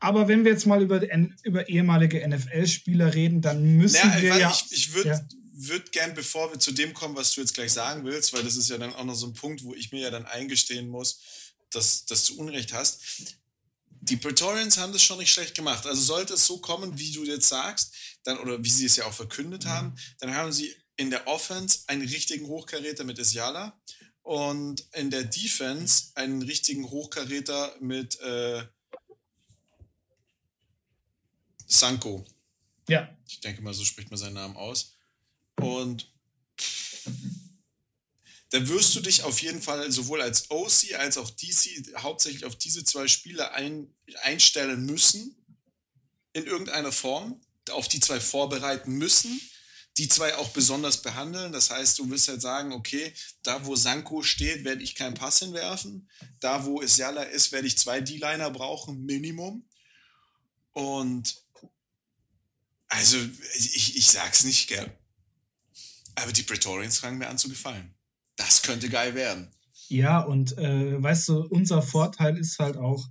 Aber 0.00 0.28
wenn 0.28 0.44
wir 0.44 0.52
jetzt 0.52 0.66
mal 0.66 0.82
über, 0.82 1.00
über 1.42 1.68
ehemalige 1.68 2.26
NFL-Spieler 2.26 3.14
reden, 3.14 3.40
dann 3.40 3.76
müssen 3.76 4.08
naja, 4.08 4.22
wir 4.22 4.38
ja. 4.38 4.50
Ich, 4.50 4.72
ich 4.72 4.94
würde 4.94 5.08
ja. 5.10 5.20
würd 5.52 5.92
gern, 5.92 6.14
bevor 6.14 6.52
wir 6.52 6.58
zu 6.58 6.72
dem 6.72 6.92
kommen, 6.92 7.16
was 7.16 7.34
du 7.34 7.40
jetzt 7.40 7.54
gleich 7.54 7.72
sagen 7.72 8.04
willst, 8.04 8.32
weil 8.32 8.42
das 8.42 8.56
ist 8.56 8.68
ja 8.68 8.78
dann 8.78 8.94
auch 8.94 9.04
noch 9.04 9.14
so 9.14 9.26
ein 9.26 9.34
Punkt, 9.34 9.64
wo 9.64 9.74
ich 9.74 9.92
mir 9.92 10.00
ja 10.00 10.10
dann 10.10 10.26
eingestehen 10.26 10.88
muss, 10.88 11.20
dass, 11.70 12.04
dass 12.04 12.26
du 12.26 12.36
Unrecht 12.36 12.72
hast 12.72 13.00
die 14.04 14.16
Praetorians 14.16 14.78
haben 14.78 14.92
das 14.92 15.02
schon 15.02 15.18
nicht 15.18 15.32
schlecht 15.32 15.54
gemacht. 15.54 15.86
Also 15.86 16.00
sollte 16.00 16.34
es 16.34 16.46
so 16.46 16.58
kommen, 16.58 16.98
wie 16.98 17.12
du 17.12 17.24
jetzt 17.24 17.48
sagst, 17.48 17.94
dann, 18.24 18.38
oder 18.38 18.62
wie 18.62 18.70
sie 18.70 18.86
es 18.86 18.96
ja 18.96 19.06
auch 19.06 19.12
verkündet 19.12 19.64
mhm. 19.64 19.68
haben, 19.68 19.96
dann 20.20 20.34
haben 20.34 20.52
sie 20.52 20.74
in 20.96 21.10
der 21.10 21.26
Offense 21.26 21.80
einen 21.86 22.02
richtigen 22.02 22.46
Hochkaräter 22.46 23.04
mit 23.04 23.18
Isiala 23.18 23.78
und 24.22 24.86
in 24.92 25.10
der 25.10 25.24
Defense 25.24 26.12
einen 26.14 26.42
richtigen 26.42 26.88
Hochkaräter 26.90 27.76
mit, 27.80 28.20
äh, 28.20 28.64
Sanko. 31.66 32.24
Ja. 32.88 33.08
Ich 33.26 33.40
denke 33.40 33.62
mal, 33.62 33.74
so 33.74 33.84
spricht 33.84 34.10
man 34.10 34.18
seinen 34.18 34.34
Namen 34.34 34.56
aus. 34.56 34.92
Und 35.56 36.12
dann 38.54 38.68
wirst 38.68 38.94
du 38.94 39.00
dich 39.00 39.24
auf 39.24 39.42
jeden 39.42 39.60
Fall 39.60 39.90
sowohl 39.90 40.22
als 40.22 40.48
OC 40.48 40.94
als 40.96 41.18
auch 41.18 41.28
DC 41.28 41.92
hauptsächlich 41.96 42.44
auf 42.44 42.54
diese 42.54 42.84
zwei 42.84 43.08
Spiele 43.08 43.50
ein, 43.50 43.92
einstellen 44.22 44.86
müssen, 44.86 45.34
in 46.34 46.46
irgendeiner 46.46 46.92
Form, 46.92 47.40
auf 47.70 47.88
die 47.88 47.98
zwei 47.98 48.20
vorbereiten 48.20 48.92
müssen, 48.92 49.40
die 49.96 50.06
zwei 50.06 50.36
auch 50.36 50.50
besonders 50.50 51.02
behandeln. 51.02 51.50
Das 51.50 51.70
heißt, 51.70 51.98
du 51.98 52.08
wirst 52.10 52.28
halt 52.28 52.42
sagen, 52.42 52.72
okay, 52.72 53.12
da 53.42 53.66
wo 53.66 53.74
Sanko 53.74 54.22
steht, 54.22 54.62
werde 54.62 54.84
ich 54.84 54.94
keinen 54.94 55.14
Pass 55.14 55.40
hinwerfen. 55.40 56.08
Da 56.38 56.64
wo 56.64 56.80
Isiala 56.80 57.24
ist, 57.24 57.50
werde 57.50 57.66
ich 57.66 57.76
zwei 57.76 58.00
D-Liner 58.00 58.52
brauchen, 58.52 59.04
Minimum. 59.04 59.68
Und 60.70 61.42
also, 62.86 63.18
ich, 63.56 63.96
ich 63.96 64.06
sag's 64.06 64.44
nicht, 64.44 64.68
gell. 64.68 64.96
Aber 66.14 66.32
die 66.32 66.44
Praetorians 66.44 66.98
fangen 66.98 67.18
mir 67.18 67.26
an 67.28 67.38
zu 67.38 67.48
gefallen. 67.48 67.93
Das 68.36 68.62
könnte 68.62 68.88
geil 68.88 69.14
werden. 69.14 69.50
Ja, 69.88 70.20
und 70.20 70.56
äh, 70.58 71.02
weißt 71.02 71.28
du, 71.28 71.42
unser 71.50 71.82
Vorteil 71.82 72.38
ist 72.38 72.58
halt 72.58 72.76
auch, 72.76 73.06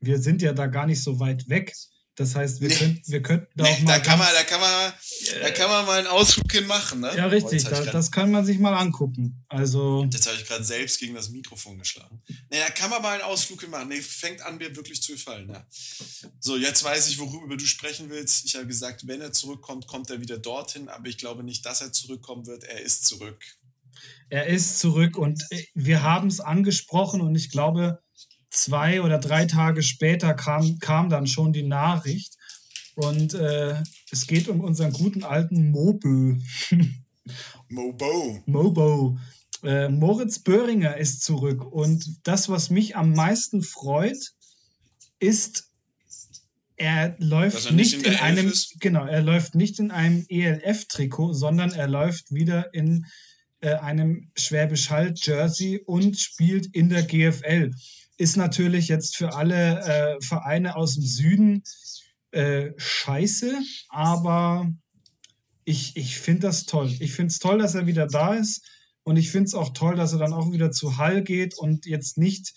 wir 0.00 0.20
sind 0.20 0.42
ja 0.42 0.52
da 0.52 0.66
gar 0.66 0.86
nicht 0.86 1.02
so 1.02 1.18
weit 1.18 1.48
weg. 1.48 1.74
Das 2.18 2.34
heißt, 2.34 2.60
wir, 2.60 2.68
nee. 2.68 2.74
können, 2.74 3.02
wir 3.06 3.22
könnten 3.22 3.46
da 3.54 3.62
nee, 3.62 3.70
auch 3.70 3.78
mal. 3.80 3.92
Da 3.92 4.00
kann, 4.00 4.18
man, 4.18 4.28
da, 4.34 4.42
kann 4.42 4.60
man, 4.60 4.92
äh, 4.92 5.40
da 5.40 5.50
kann 5.50 5.70
man 5.70 5.86
mal 5.86 5.98
einen 6.00 6.08
Ausflug 6.08 6.50
hin 6.50 6.66
machen, 6.66 6.98
ne? 6.98 7.12
Ja, 7.16 7.26
richtig. 7.26 7.62
Da, 7.62 7.84
das 7.84 8.10
kann 8.10 8.32
man 8.32 8.44
sich 8.44 8.58
mal 8.58 8.74
angucken. 8.74 9.44
Also. 9.48 10.04
Jetzt 10.10 10.26
habe 10.26 10.36
ich 10.36 10.44
gerade 10.44 10.64
selbst 10.64 10.98
gegen 10.98 11.14
das 11.14 11.28
Mikrofon 11.28 11.78
geschlagen. 11.78 12.20
Nee, 12.26 12.58
da 12.58 12.70
kann 12.70 12.90
man 12.90 13.02
mal 13.02 13.12
einen 13.12 13.22
Ausflug 13.22 13.60
hin 13.60 13.70
machen. 13.70 13.88
Nee, 13.88 14.02
fängt 14.02 14.42
an, 14.42 14.58
mir 14.58 14.74
wirklich 14.74 15.00
zu 15.00 15.12
gefallen. 15.12 15.48
Ja. 15.48 15.64
So, 16.40 16.56
jetzt 16.56 16.82
weiß 16.82 17.08
ich, 17.08 17.20
worüber 17.20 17.56
du 17.56 17.64
sprechen 17.64 18.10
willst. 18.10 18.44
Ich 18.46 18.56
habe 18.56 18.66
gesagt, 18.66 19.06
wenn 19.06 19.20
er 19.20 19.32
zurückkommt, 19.32 19.86
kommt 19.86 20.10
er 20.10 20.20
wieder 20.20 20.38
dorthin. 20.38 20.88
Aber 20.88 21.06
ich 21.06 21.18
glaube 21.18 21.44
nicht, 21.44 21.64
dass 21.66 21.82
er 21.82 21.92
zurückkommen 21.92 22.48
wird. 22.48 22.64
Er 22.64 22.80
ist 22.80 23.06
zurück. 23.06 23.44
Er 24.30 24.46
ist 24.46 24.78
zurück 24.78 25.16
und 25.16 25.44
äh, 25.50 25.64
wir 25.74 26.02
haben 26.02 26.28
es 26.28 26.40
angesprochen 26.40 27.20
und 27.20 27.34
ich 27.34 27.50
glaube, 27.50 28.00
zwei 28.50 29.02
oder 29.02 29.18
drei 29.18 29.46
Tage 29.46 29.82
später 29.82 30.34
kam, 30.34 30.78
kam 30.78 31.08
dann 31.08 31.26
schon 31.26 31.52
die 31.52 31.66
Nachricht. 31.66 32.34
Und 32.94 33.34
äh, 33.34 33.76
es 34.10 34.26
geht 34.26 34.48
um 34.48 34.60
unseren 34.60 34.92
guten 34.92 35.22
alten 35.22 35.70
Mobö. 35.70 36.38
Mobo. 37.68 38.42
Mobo. 38.46 39.18
Äh, 39.62 39.88
Moritz 39.88 40.40
Böhringer 40.40 40.96
ist 40.96 41.22
zurück. 41.22 41.64
Und 41.64 42.26
das, 42.26 42.48
was 42.48 42.70
mich 42.70 42.96
am 42.96 43.12
meisten 43.12 43.62
freut, 43.62 44.32
ist, 45.20 45.70
er 46.76 47.16
läuft 47.18 47.66
er 47.66 47.72
nicht, 47.72 47.96
nicht, 47.96 48.06
in, 48.06 48.12
in 48.12 48.18
einem, 48.18 48.52
genau, 48.80 49.04
er 49.04 49.22
läuft 49.22 49.54
nicht 49.54 49.78
in 49.78 49.90
einem 49.90 50.24
ELF-Trikot, 50.28 51.34
sondern 51.34 51.72
er 51.72 51.88
läuft 51.88 52.32
wieder 52.32 52.72
in 52.72 53.06
äh, 53.60 53.74
einem 53.74 54.30
Schwäbisch 54.36 54.90
Hall-Jersey 54.90 55.82
und 55.84 56.18
spielt 56.18 56.66
in 56.74 56.88
der 56.88 57.02
GFL 57.02 57.72
ist 58.18 58.36
natürlich 58.36 58.88
jetzt 58.88 59.16
für 59.16 59.34
alle 59.34 59.80
äh, 59.80 60.20
Vereine 60.20 60.76
aus 60.76 60.94
dem 60.94 61.04
Süden 61.04 61.62
äh, 62.32 62.70
scheiße, 62.76 63.56
aber 63.88 64.70
ich, 65.64 65.96
ich 65.96 66.18
finde 66.18 66.48
das 66.48 66.66
toll. 66.66 66.90
Ich 67.00 67.12
finde 67.12 67.30
es 67.30 67.38
toll, 67.38 67.58
dass 67.58 67.74
er 67.74 67.86
wieder 67.86 68.06
da 68.06 68.34
ist 68.34 68.66
und 69.04 69.16
ich 69.16 69.30
finde 69.30 69.46
es 69.46 69.54
auch 69.54 69.72
toll, 69.72 69.94
dass 69.94 70.12
er 70.12 70.18
dann 70.18 70.32
auch 70.32 70.50
wieder 70.52 70.72
zu 70.72 70.98
Hall 70.98 71.22
geht 71.22 71.54
und 71.54 71.86
jetzt 71.86 72.18
nicht 72.18 72.54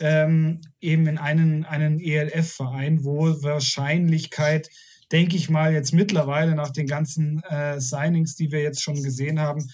ähm, 0.00 0.60
eben 0.80 1.06
in 1.06 1.18
einen, 1.18 1.64
einen 1.64 2.00
ELF-Verein, 2.00 3.04
wo 3.04 3.42
Wahrscheinlichkeit, 3.42 4.68
denke 5.12 5.36
ich 5.36 5.50
mal, 5.50 5.72
jetzt 5.72 5.92
mittlerweile 5.92 6.54
nach 6.54 6.70
den 6.70 6.86
ganzen 6.86 7.42
äh, 7.44 7.80
Signings, 7.80 8.34
die 8.36 8.50
wir 8.50 8.62
jetzt 8.62 8.82
schon 8.82 9.02
gesehen 9.02 9.38
haben, 9.38 9.68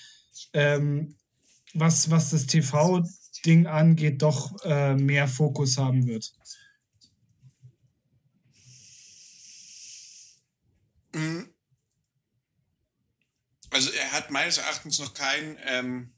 ähm, 0.52 1.16
was, 1.74 2.10
was 2.10 2.30
das 2.30 2.46
TV 2.46 3.04
Ding 3.44 3.66
angeht, 3.66 4.22
doch 4.22 4.62
äh, 4.64 4.94
mehr 4.94 5.28
Fokus 5.28 5.78
haben 5.78 6.06
wird. 6.06 6.32
Mhm. 11.12 11.48
Also 13.70 13.90
er 13.90 14.12
hat 14.12 14.30
meines 14.30 14.58
Erachtens 14.58 14.98
noch 14.98 15.14
keinen 15.14 15.56
ähm, 15.64 16.12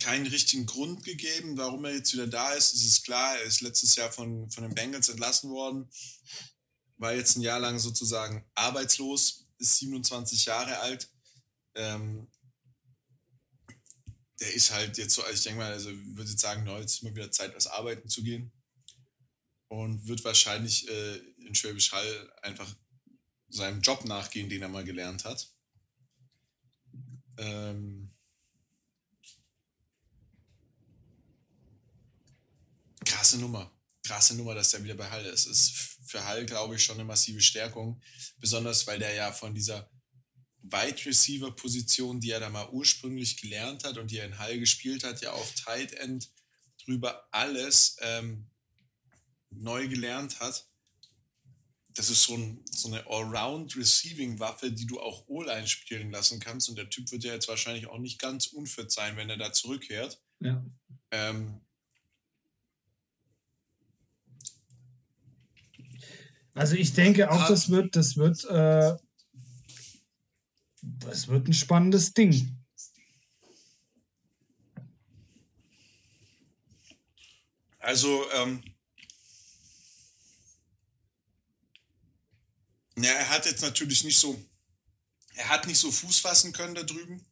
keinen 0.00 0.26
richtigen 0.26 0.66
Grund 0.66 1.04
gegeben, 1.04 1.56
warum 1.58 1.84
er 1.84 1.94
jetzt 1.94 2.12
wieder 2.14 2.26
da 2.26 2.52
ist. 2.52 2.72
Es 2.72 2.84
ist 2.84 3.04
klar, 3.04 3.36
er 3.36 3.44
ist 3.44 3.60
letztes 3.60 3.94
Jahr 3.96 4.10
von, 4.10 4.50
von 4.50 4.64
den 4.64 4.74
Bengals 4.74 5.10
entlassen 5.10 5.50
worden, 5.50 5.88
war 6.96 7.14
jetzt 7.14 7.36
ein 7.36 7.42
Jahr 7.42 7.60
lang 7.60 7.78
sozusagen 7.78 8.44
arbeitslos, 8.54 9.46
ist 9.58 9.76
27 9.76 10.46
Jahre 10.46 10.78
alt. 10.80 11.08
Ähm, 11.74 12.28
der 14.40 14.54
ist 14.54 14.70
halt 14.72 14.96
jetzt 14.96 15.14
so, 15.14 15.22
also 15.22 15.34
ich 15.34 15.42
denke 15.42 15.58
mal, 15.58 15.72
also 15.72 15.90
würde 15.90 16.30
jetzt 16.30 16.40
sagen, 16.40 16.66
jetzt 16.78 16.94
ist 16.94 17.02
mal 17.02 17.14
wieder 17.14 17.30
Zeit, 17.30 17.54
als 17.54 17.66
Arbeiten 17.66 18.08
zu 18.08 18.22
gehen. 18.22 18.52
Und 19.68 20.06
wird 20.08 20.24
wahrscheinlich 20.24 20.88
äh, 20.88 21.16
in 21.46 21.54
Schwäbisch 21.54 21.92
Hall 21.92 22.32
einfach 22.42 22.74
seinem 23.48 23.80
Job 23.82 24.04
nachgehen, 24.04 24.48
den 24.48 24.62
er 24.62 24.68
mal 24.68 24.84
gelernt 24.84 25.24
hat. 25.24 25.48
Ähm 27.36 28.12
krasse 33.04 33.38
Nummer. 33.38 33.70
Krasse 34.02 34.34
Nummer, 34.34 34.54
dass 34.54 34.70
der 34.70 34.82
wieder 34.82 34.94
bei 34.94 35.08
Hall 35.08 35.24
ist. 35.26 35.46
Ist 35.46 35.72
für 36.06 36.24
Hall, 36.24 36.46
glaube 36.46 36.74
ich, 36.74 36.82
schon 36.82 36.96
eine 36.96 37.04
massive 37.04 37.40
Stärkung. 37.40 38.02
Besonders, 38.38 38.86
weil 38.86 38.98
der 38.98 39.14
ja 39.14 39.30
von 39.30 39.54
dieser 39.54 39.88
Wide 40.62 41.04
Receiver 41.06 41.50
Position, 41.50 42.20
die 42.20 42.30
er 42.30 42.40
da 42.40 42.48
mal 42.48 42.68
ursprünglich 42.70 43.40
gelernt 43.40 43.84
hat 43.84 43.98
und 43.98 44.10
die 44.10 44.18
er 44.18 44.26
in 44.26 44.38
Hall 44.38 44.58
gespielt 44.58 45.04
hat, 45.04 45.20
ja 45.22 45.32
auf 45.32 45.52
Tight 45.54 45.92
End 45.94 46.28
drüber 46.84 47.26
alles 47.32 47.96
ähm, 48.00 48.46
neu 49.50 49.88
gelernt 49.88 50.40
hat. 50.40 50.66
Das 51.94 52.08
ist 52.08 52.22
so, 52.22 52.36
ein, 52.36 52.64
so 52.70 52.88
eine 52.88 53.04
Allround 53.06 53.76
Receiving 53.76 54.38
Waffe, 54.38 54.70
die 54.70 54.86
du 54.86 55.00
auch 55.00 55.26
O-Line 55.28 55.66
spielen 55.66 56.10
lassen 56.10 56.38
kannst. 56.38 56.68
Und 56.68 56.76
der 56.76 56.88
Typ 56.88 57.10
wird 57.10 57.24
ja 57.24 57.32
jetzt 57.32 57.48
wahrscheinlich 57.48 57.88
auch 57.88 57.98
nicht 57.98 58.20
ganz 58.20 58.46
unfit 58.46 58.92
sein, 58.92 59.16
wenn 59.16 59.28
er 59.28 59.36
da 59.36 59.52
zurückkehrt. 59.52 60.22
Ja. 60.38 60.64
Ähm, 61.10 61.60
also 66.54 66.76
ich 66.76 66.92
denke 66.92 67.30
auch, 67.30 67.48
das 67.48 67.70
wird, 67.70 67.96
das 67.96 68.16
wird 68.16 68.44
äh, 68.44 68.96
das 70.82 71.28
wird 71.28 71.48
ein 71.48 71.54
spannendes 71.54 72.12
Ding. 72.12 72.56
Also, 77.78 78.30
ähm, 78.32 78.62
ja, 82.96 83.10
er 83.10 83.28
hat 83.30 83.46
jetzt 83.46 83.62
natürlich 83.62 84.04
nicht 84.04 84.18
so, 84.18 84.40
er 85.34 85.48
hat 85.48 85.66
nicht 85.66 85.78
so 85.78 85.90
Fuß 85.90 86.20
fassen 86.20 86.52
können 86.52 86.74
da 86.74 86.82
drüben. 86.82 87.26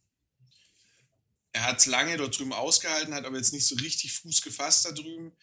Er 1.52 1.64
hat 1.64 1.78
es 1.78 1.86
lange 1.86 2.16
dort 2.16 2.38
drüben 2.38 2.52
ausgehalten, 2.52 3.14
hat 3.14 3.24
aber 3.24 3.36
jetzt 3.36 3.52
nicht 3.52 3.66
so 3.66 3.74
richtig 3.76 4.12
Fuß 4.14 4.42
gefasst 4.42 4.84
da 4.84 4.92
drüben. 4.92 5.36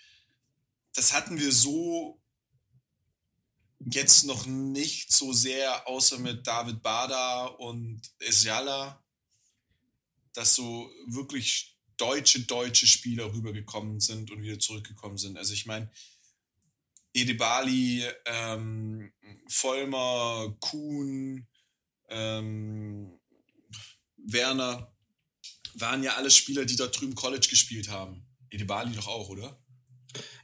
Das 0.93 1.13
hatten 1.13 1.39
wir 1.39 1.51
so 1.51 2.21
jetzt 3.79 4.25
noch 4.25 4.45
nicht 4.45 5.11
so 5.11 5.33
sehr, 5.33 5.87
außer 5.87 6.19
mit 6.19 6.45
David 6.45 6.81
Bader 6.81 7.59
und 7.59 8.01
Esiala, 8.19 9.03
dass 10.33 10.55
so 10.55 10.89
wirklich 11.07 11.77
deutsche, 11.97 12.41
deutsche 12.41 12.87
Spieler 12.87 13.33
rübergekommen 13.33 13.99
sind 13.99 14.31
und 14.31 14.41
wieder 14.41 14.59
zurückgekommen 14.59 15.17
sind. 15.17 15.37
Also 15.37 15.53
ich 15.53 15.65
meine, 15.65 15.89
Edebali, 17.13 18.03
ähm, 18.25 19.13
Vollmer, 19.47 20.55
Kuhn, 20.59 21.47
ähm, 22.09 23.19
Werner, 24.17 24.93
waren 25.75 26.03
ja 26.03 26.15
alles 26.15 26.35
Spieler, 26.35 26.65
die 26.65 26.75
dort 26.75 26.99
drüben 26.99 27.15
College 27.15 27.47
gespielt 27.49 27.89
haben. 27.89 28.25
Edebali 28.49 28.93
doch 28.95 29.07
auch, 29.07 29.29
oder? 29.29 29.61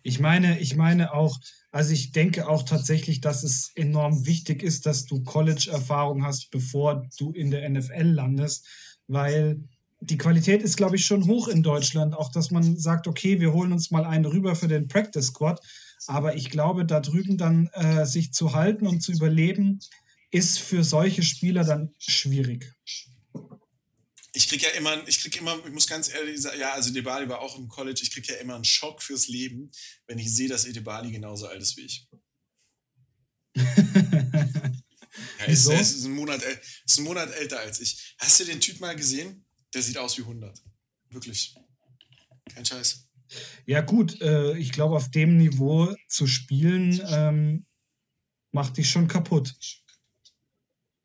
Ich 0.03 0.19
meine, 0.19 0.59
ich 0.59 0.75
meine 0.75 1.13
auch, 1.13 1.37
also 1.71 1.93
ich 1.93 2.11
denke 2.11 2.47
auch 2.47 2.63
tatsächlich, 2.63 3.21
dass 3.21 3.43
es 3.43 3.71
enorm 3.75 4.25
wichtig 4.25 4.61
ist, 4.61 4.85
dass 4.85 5.05
du 5.05 5.23
College-Erfahrung 5.23 6.25
hast, 6.25 6.51
bevor 6.51 7.07
du 7.17 7.31
in 7.31 7.49
der 7.49 7.67
NFL 7.69 8.03
landest, 8.03 8.67
weil 9.07 9.63
die 10.01 10.17
Qualität 10.17 10.63
ist, 10.63 10.77
glaube 10.77 10.97
ich, 10.97 11.05
schon 11.05 11.27
hoch 11.27 11.47
in 11.47 11.63
Deutschland. 11.63 12.15
Auch, 12.15 12.31
dass 12.31 12.51
man 12.51 12.77
sagt, 12.77 13.07
okay, 13.07 13.39
wir 13.39 13.53
holen 13.53 13.71
uns 13.71 13.91
mal 13.91 14.03
einen 14.03 14.25
rüber 14.25 14.55
für 14.55 14.67
den 14.67 14.87
Practice 14.87 15.27
Squad. 15.27 15.61
Aber 16.07 16.35
ich 16.35 16.49
glaube, 16.49 16.85
da 16.85 16.99
drüben 16.99 17.37
dann 17.37 17.69
äh, 17.73 18.05
sich 18.05 18.33
zu 18.33 18.53
halten 18.53 18.87
und 18.87 19.01
zu 19.01 19.11
überleben, 19.11 19.79
ist 20.31 20.59
für 20.59 20.83
solche 20.83 21.23
Spieler 21.23 21.63
dann 21.63 21.93
schwierig 21.99 22.73
ich 24.33 24.47
kriege 24.47 24.65
ja 24.65 24.71
immer, 24.71 25.07
ich 25.07 25.19
kriege 25.19 25.39
immer, 25.39 25.57
ich 25.65 25.71
muss 25.71 25.87
ganz 25.87 26.09
ehrlich 26.09 26.41
sagen, 26.41 26.59
ja, 26.59 26.73
also 26.73 26.91
Debali 26.91 27.27
war 27.27 27.39
auch 27.39 27.57
im 27.57 27.67
College, 27.67 27.99
ich 28.01 28.11
kriege 28.11 28.33
ja 28.33 28.39
immer 28.39 28.55
einen 28.55 28.63
Schock 28.63 29.01
fürs 29.01 29.27
Leben, 29.27 29.69
wenn 30.07 30.19
ich 30.19 30.33
sehe, 30.33 30.47
dass 30.47 30.65
Edebali 30.65 31.11
genauso 31.11 31.47
alt 31.47 31.61
ist 31.61 31.75
wie 31.77 31.81
ich. 31.81 32.07
er, 35.37 35.47
ist, 35.47 35.67
er 35.67 35.81
ist, 35.81 36.05
ein 36.05 36.13
Monat, 36.13 36.41
ist 36.85 36.99
ein 36.99 37.03
Monat 37.03 37.29
älter 37.31 37.59
als 37.59 37.81
ich. 37.81 38.15
Hast 38.19 38.39
du 38.39 38.45
den 38.45 38.61
Typ 38.61 38.79
mal 38.79 38.95
gesehen? 38.95 39.45
Der 39.73 39.81
sieht 39.81 39.97
aus 39.97 40.17
wie 40.17 40.21
100. 40.21 40.61
Wirklich. 41.09 41.53
Kein 42.53 42.65
Scheiß. 42.65 43.07
Ja, 43.65 43.81
gut, 43.81 44.21
äh, 44.21 44.57
ich 44.57 44.71
glaube, 44.71 44.95
auf 44.95 45.11
dem 45.11 45.37
Niveau 45.37 45.93
zu 46.07 46.27
spielen, 46.27 47.01
ähm, 47.07 47.65
macht 48.51 48.77
dich 48.77 48.89
schon 48.89 49.07
kaputt. 49.07 49.55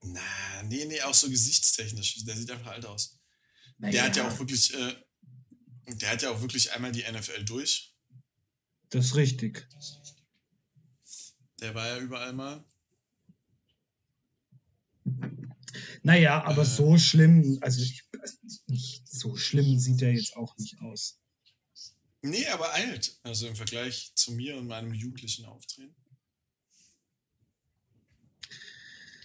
Na, 0.02 0.62
nee, 0.64 0.84
nee, 0.84 1.00
auch 1.02 1.14
so 1.14 1.28
gesichtstechnisch. 1.28 2.24
Der 2.24 2.36
sieht 2.36 2.50
einfach 2.50 2.72
alt 2.72 2.86
aus. 2.86 3.15
Naja. 3.78 3.92
Der 3.92 4.02
hat 4.04 4.16
ja 4.16 4.28
auch 4.28 4.38
wirklich, 4.38 4.74
äh, 4.74 4.94
der 5.86 6.10
hat 6.10 6.22
ja 6.22 6.30
auch 6.30 6.40
wirklich 6.40 6.72
einmal 6.72 6.92
die 6.92 7.04
NFL 7.10 7.44
durch. 7.44 7.94
Das 8.90 9.06
ist 9.06 9.16
richtig. 9.16 9.66
Der 11.60 11.74
war 11.74 11.86
ja 11.86 11.98
überall 11.98 12.32
mal. 12.32 12.64
Naja, 16.02 16.42
aber 16.44 16.62
äh, 16.62 16.66
so 16.66 16.98
schlimm, 16.98 17.58
also 17.60 17.84
nicht 18.66 19.08
so 19.08 19.36
schlimm 19.36 19.78
sieht 19.78 20.02
er 20.02 20.12
jetzt 20.12 20.36
auch 20.36 20.56
nicht 20.58 20.80
aus. 20.80 21.20
Nee, 22.22 22.46
aber 22.48 22.72
alt. 22.72 23.18
Also 23.22 23.46
im 23.46 23.56
Vergleich 23.56 24.12
zu 24.14 24.32
mir 24.32 24.56
und 24.56 24.66
meinem 24.66 24.92
jugendlichen 24.92 25.44
Auftreten. 25.44 25.94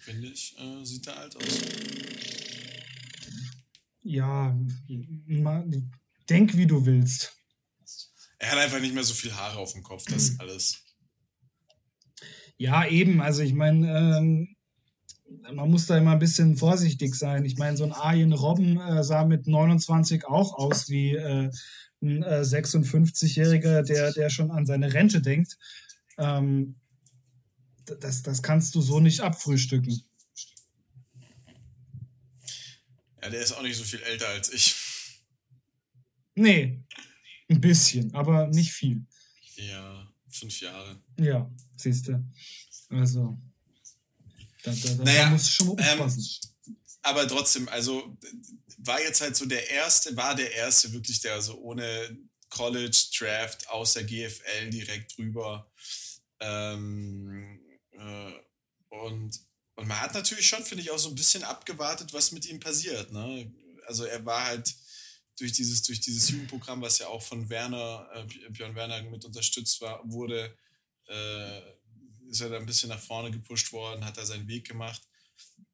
Finde 0.02 0.28
ich, 0.28 0.58
äh, 0.58 0.84
sieht 0.84 1.08
er 1.08 1.18
alt 1.18 1.36
aus. 1.36 2.41
Ja, 4.04 4.58
denk 6.30 6.58
wie 6.58 6.66
du 6.66 6.86
willst. 6.86 7.38
Er 8.40 8.52
hat 8.52 8.58
einfach 8.58 8.80
nicht 8.80 8.96
mehr 8.96 9.04
so 9.04 9.14
viel 9.14 9.34
Haare 9.34 9.60
auf 9.60 9.74
dem 9.74 9.84
Kopf, 9.84 10.06
das 10.06 10.40
alles. 10.40 10.84
Ja, 12.58 12.88
eben. 12.88 13.22
Also 13.22 13.44
ich 13.44 13.54
meine, 13.54 14.18
ähm, 14.18 14.56
man 15.54 15.70
muss 15.70 15.86
da 15.86 15.98
immer 15.98 16.12
ein 16.12 16.20
bisschen 16.20 16.58
vorsichtig 16.58 17.16
sein. 17.16 17.46
Ich 17.46 17.58
meine, 17.58 17.78
so 17.78 17.84
ein 17.84 17.92
Arjen 17.92 18.34
Robben 18.34 18.80
äh, 18.80 19.04
sah 19.04 19.26
mit 19.26 19.48
29 19.48 20.26
auch 20.26 20.54
aus 20.54 20.90
wie 20.90 21.16
äh, 21.16 21.50
ein 22.02 22.24
äh, 22.24 22.42
56-Jähriger, 22.42 23.84
der, 23.84 24.12
der 24.14 24.30
schon 24.30 24.52
an 24.52 24.66
seine 24.66 24.94
Rente 24.94 25.22
denkt. 25.22 25.58
Ähm, 26.18 26.76
das, 27.86 28.24
das 28.24 28.42
kannst 28.42 28.76
du 28.76 28.82
so 28.82 29.00
nicht 29.00 29.22
abfrühstücken. 29.22 30.04
Ja, 33.22 33.30
der 33.30 33.42
ist 33.42 33.52
auch 33.52 33.62
nicht 33.62 33.78
so 33.78 33.84
viel 33.84 34.02
älter 34.02 34.28
als 34.30 34.52
ich. 34.52 34.76
Nee, 36.36 36.84
ein 37.50 37.62
bisschen, 37.62 38.14
aber 38.16 38.48
nicht 38.48 38.72
viel. 38.72 39.06
Ja, 39.56 40.12
fünf 40.30 40.60
Jahre. 40.62 41.02
Ja, 41.20 41.52
siehst 41.76 42.08
du. 42.08 42.24
Also, 42.90 43.38
da, 44.64 44.72
da, 44.72 44.94
da, 44.96 45.04
naja, 45.04 45.30
du 45.30 45.40
schon 45.40 45.68
mal 45.68 45.76
ähm, 45.80 46.02
aufpassen. 46.02 46.40
Ähm, 46.68 46.76
aber 47.04 47.28
trotzdem, 47.28 47.68
also 47.70 48.18
war 48.78 49.02
jetzt 49.02 49.22
halt 49.22 49.36
so 49.36 49.46
der 49.46 49.70
erste, 49.70 50.16
war 50.16 50.36
der 50.36 50.54
erste 50.54 50.92
wirklich, 50.94 51.20
der 51.20 51.42
so 51.42 51.58
ohne 51.60 52.18
College 52.50 53.06
Draft 53.18 53.68
aus 53.70 53.94
der 53.94 54.04
GFL 54.04 54.70
direkt 54.70 55.18
drüber. 55.18 55.72
Ähm, 56.40 57.60
äh, 57.92 58.32
und, 58.90 59.40
und 59.82 59.88
man 59.88 60.00
hat 60.00 60.14
natürlich 60.14 60.48
schon, 60.48 60.64
finde 60.64 60.84
ich, 60.84 60.92
auch 60.92 61.00
so 61.00 61.10
ein 61.10 61.16
bisschen 61.16 61.44
abgewartet, 61.44 62.14
was 62.14 62.32
mit 62.32 62.46
ihm 62.46 62.60
passiert. 62.60 63.12
Ne? 63.12 63.52
Also 63.88 64.06
er 64.06 64.24
war 64.24 64.46
halt 64.46 64.76
durch 65.40 65.54
dieses, 65.54 65.82
durch 65.82 66.00
dieses 66.00 66.30
Jugendprogramm, 66.30 66.84
was 66.84 67.00
ja 67.00 67.08
auch 67.08 67.24
von 67.24 67.50
Werner, 67.50 68.08
äh, 68.14 68.50
Björn 68.52 68.76
Werner 68.76 69.02
mit 69.02 69.26
unterstützt 69.26 69.82
war, 69.82 70.00
wurde, 70.06 70.56
äh, 71.08 71.62
ist 72.30 72.42
er 72.42 72.50
da 72.50 72.58
ein 72.58 72.68
bisschen 72.68 72.90
nach 72.90 73.00
vorne 73.00 73.32
gepusht 73.32 73.74
worden, 73.74 74.06
hat 74.06 74.20
er 74.20 74.26
seinen 74.28 74.48
Weg 74.48 74.68
gemacht. 74.68 75.02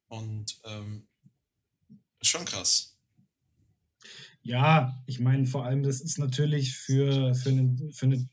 Und 0.07 0.57
ähm, 0.63 1.05
schon 2.21 2.45
krass. 2.45 2.95
Ja, 4.41 5.03
ich 5.05 5.19
meine, 5.19 5.45
vor 5.47 5.65
allem, 5.65 5.83
das 5.83 5.99
ist 5.99 6.17
natürlich 6.17 6.77
für, 6.77 7.35
für, 7.35 7.49
einen, 7.49 7.91
für, 7.91 8.05
eine, 8.05 8.29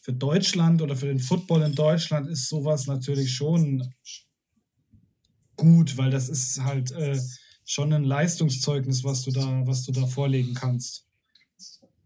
für 0.00 0.14
Deutschland 0.14 0.80
oder 0.80 0.96
für 0.96 1.08
den 1.08 1.20
Football 1.20 1.64
in 1.64 1.74
Deutschland 1.74 2.30
ist 2.30 2.48
sowas 2.48 2.86
natürlich 2.86 3.34
schon 3.34 3.92
gut, 5.62 5.96
weil 5.96 6.10
das 6.10 6.28
ist 6.28 6.60
halt 6.60 6.90
äh, 6.90 7.20
schon 7.64 7.92
ein 7.92 8.04
Leistungszeugnis, 8.04 9.04
was 9.04 9.22
du 9.22 9.30
da, 9.30 9.66
was 9.66 9.84
du 9.84 9.92
da 9.92 10.06
vorlegen 10.06 10.54
kannst. 10.54 11.06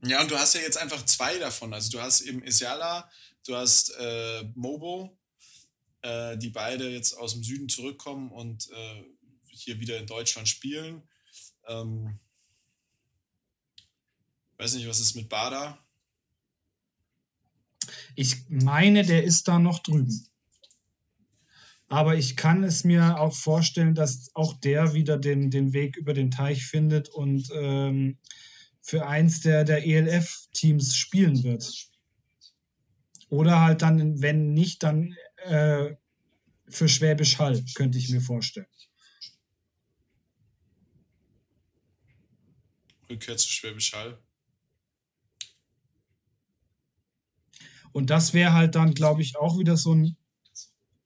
Ja, 0.04 0.20
und 0.20 0.30
du 0.30 0.36
hast 0.36 0.54
ja 0.54 0.60
jetzt 0.60 0.76
einfach 0.76 1.04
zwei 1.06 1.38
davon. 1.38 1.72
Also 1.72 1.90
du 1.90 2.00
hast 2.00 2.20
eben 2.20 2.44
Isiala, 2.44 3.10
du 3.46 3.56
hast 3.56 3.94
äh, 3.98 4.44
Mobo, 4.54 5.18
äh, 6.02 6.36
die 6.36 6.50
beide 6.50 6.90
jetzt 6.90 7.14
aus 7.14 7.32
dem 7.32 7.42
Süden 7.42 7.68
zurückkommen 7.68 8.30
und 8.30 8.68
äh, 8.70 9.04
hier 9.48 9.80
wieder 9.80 9.98
in 9.98 10.06
Deutschland 10.06 10.48
spielen. 10.48 11.02
Ähm, 11.66 12.20
weiß 14.58 14.74
nicht, 14.74 14.86
was 14.86 15.00
ist 15.00 15.16
mit 15.16 15.30
Bada? 15.30 15.78
Ich 18.14 18.36
meine, 18.48 19.02
der 19.02 19.24
ist 19.24 19.48
da 19.48 19.58
noch 19.58 19.78
drüben. 19.78 20.28
Aber 21.88 22.16
ich 22.16 22.36
kann 22.36 22.64
es 22.64 22.82
mir 22.82 23.20
auch 23.20 23.34
vorstellen, 23.34 23.94
dass 23.94 24.30
auch 24.34 24.54
der 24.54 24.92
wieder 24.92 25.18
den, 25.18 25.50
den 25.50 25.72
Weg 25.72 25.96
über 25.96 26.14
den 26.14 26.30
Teich 26.30 26.66
findet 26.66 27.08
und 27.08 27.48
ähm, 27.54 28.18
für 28.80 29.06
eins 29.06 29.40
der, 29.40 29.64
der 29.64 29.86
ELF-Teams 29.86 30.96
spielen 30.96 31.44
wird. 31.44 31.88
Oder 33.28 33.60
halt 33.60 33.82
dann, 33.82 34.20
wenn 34.20 34.52
nicht, 34.52 34.82
dann 34.82 35.14
äh, 35.44 35.94
für 36.68 36.88
Schwäbisch 36.88 37.38
Hall, 37.38 37.64
könnte 37.74 37.98
ich 37.98 38.10
mir 38.10 38.20
vorstellen. 38.20 38.66
Rückkehr 43.08 43.36
zu 43.36 43.48
Schwäbisch 43.48 43.92
Hall. 43.92 44.18
Und 47.92 48.10
das 48.10 48.34
wäre 48.34 48.52
halt 48.52 48.74
dann, 48.74 48.94
glaube 48.94 49.22
ich, 49.22 49.36
auch 49.36 49.58
wieder 49.58 49.76
so 49.76 49.94
ein 49.94 50.16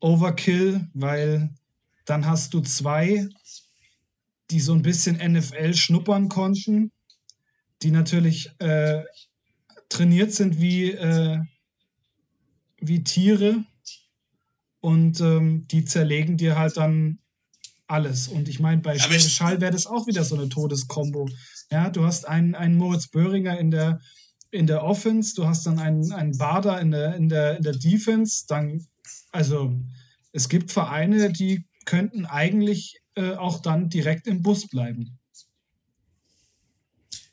Overkill, 0.01 0.89
weil 0.95 1.55
dann 2.07 2.27
hast 2.27 2.55
du 2.55 2.61
zwei, 2.61 3.29
die 4.51 4.61
so 4.61 4.73
ein 4.73 4.83
bisschen 4.83 5.17
NFL 5.17 5.75
schnuppern 5.75 6.29
konnten, 6.29 6.91
die 7.83 7.91
natürlich 7.91 8.51
äh, 8.59 9.05
trainiert 9.89 10.33
sind 10.33 10.61
wie, 10.61 10.91
äh, 10.91 11.39
wie 12.81 13.05
Tiere 13.05 13.65
und 14.81 15.21
ähm, 15.21 15.67
die 15.69 15.85
zerlegen 15.85 16.37
dir 16.37 16.59
halt 16.59 16.77
dann 16.77 17.19
alles. 17.87 18.29
Und 18.29 18.49
ich 18.49 18.61
meine, 18.61 18.81
bei 18.81 18.99
Schwäbisch 18.99 19.35
Schall 19.35 19.61
wäre 19.61 19.73
das 19.73 19.87
auch 19.87 20.07
wieder 20.07 20.25
so 20.25 20.37
eine 20.37 20.49
Todeskombo. 20.49 21.29
Ja, 21.71 21.91
du 21.91 22.05
hast 22.05 22.27
einen, 22.27 22.55
einen 22.55 22.77
Moritz 22.77 23.09
Böhringer 23.09 23.59
in 23.59 23.71
der, 23.71 24.01
in 24.51 24.67
der 24.67 24.83
Offense, 24.83 25.35
du 25.35 25.47
hast 25.47 25.67
dann 25.67 25.79
einen, 25.79 26.13
einen 26.13 26.37
Bader 26.37 26.81
in 26.81 26.91
der, 26.91 27.15
in, 27.15 27.29
der, 27.29 27.57
in 27.57 27.63
der 27.63 27.75
Defense, 27.75 28.47
dann 28.49 28.87
also 29.31 29.79
es 30.33 30.49
gibt 30.49 30.73
Vereine, 30.73 31.33
die 31.33 31.65
könnten 31.85 32.27
eigentlich 32.27 33.01
äh, 33.15 33.33
auch 33.35 33.61
dann 33.63 33.89
direkt 33.89 34.27
im 34.27 34.43
Bus 34.43 34.69
bleiben. 34.69 35.19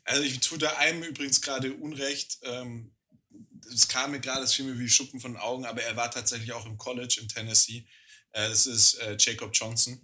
Also 0.04 0.22
ich 0.22 0.40
tue 0.40 0.58
da 0.58 0.76
einem 0.78 1.02
übrigens 1.02 1.40
gerade 1.40 1.74
Unrecht. 1.74 2.38
Ähm, 2.42 2.92
es 3.72 3.88
kam 3.88 4.12
mir 4.12 4.20
gerade, 4.20 4.40
das 4.40 4.54
fiel 4.54 4.64
mir 4.64 4.78
wie 4.78 4.88
Schuppen 4.88 5.20
von 5.20 5.36
Augen, 5.36 5.66
aber 5.66 5.82
er 5.82 5.96
war 5.96 6.10
tatsächlich 6.10 6.52
auch 6.52 6.66
im 6.66 6.78
College 6.78 7.18
in 7.20 7.28
Tennessee. 7.28 7.86
Äh, 8.32 8.48
das 8.48 8.66
ist 8.66 8.94
äh, 8.94 9.16
Jacob 9.18 9.50
Johnson. 9.52 10.00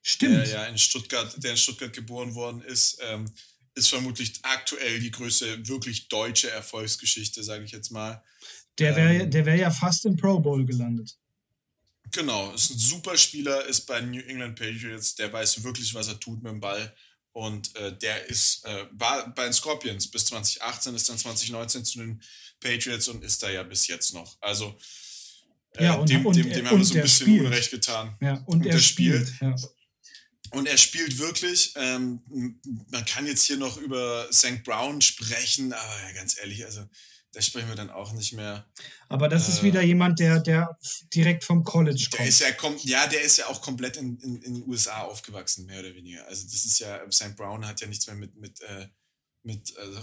Stimmt. 0.00 0.36
Der 0.36 0.48
ja 0.48 0.64
in 0.66 0.78
Stuttgart, 0.78 1.34
der 1.42 1.52
in 1.52 1.56
Stuttgart 1.56 1.92
geboren 1.92 2.34
worden 2.34 2.62
ist. 2.62 2.98
Ähm, 3.02 3.28
ist 3.74 3.90
vermutlich 3.90 4.32
aktuell 4.42 5.00
die 5.00 5.10
größte 5.10 5.68
wirklich 5.68 6.08
deutsche 6.08 6.50
Erfolgsgeschichte, 6.50 7.42
sage 7.42 7.64
ich 7.64 7.72
jetzt 7.72 7.90
mal. 7.90 8.24
Der 8.78 8.96
wäre 8.96 9.14
ähm, 9.14 9.32
wär 9.46 9.56
ja 9.56 9.70
fast 9.70 10.04
im 10.04 10.16
Pro 10.16 10.38
Bowl 10.38 10.64
gelandet. 10.64 11.16
Genau, 12.12 12.52
ist 12.52 12.70
ein 12.70 12.78
super 12.78 13.16
Spieler, 13.16 13.64
ist 13.66 13.86
bei 13.86 14.00
New 14.00 14.20
England 14.20 14.58
Patriots, 14.58 15.14
der 15.16 15.32
weiß 15.32 15.62
wirklich, 15.64 15.92
was 15.94 16.08
er 16.08 16.20
tut 16.20 16.42
mit 16.42 16.52
dem 16.52 16.60
Ball. 16.60 16.94
Und 17.32 17.74
äh, 17.76 17.96
der 17.98 18.26
ist, 18.26 18.64
äh, 18.64 18.86
war 18.92 19.34
bei 19.34 19.44
den 19.44 19.52
Scorpions 19.52 20.10
bis 20.10 20.26
2018, 20.26 20.94
ist 20.94 21.08
dann 21.08 21.18
2019 21.18 21.84
zu 21.84 21.98
den 21.98 22.22
Patriots 22.60 23.08
und 23.08 23.22
ist 23.22 23.42
da 23.42 23.50
ja 23.50 23.62
bis 23.62 23.86
jetzt 23.88 24.14
noch. 24.14 24.38
Also 24.40 24.78
äh, 25.76 25.84
ja, 25.84 25.94
und, 25.94 26.08
dem, 26.08 26.24
und, 26.24 26.36
dem, 26.36 26.50
dem 26.50 26.66
haben 26.66 26.78
wir 26.78 26.84
so 26.84 26.94
ein 26.94 27.02
bisschen 27.02 27.26
spielt. 27.26 27.46
Unrecht 27.46 27.70
getan. 27.70 28.16
Ja, 28.20 28.34
und, 28.46 28.64
und 28.64 28.66
er 28.66 28.78
spielt. 28.78 29.28
spielt. 29.28 29.40
Ja. 29.42 29.56
Und 30.52 30.66
er 30.66 30.78
spielt 30.78 31.18
wirklich, 31.18 31.74
ähm, 31.76 32.22
man 32.90 33.04
kann 33.04 33.26
jetzt 33.26 33.44
hier 33.44 33.56
noch 33.56 33.76
über 33.76 34.28
St. 34.32 34.62
Brown 34.64 35.02
sprechen, 35.02 35.72
aber 35.72 36.12
ganz 36.14 36.38
ehrlich, 36.38 36.64
also 36.64 36.86
da 37.36 37.42
sprechen 37.42 37.68
wir 37.68 37.74
dann 37.74 37.90
auch 37.90 38.14
nicht 38.14 38.32
mehr. 38.32 38.66
Aber 39.10 39.28
das 39.28 39.46
äh, 39.46 39.52
ist 39.52 39.62
wieder 39.62 39.82
jemand, 39.82 40.18
der, 40.20 40.40
der 40.40 40.78
direkt 41.14 41.44
vom 41.44 41.64
College 41.64 42.06
kommt. 42.10 42.20
Der 42.20 42.28
ist 42.28 42.40
ja, 42.40 42.48
ja, 42.84 43.06
der 43.08 43.20
ist 43.20 43.36
ja 43.36 43.48
auch 43.48 43.60
komplett 43.60 43.98
in, 43.98 44.18
in, 44.20 44.40
in 44.40 44.54
den 44.54 44.66
USA 44.66 45.02
aufgewachsen, 45.02 45.66
mehr 45.66 45.80
oder 45.80 45.94
weniger. 45.94 46.26
Also 46.28 46.44
das 46.44 46.64
ist 46.64 46.78
ja, 46.78 46.98
St. 47.12 47.36
Brown 47.36 47.66
hat 47.66 47.82
ja 47.82 47.88
nichts 47.88 48.06
mehr 48.06 48.16
mit, 48.16 48.34
mit, 48.36 48.62
äh, 48.62 48.88
mit 49.42 49.76
also 49.76 50.02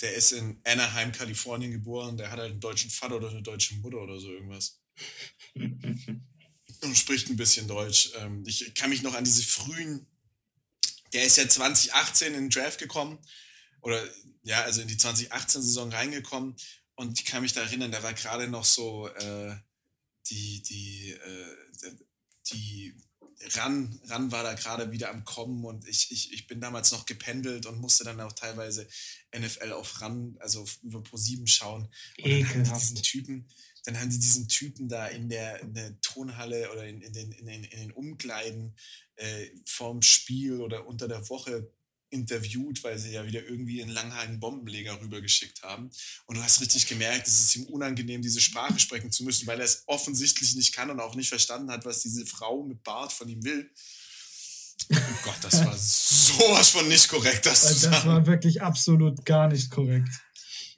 der 0.00 0.14
ist 0.14 0.30
in 0.30 0.60
Anaheim, 0.62 1.10
Kalifornien 1.10 1.72
geboren, 1.72 2.16
der 2.16 2.30
hat 2.30 2.38
halt 2.38 2.52
einen 2.52 2.60
deutschen 2.60 2.90
Vater 2.90 3.16
oder 3.16 3.30
eine 3.30 3.42
deutsche 3.42 3.74
Mutter 3.78 3.98
oder 3.98 4.20
so 4.20 4.30
irgendwas. 4.30 4.80
Und 5.56 6.96
spricht 6.96 7.30
ein 7.30 7.36
bisschen 7.36 7.66
Deutsch. 7.66 8.12
Ähm, 8.18 8.44
ich 8.46 8.76
kann 8.76 8.90
mich 8.90 9.02
noch 9.02 9.14
an 9.14 9.24
diese 9.24 9.42
frühen, 9.42 10.06
der 11.12 11.24
ist 11.24 11.36
ja 11.36 11.48
2018 11.48 12.28
in 12.28 12.42
den 12.42 12.50
Draft 12.50 12.78
gekommen, 12.78 13.18
oder 13.80 14.02
ja, 14.42 14.62
also 14.62 14.80
in 14.80 14.88
die 14.88 14.96
2018-Saison 14.96 15.92
reingekommen 15.92 16.56
und 16.94 17.18
ich 17.18 17.26
kann 17.26 17.42
mich 17.42 17.52
da 17.52 17.60
erinnern, 17.60 17.92
da 17.92 18.02
war 18.02 18.12
gerade 18.12 18.48
noch 18.48 18.64
so 18.64 19.08
äh, 19.08 19.54
die, 20.30 20.62
die, 20.62 21.10
äh, 21.12 21.96
die 22.50 22.94
Ran, 23.54 24.00
Ran 24.06 24.32
war 24.32 24.42
da 24.42 24.54
gerade 24.54 24.90
wieder 24.90 25.10
am 25.10 25.24
Kommen 25.24 25.64
und 25.64 25.86
ich, 25.86 26.10
ich, 26.10 26.32
ich 26.32 26.46
bin 26.48 26.60
damals 26.60 26.90
noch 26.90 27.06
gependelt 27.06 27.66
und 27.66 27.80
musste 27.80 28.02
dann 28.02 28.20
auch 28.20 28.32
teilweise 28.32 28.88
NFL 29.36 29.72
auf 29.72 30.00
Ran, 30.00 30.36
also 30.40 30.66
über 30.82 31.02
Pro 31.02 31.16
7 31.16 31.46
schauen. 31.46 31.88
Und 32.20 32.30
dann 32.32 32.48
haben 32.48 32.64
die 32.64 32.70
diesen 32.70 33.02
Typen, 33.02 33.48
dann 33.84 34.00
haben 34.00 34.10
die 34.10 34.18
diesen 34.18 34.48
Typen 34.48 34.88
da 34.88 35.06
in 35.06 35.28
der, 35.28 35.60
in 35.60 35.72
der 35.72 36.00
Tonhalle 36.00 36.72
oder 36.72 36.86
in, 36.86 37.00
in, 37.00 37.12
den, 37.12 37.30
in, 37.30 37.46
den, 37.46 37.64
in 37.64 37.78
den 37.78 37.92
Umkleiden 37.92 38.76
äh, 39.14 39.46
vorm 39.64 40.02
Spiel 40.02 40.60
oder 40.60 40.86
unter 40.88 41.06
der 41.06 41.28
Woche 41.28 41.70
interviewt, 42.10 42.82
weil 42.84 42.98
sie 42.98 43.12
ja 43.12 43.26
wieder 43.26 43.42
irgendwie 43.44 43.82
einen 43.82 43.90
Langhagen 43.90 44.40
Bombenleger 44.40 45.00
rübergeschickt 45.00 45.62
haben. 45.62 45.90
Und 46.26 46.36
du 46.36 46.42
hast 46.42 46.60
richtig 46.60 46.86
gemerkt, 46.86 47.26
es 47.26 47.40
ist 47.40 47.56
ihm 47.56 47.64
unangenehm, 47.64 48.22
diese 48.22 48.40
Sprache 48.40 48.78
sprechen 48.78 49.12
zu 49.12 49.24
müssen, 49.24 49.46
weil 49.46 49.58
er 49.58 49.64
es 49.64 49.82
offensichtlich 49.86 50.54
nicht 50.54 50.74
kann 50.74 50.90
und 50.90 51.00
auch 51.00 51.14
nicht 51.14 51.28
verstanden 51.28 51.70
hat, 51.70 51.84
was 51.84 52.02
diese 52.02 52.26
Frau 52.26 52.62
mit 52.62 52.82
Bart 52.82 53.12
von 53.12 53.28
ihm 53.28 53.44
will. 53.44 53.70
Oh 54.90 54.96
Gott, 55.24 55.38
das 55.42 55.64
war 55.64 55.76
sowas 55.76 56.70
von 56.70 56.88
nicht 56.88 57.08
korrekt, 57.08 57.44
das 57.46 57.68
zu 57.68 57.74
sagen. 57.74 57.94
Das 57.94 58.06
war 58.06 58.26
wirklich 58.26 58.62
absolut 58.62 59.24
gar 59.24 59.48
nicht 59.48 59.70
korrekt. 59.70 60.08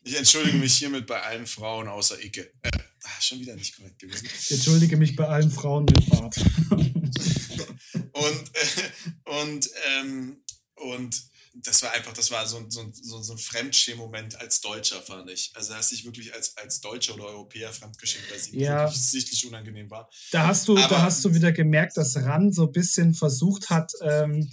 Ich 0.03 0.17
entschuldige 0.17 0.57
mich 0.57 0.75
hiermit 0.75 1.07
bei 1.07 1.21
allen 1.21 1.47
Frauen 1.47 1.87
außer 1.87 2.23
Icke. 2.25 2.53
Äh, 2.63 2.71
ah, 3.05 3.21
schon 3.21 3.39
wieder 3.41 3.55
nicht 3.55 3.77
korrekt 3.77 3.99
gewesen. 3.99 4.29
Ich 4.41 4.51
entschuldige 4.51 4.97
mich 4.97 5.15
bei 5.15 5.29
allen 5.29 5.51
Frauen 5.51 5.85
mit 5.85 6.09
Bart. 6.09 6.37
und 6.71 8.51
äh, 8.55 9.41
und 9.43 9.71
ähm, 9.99 10.43
und 10.81 11.31
das 11.55 11.83
war 11.83 11.93
einfach, 11.93 12.13
das 12.13 12.31
war 12.31 12.47
so, 12.47 12.65
so, 12.69 12.91
so, 12.93 13.23
so 13.23 13.33
ein 13.33 13.39
Fremdschämen-Moment 13.39 14.41
als 14.41 14.61
Deutscher, 14.61 15.03
fand 15.03 15.31
ich. 15.31 15.51
Also 15.55 15.75
hast 15.75 15.91
dich 15.91 16.05
wirklich 16.05 16.33
als, 16.33 16.57
als 16.57 16.81
Deutscher 16.81 17.15
oder 17.15 17.25
Europäer 17.25 17.73
fremdgeschämt, 17.73 18.31
weil 18.31 18.39
sie 18.39 18.59
ja. 18.59 18.89
sichtlich 18.89 19.47
unangenehm 19.47 19.91
war. 19.91 20.09
Da 20.31 20.47
hast 20.47 20.69
du, 20.69 20.77
Aber, 20.77 20.89
da 20.89 21.03
hast 21.03 21.25
du 21.25 21.35
wieder 21.35 21.51
gemerkt, 21.53 21.97
dass 21.97 22.17
Ran 22.17 22.53
so 22.53 22.67
ein 22.67 22.73
bisschen 22.73 23.15
versucht 23.15 23.69
hat, 23.69 23.93
ähm, 24.03 24.49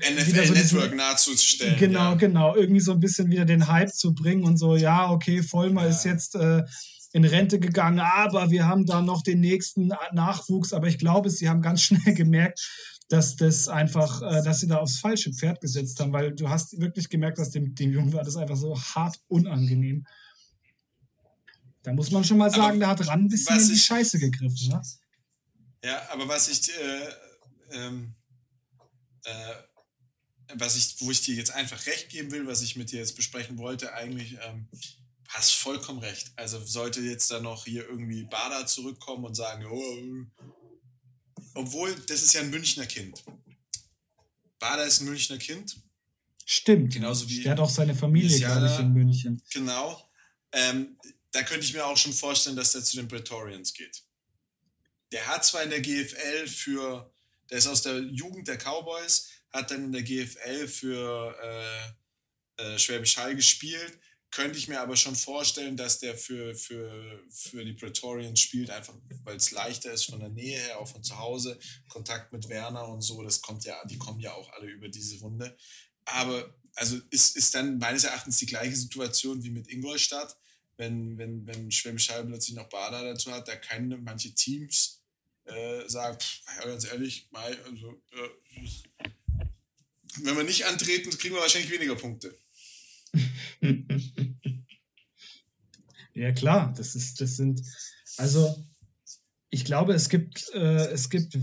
NFL 0.00 0.46
so 0.46 0.52
Network 0.54 0.94
nachzustellen. 0.94 1.78
Genau, 1.78 2.10
ja. 2.10 2.14
genau. 2.14 2.56
Irgendwie 2.56 2.80
so 2.80 2.92
ein 2.92 3.00
bisschen 3.00 3.30
wieder 3.30 3.44
den 3.44 3.68
Hype 3.68 3.94
zu 3.94 4.14
bringen 4.14 4.44
und 4.44 4.56
so, 4.56 4.74
ja, 4.74 5.10
okay, 5.10 5.42
Vollmer 5.42 5.82
ja. 5.82 5.90
ist 5.90 6.04
jetzt 6.04 6.34
äh, 6.34 6.62
in 7.12 7.24
Rente 7.24 7.60
gegangen, 7.60 8.00
aber 8.00 8.50
wir 8.50 8.66
haben 8.66 8.84
da 8.86 9.00
noch 9.00 9.22
den 9.22 9.40
nächsten 9.40 9.92
Nachwuchs. 10.12 10.72
Aber 10.72 10.88
ich 10.88 10.98
glaube, 10.98 11.30
sie 11.30 11.48
haben 11.48 11.62
ganz 11.62 11.82
schnell 11.82 12.14
gemerkt, 12.14 12.60
dass 13.08 13.36
das 13.36 13.68
einfach, 13.68 14.20
äh, 14.22 14.42
dass 14.42 14.60
sie 14.60 14.66
da 14.66 14.78
aufs 14.78 14.98
falsche 14.98 15.32
Pferd 15.32 15.60
gesetzt 15.60 16.00
haben, 16.00 16.12
weil 16.12 16.34
du 16.34 16.48
hast 16.48 16.80
wirklich 16.80 17.08
gemerkt, 17.08 17.38
dass 17.38 17.50
dem, 17.50 17.74
dem 17.74 17.92
Jungen 17.92 18.12
war 18.12 18.24
das 18.24 18.36
einfach 18.36 18.56
so 18.56 18.78
hart 18.78 19.20
unangenehm. 19.28 20.06
Da 21.82 21.92
muss 21.92 22.10
man 22.10 22.24
schon 22.24 22.38
mal 22.38 22.50
sagen, 22.50 22.82
aber 22.82 22.96
da 22.96 23.00
hat 23.00 23.06
Ran 23.06 23.20
ein 23.20 23.28
bisschen 23.28 23.60
in 23.60 23.68
die 23.68 23.74
ich, 23.74 23.84
Scheiße 23.84 24.18
gegriffen. 24.18 24.68
Ne? 24.68 24.82
Ja, 25.84 26.08
aber 26.10 26.26
was 26.26 26.48
ich, 26.48 26.68
äh, 26.76 27.08
ähm, 27.70 28.14
äh, 29.22 29.54
was 30.54 30.76
ich, 30.76 30.96
wo 31.00 31.10
ich 31.12 31.22
dir 31.22 31.36
jetzt 31.36 31.52
einfach 31.52 31.86
recht 31.86 32.08
geben 32.08 32.32
will, 32.32 32.46
was 32.48 32.62
ich 32.62 32.74
mit 32.74 32.90
dir 32.90 32.98
jetzt 32.98 33.14
besprechen 33.14 33.56
wollte, 33.58 33.92
eigentlich, 33.94 34.36
ähm, 34.42 34.68
hast 35.28 35.52
vollkommen 35.52 36.00
recht. 36.00 36.32
Also 36.34 36.64
sollte 36.64 37.00
jetzt 37.00 37.30
da 37.30 37.40
noch 37.40 37.64
hier 37.64 37.88
irgendwie 37.88 38.24
Bader 38.24 38.66
zurückkommen 38.66 39.24
und 39.24 39.34
sagen, 39.34 39.64
oh, 39.66 40.44
obwohl, 41.56 41.94
das 42.06 42.22
ist 42.22 42.34
ja 42.34 42.40
ein 42.40 42.50
Münchner 42.50 42.86
Kind. 42.86 43.24
Bader 44.58 44.86
ist 44.86 45.00
ein 45.00 45.06
Münchner 45.06 45.38
Kind. 45.38 45.76
Stimmt. 46.44 46.94
Genauso 46.94 47.28
wie. 47.28 47.42
Der 47.42 47.52
hat 47.52 47.60
auch 47.60 47.70
seine 47.70 47.94
Familie, 47.94 48.38
glaube 48.38 48.66
ich, 48.66 48.78
in 48.78 48.92
München. 48.92 49.42
Genau. 49.50 50.08
Ähm, 50.52 50.96
da 51.32 51.42
könnte 51.42 51.66
ich 51.66 51.74
mir 51.74 51.84
auch 51.84 51.96
schon 51.96 52.12
vorstellen, 52.12 52.56
dass 52.56 52.72
der 52.72 52.84
zu 52.84 52.96
den 52.96 53.08
Praetorians 53.08 53.74
geht. 53.74 54.02
Der 55.12 55.26
hat 55.26 55.44
zwar 55.44 55.62
in 55.62 55.70
der 55.70 55.80
GFL 55.80 56.46
für, 56.46 57.12
der 57.50 57.58
ist 57.58 57.66
aus 57.66 57.82
der 57.82 57.98
Jugend 57.98 58.48
der 58.48 58.56
Cowboys, 58.56 59.28
hat 59.50 59.70
dann 59.70 59.84
in 59.84 59.92
der 59.92 60.02
GFL 60.02 60.68
für 60.68 61.36
äh, 62.58 62.62
äh, 62.62 62.78
Schwäbisch 62.78 63.16
Hall 63.16 63.34
gespielt, 63.34 63.98
könnte 64.36 64.58
ich 64.58 64.68
mir 64.68 64.82
aber 64.82 64.96
schon 64.96 65.16
vorstellen, 65.16 65.78
dass 65.78 65.98
der 65.98 66.14
für, 66.14 66.54
für, 66.54 67.24
für 67.30 67.64
die 67.64 67.72
Praetorians 67.72 68.38
spielt, 68.38 68.68
einfach 68.68 68.92
weil 69.24 69.36
es 69.36 69.50
leichter 69.50 69.90
ist 69.92 70.04
von 70.04 70.20
der 70.20 70.28
Nähe 70.28 70.58
her, 70.58 70.78
auch 70.78 70.86
von 70.86 71.02
zu 71.02 71.16
Hause. 71.16 71.58
Kontakt 71.88 72.34
mit 72.34 72.46
Werner 72.50 72.86
und 72.86 73.00
so, 73.00 73.22
das 73.22 73.40
kommt 73.40 73.64
ja, 73.64 73.82
die 73.86 73.96
kommen 73.96 74.20
ja 74.20 74.34
auch 74.34 74.52
alle 74.52 74.66
über 74.66 74.88
diese 74.88 75.18
Runde. 75.20 75.56
Aber 76.04 76.54
also 76.74 77.00
ist, 77.08 77.34
ist 77.38 77.54
dann 77.54 77.78
meines 77.78 78.04
Erachtens 78.04 78.36
die 78.36 78.44
gleiche 78.44 78.76
Situation 78.76 79.42
wie 79.42 79.48
mit 79.48 79.68
Ingolstadt, 79.68 80.36
wenn, 80.76 81.16
wenn, 81.16 81.46
wenn 81.46 81.72
Schwäbisch 81.72 82.08
plötzlich 82.08 82.56
noch 82.56 82.68
Bader 82.68 83.04
dazu 83.04 83.32
hat, 83.32 83.48
da 83.48 83.56
können 83.56 84.04
manche 84.04 84.34
Teams 84.34 85.00
äh, 85.46 85.88
sagen, 85.88 86.18
ja, 86.58 86.66
ganz 86.66 86.84
ehrlich, 86.84 87.26
mal, 87.30 87.58
also, 87.64 88.02
äh, 88.12 89.08
wenn 90.18 90.36
wir 90.36 90.44
nicht 90.44 90.66
antreten, 90.66 91.08
kriegen 91.16 91.34
wir 91.34 91.40
wahrscheinlich 91.40 91.70
weniger 91.70 91.96
Punkte. 91.96 92.36
ja, 96.16 96.32
klar, 96.32 96.72
das 96.76 96.94
ist, 96.94 97.20
das 97.20 97.36
sind, 97.36 97.62
also 98.16 98.64
ich 99.50 99.64
glaube, 99.64 99.94
es 99.94 100.08
gibt, 100.08 100.50
äh, 100.54 100.88
es 100.88 101.08
gibt 101.10 101.38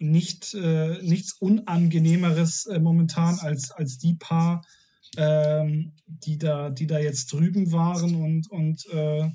nicht, 0.00 0.54
äh, 0.54 1.02
nichts 1.02 1.34
Unangenehmeres 1.34 2.66
äh, 2.66 2.78
momentan 2.78 3.38
als, 3.38 3.70
als 3.70 3.98
die 3.98 4.14
paar, 4.14 4.64
ähm, 5.16 5.94
die, 6.06 6.38
da, 6.38 6.70
die 6.70 6.86
da 6.86 6.98
jetzt 6.98 7.32
drüben 7.32 7.72
waren 7.72 8.14
und, 8.14 8.50
und 8.50 8.86
äh, 8.86 9.30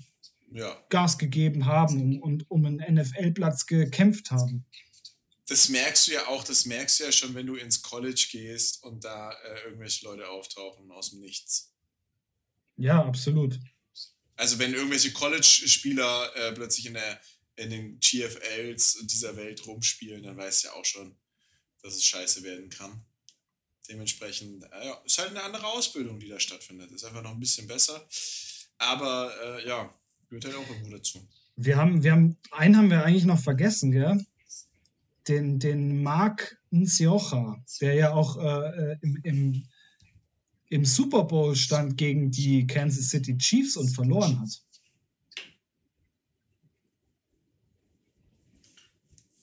ja. 0.52 0.78
Gas 0.90 1.18
gegeben 1.18 1.66
haben 1.66 2.02
und, 2.02 2.22
und 2.22 2.52
um 2.52 2.66
einen 2.66 2.96
NFL-Platz 2.96 3.66
gekämpft 3.66 4.32
haben 4.32 4.66
das 5.48 5.70
merkst 5.70 6.08
du 6.08 6.14
ja 6.14 6.28
auch, 6.28 6.44
das 6.44 6.66
merkst 6.66 7.00
du 7.00 7.04
ja 7.06 7.12
schon, 7.12 7.36
wenn 7.36 7.46
du 7.46 7.56
ins 7.56 7.82
College 7.82 8.28
gehst 8.32 8.84
und 8.84 9.04
da 9.04 9.32
äh, 9.32 9.66
irgendwelche 9.66 10.06
Leute 10.06 10.30
auftauchen 10.30 10.92
aus 10.92 11.12
dem 11.12 11.20
Nichts. 11.20 11.74
Ja, 12.78 13.04
absolut. 13.04 13.60
Also 14.36 14.60
wenn 14.60 14.74
irgendwelche 14.74 15.14
College-Spieler 15.14 16.36
äh, 16.36 16.52
plötzlich 16.54 16.88
in, 16.88 16.96
der, 16.96 17.22
in 17.56 17.70
den 17.70 18.00
GFLs 18.00 19.06
dieser 19.06 19.36
Welt 19.36 19.66
rumspielen, 19.66 20.24
dann 20.24 20.38
weißt 20.38 20.64
du 20.64 20.68
ja 20.68 20.74
auch 20.74 20.86
schon, 20.86 21.16
dass 21.82 21.96
es 21.96 22.06
scheiße 22.06 22.44
werden 22.44 22.70
kann. 22.70 23.06
Dementsprechend, 23.90 24.64
äh, 24.64 24.86
ja, 24.86 25.02
ist 25.06 25.18
halt 25.18 25.30
eine 25.30 25.44
andere 25.44 25.68
Ausbildung, 25.68 26.20
die 26.20 26.30
da 26.30 26.40
stattfindet. 26.40 26.92
Ist 26.92 27.04
einfach 27.04 27.22
noch 27.22 27.32
ein 27.32 27.40
bisschen 27.40 27.68
besser. 27.68 28.08
Aber 28.78 29.34
äh, 29.44 29.68
ja, 29.68 29.94
gehört 30.30 30.46
halt 30.46 30.56
auch 30.56 30.70
irgendwo 30.70 30.90
dazu. 30.92 31.28
Wir 31.56 31.78
haben, 31.78 32.04
wir 32.04 32.14
haben, 32.14 32.38
einen 32.52 32.78
haben 32.78 32.90
wir 32.90 33.04
eigentlich 33.04 33.26
noch 33.26 33.40
vergessen, 33.40 33.92
gell? 33.92 34.26
den, 35.28 35.60
den 35.60 36.04
Mark 36.04 36.58
Nziocha, 36.72 37.64
der 37.82 37.94
ja 37.94 38.14
auch 38.14 38.38
äh, 38.38 38.98
im, 39.02 39.20
im, 39.24 39.64
im 40.74 40.86
Super 40.86 41.24
Bowl 41.26 41.56
stand 41.56 41.98
gegen 41.98 42.32
die 42.32 42.66
Kansas 42.66 43.10
City 43.10 43.38
Chiefs 43.38 43.78
und 43.78 43.90
verloren 43.90 44.40
hat. 44.42 44.64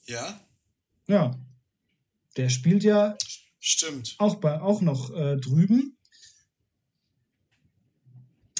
Ja? 0.07 0.41
Ja. 1.07 1.39
Der 2.35 2.49
spielt 2.49 2.83
ja 2.83 3.15
Stimmt. 3.63 4.15
Auch, 4.17 4.35
bei, 4.35 4.59
auch 4.59 4.81
noch 4.81 5.11
äh, 5.11 5.37
drüben 5.37 5.97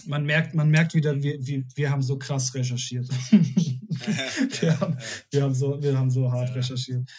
man 0.06 0.26
merkt, 0.26 0.56
man 0.56 0.70
merkt 0.70 0.94
wieder, 0.94 1.22
wir, 1.22 1.46
wir, 1.46 1.64
wir 1.76 1.90
haben 1.92 2.02
so 2.02 2.18
krass 2.18 2.54
recherchiert. 2.54 3.08
wir, 4.62 4.80
haben, 4.80 4.98
wir, 5.30 5.44
haben 5.44 5.54
so, 5.54 5.82
wir 5.82 5.98
haben 5.98 6.10
so 6.10 6.32
hart 6.32 6.56
recherchiert. 6.56 7.10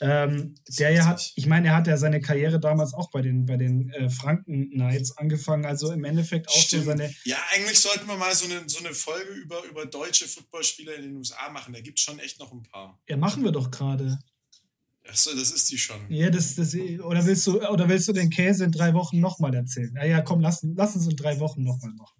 Ähm, 0.00 0.54
der 0.78 0.90
ja 0.90 1.06
hat, 1.06 1.32
ich 1.36 1.46
meine, 1.46 1.68
er 1.68 1.76
hat 1.76 1.86
ja 1.86 1.96
seine 1.96 2.20
Karriere 2.20 2.60
damals 2.60 2.94
auch 2.94 3.10
bei 3.10 3.22
den, 3.22 3.46
bei 3.46 3.56
den 3.56 3.90
äh, 3.90 4.10
Franken 4.10 4.70
Knights 4.70 5.16
angefangen, 5.16 5.64
also 5.64 5.92
im 5.92 6.04
Endeffekt 6.04 6.48
auch 6.48 6.54
Stimmt. 6.54 6.84
so 6.84 6.90
seine. 6.90 7.14
Ja, 7.24 7.38
eigentlich 7.52 7.78
sollten 7.78 8.06
wir 8.06 8.16
mal 8.16 8.34
so 8.34 8.46
eine, 8.46 8.68
so 8.68 8.78
eine 8.78 8.94
Folge 8.94 9.32
über, 9.32 9.62
über 9.64 9.86
deutsche 9.86 10.26
Footballspieler 10.26 10.94
in 10.96 11.02
den 11.02 11.16
USA 11.16 11.50
machen. 11.50 11.72
Da 11.72 11.80
gibt 11.80 11.98
es 11.98 12.04
schon 12.04 12.18
echt 12.18 12.38
noch 12.40 12.52
ein 12.52 12.62
paar. 12.62 13.00
Ja, 13.08 13.16
machen 13.16 13.44
wir 13.44 13.52
doch 13.52 13.70
gerade. 13.70 14.18
Achso, 15.06 15.34
das 15.34 15.50
ist 15.50 15.70
die 15.70 15.78
schon. 15.78 16.10
Ja, 16.10 16.30
das, 16.30 16.54
das, 16.54 16.74
oder, 16.74 17.26
willst 17.26 17.46
du, 17.46 17.60
oder 17.68 17.88
willst 17.88 18.08
du 18.08 18.12
den 18.12 18.30
Käse 18.30 18.64
in 18.64 18.72
drei 18.72 18.94
Wochen 18.94 19.20
nochmal 19.20 19.54
erzählen? 19.54 19.92
Ja, 19.96 20.04
ja, 20.04 20.22
komm, 20.22 20.40
lass, 20.40 20.60
lass 20.62 20.96
uns 20.96 21.06
in 21.06 21.16
drei 21.16 21.38
Wochen 21.40 21.62
nochmal 21.62 21.92
machen. 21.92 22.16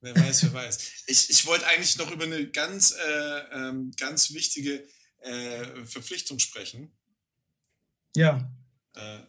wer 0.00 0.16
weiß, 0.16 0.44
wer 0.44 0.54
weiß. 0.54 0.78
Ich, 1.06 1.30
ich 1.30 1.46
wollte 1.46 1.66
eigentlich 1.66 1.98
noch 1.98 2.10
über 2.10 2.24
eine 2.24 2.48
ganz, 2.48 2.92
äh, 2.92 3.40
ähm, 3.52 3.92
ganz 3.98 4.32
wichtige 4.32 4.82
äh, 5.20 5.84
Verpflichtung 5.84 6.38
sprechen. 6.38 6.92
Ja. 8.16 8.52
Äh, 8.94 9.20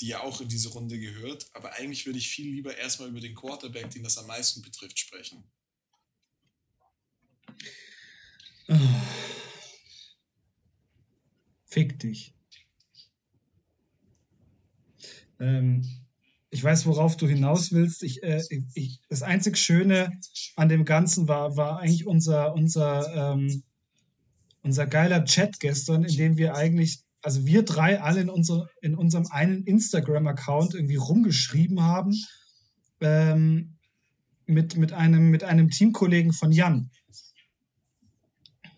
die 0.00 0.08
ja 0.08 0.20
auch 0.22 0.40
in 0.40 0.48
diese 0.48 0.68
Runde 0.70 0.98
gehört. 0.98 1.48
Aber 1.54 1.72
eigentlich 1.74 2.06
würde 2.06 2.18
ich 2.18 2.28
viel 2.28 2.52
lieber 2.52 2.76
erstmal 2.76 3.08
über 3.08 3.20
den 3.20 3.34
Quarterback, 3.34 3.90
den 3.90 4.04
das 4.04 4.18
am 4.18 4.26
meisten 4.26 4.62
betrifft, 4.62 4.98
sprechen. 4.98 5.44
Oh. 8.68 8.76
Fick 11.64 11.98
dich. 11.98 12.34
Ähm, 15.40 15.84
ich 16.50 16.62
weiß, 16.62 16.86
worauf 16.86 17.16
du 17.16 17.26
hinaus 17.26 17.72
willst. 17.72 18.02
Ich, 18.02 18.22
äh, 18.22 18.42
ich, 18.74 19.00
das 19.08 19.22
einzig 19.22 19.58
Schöne 19.58 20.18
an 20.56 20.68
dem 20.68 20.84
Ganzen 20.84 21.28
war, 21.28 21.56
war 21.56 21.80
eigentlich 21.80 22.06
unser, 22.06 22.54
unser, 22.54 23.32
ähm, 23.34 23.62
unser 24.62 24.86
geiler 24.86 25.24
Chat 25.24 25.60
gestern, 25.60 26.04
in 26.04 26.16
dem 26.16 26.36
wir 26.36 26.54
eigentlich, 26.54 27.00
also 27.22 27.46
wir 27.46 27.64
drei 27.64 28.00
alle 28.00 28.20
in, 28.20 28.28
unsere, 28.28 28.68
in 28.80 28.94
unserem 28.94 29.26
einen 29.28 29.64
Instagram-Account 29.64 30.74
irgendwie 30.74 30.96
rumgeschrieben 30.96 31.82
haben 31.82 32.14
ähm, 33.00 33.76
mit, 34.46 34.76
mit, 34.76 34.92
einem, 34.92 35.30
mit 35.30 35.44
einem 35.44 35.70
Teamkollegen 35.70 36.32
von 36.32 36.52
Jan. 36.52 36.90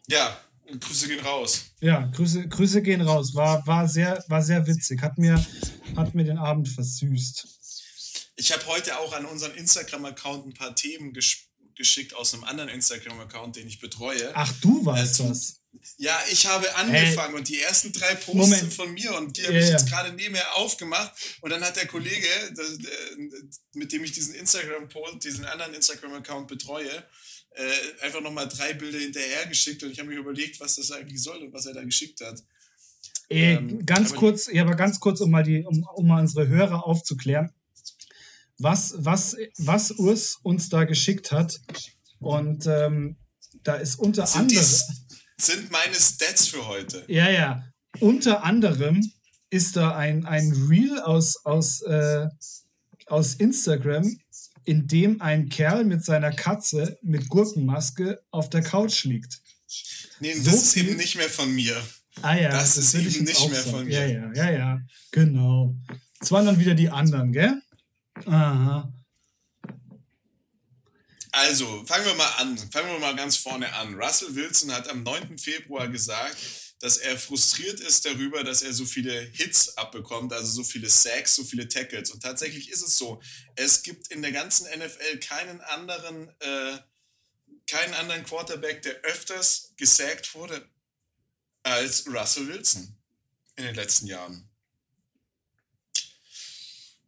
Ja, 0.09 0.37
Grüße 0.79 1.09
gehen 1.09 1.21
raus. 1.21 1.67
Ja, 1.81 2.07
Grüße, 2.15 2.49
Grüße 2.49 2.83
gehen 2.83 3.01
raus. 3.01 3.35
War, 3.35 3.67
war, 3.67 3.89
sehr, 3.89 4.23
war 4.29 4.43
sehr 4.43 4.67
witzig. 4.67 5.03
Hat 5.03 5.19
mir, 5.19 5.45
hat 5.97 6.15
mir 6.15 6.25
den 6.25 6.39
Abend 6.39 6.69
versüßt. 6.69 7.61
Ich 8.37 8.53
habe 8.53 8.67
heute 8.67 8.99
auch 8.99 9.13
an 9.13 9.25
unseren 9.27 9.53
Instagram-Account 9.55 10.47
ein 10.47 10.55
paar 10.55 10.75
Themen 10.75 11.13
gesch 11.13 11.47
geschickt 11.77 12.15
aus 12.15 12.35
einem 12.35 12.45
anderen 12.45 12.69
Instagram-Account, 12.69 13.57
den 13.57 13.67
ich 13.67 13.81
betreue. 13.81 14.33
Ach, 14.35 14.53
du 14.61 14.85
warst 14.85 15.21
äh, 15.21 15.29
das. 15.29 15.60
Ja, 15.99 16.19
ich 16.31 16.47
habe 16.47 16.75
angefangen 16.77 17.31
hey. 17.31 17.39
und 17.39 17.49
die 17.49 17.61
ersten 17.61 17.93
drei 17.93 18.15
Posts 18.15 18.35
Moment. 18.35 18.61
sind 18.61 18.75
von 18.75 18.93
mir 18.93 19.15
und 19.17 19.37
die 19.37 19.47
habe 19.47 19.59
ich 19.59 19.69
jetzt 19.69 19.89
gerade 19.89 20.13
nebenher 20.13 20.57
aufgemacht 20.57 21.13
und 21.41 21.51
dann 21.51 21.63
hat 21.63 21.77
der 21.77 21.87
Kollege, 21.87 22.27
mit 23.75 23.93
dem 23.93 24.05
ich 24.05 24.13
diesen 24.13 24.35
Instagram-Post, 24.35 25.25
diesen 25.25 25.45
anderen 25.45 25.75
Instagram-Account 25.75 26.49
betreue, 26.49 27.05
äh, 27.53 28.05
einfach 28.05 28.21
nochmal 28.21 28.49
drei 28.49 28.75
Bilder 28.75 28.99
hinterher 28.99 29.47
geschickt 29.47 29.83
und 29.83 29.91
ich 29.91 29.99
habe 29.99 30.09
mir 30.09 30.19
überlegt, 30.19 30.61
was 30.61 30.77
das 30.77 30.91
eigentlich 30.91 31.23
soll 31.23 31.39
und 31.39 31.53
was 31.53 31.67
er 31.67 31.75
da 31.75 31.85
geschickt 31.85 32.21
hat. 32.21 32.43
Äh, 33.29 33.55
ähm, 33.55 33.87
ganz 33.87 34.15
kurz, 34.15 34.49
ja, 34.53 34.63
aber 34.63 34.75
ganz 34.75 34.99
kurz, 34.99 35.21
um 35.21 35.31
mal, 35.31 35.45
die, 35.45 35.65
um, 35.65 35.87
um 35.95 36.07
mal 36.07 36.21
unsere 36.21 36.49
Hörer 36.49 36.85
aufzuklären, 36.85 37.53
was, 38.59 38.95
was, 38.99 39.37
was 39.57 39.93
Urs 39.93 40.39
uns 40.43 40.69
da 40.69 40.85
geschickt 40.85 41.33
hat. 41.33 41.61
Und 42.19 42.67
ähm, 42.67 43.17
da 43.63 43.77
ist 43.77 43.99
unter 43.99 44.25
anderem. 44.35 44.65
Sind 45.41 45.71
meine 45.71 45.95
Stats 45.95 46.49
für 46.49 46.67
heute. 46.67 47.05
Ja, 47.09 47.31
ja. 47.31 47.65
Unter 47.99 48.45
anderem 48.45 49.11
ist 49.49 49.77
da 49.77 49.97
ein, 49.97 50.27
ein 50.27 50.53
Reel 50.69 51.01
aus, 51.01 51.45
aus, 51.45 51.83
äh, 51.83 52.29
aus 53.07 53.35
Instagram, 53.35 54.19
in 54.65 54.87
dem 54.87 55.21
ein 55.21 55.49
Kerl 55.49 55.85
mit 55.85 56.05
seiner 56.05 56.31
Katze 56.31 56.99
mit 57.03 57.29
Gurkenmaske 57.29 58.23
auf 58.31 58.51
der 58.51 58.63
Couch 58.63 59.05
liegt. 59.05 59.41
Nee, 60.21 60.35
das 60.35 60.45
so 60.45 60.51
ist 60.51 60.77
eben 60.77 60.97
nicht 60.97 61.17
mehr 61.17 61.29
von 61.29 61.53
mir. 61.55 61.77
Ah 62.23 62.35
ja, 62.37 62.51
das, 62.51 62.75
das 62.75 62.93
ist 62.93 62.95
eben 62.95 63.25
nicht 63.25 63.51
mehr 63.51 63.63
sagen. 63.63 63.71
von 63.71 63.85
mir. 63.87 64.07
Ja, 64.07 64.07
ja, 64.07 64.33
ja, 64.35 64.51
ja, 64.51 64.81
genau. 65.11 65.75
Es 66.21 66.31
waren 66.31 66.45
dann 66.45 66.59
wieder 66.59 66.75
die 66.75 66.91
anderen, 66.91 67.33
gell? 67.33 67.61
Aha. 68.27 68.93
Also, 71.33 71.85
fangen 71.87 72.07
wir 72.07 72.15
mal 72.15 72.33
an. 72.39 72.59
Fangen 72.71 72.91
wir 72.91 72.99
mal 72.99 73.15
ganz 73.15 73.37
vorne 73.37 73.73
an. 73.75 73.95
Russell 73.95 74.35
Wilson 74.35 74.73
hat 74.73 74.89
am 74.89 75.03
9. 75.03 75.39
Februar 75.39 75.89
gesagt, 75.89 76.37
dass 76.81 76.97
er 76.97 77.19
frustriert 77.19 77.79
ist 77.79 78.07
darüber, 78.07 78.43
dass 78.43 78.63
er 78.63 78.73
so 78.73 78.87
viele 78.87 79.21
Hits 79.21 79.77
abbekommt, 79.77 80.33
also 80.33 80.51
so 80.51 80.65
viele 80.65 80.89
Sacks, 80.89 81.37
so 81.37 81.45
viele 81.45 81.69
Tackles. 81.69 82.11
Und 82.11 82.23
tatsächlich 82.23 82.71
ist 82.71 82.83
es 82.83 82.97
so. 82.97 83.21
Es 83.55 83.83
gibt 83.83 84.09
in 84.09 84.23
der 84.23 84.33
ganzen 84.33 84.67
NFL 84.67 85.19
keinen 85.19 85.61
anderen, 85.61 86.29
äh, 86.41 86.79
keinen 87.67 87.95
anderen 87.95 88.25
Quarterback, 88.25 88.83
der 88.83 88.95
öfters 89.03 89.75
gesackt 89.77 90.35
wurde 90.35 90.69
als 91.63 92.07
Russell 92.07 92.49
Wilson 92.49 92.97
in 93.57 93.65
den 93.65 93.75
letzten 93.75 94.07
Jahren. 94.07 94.50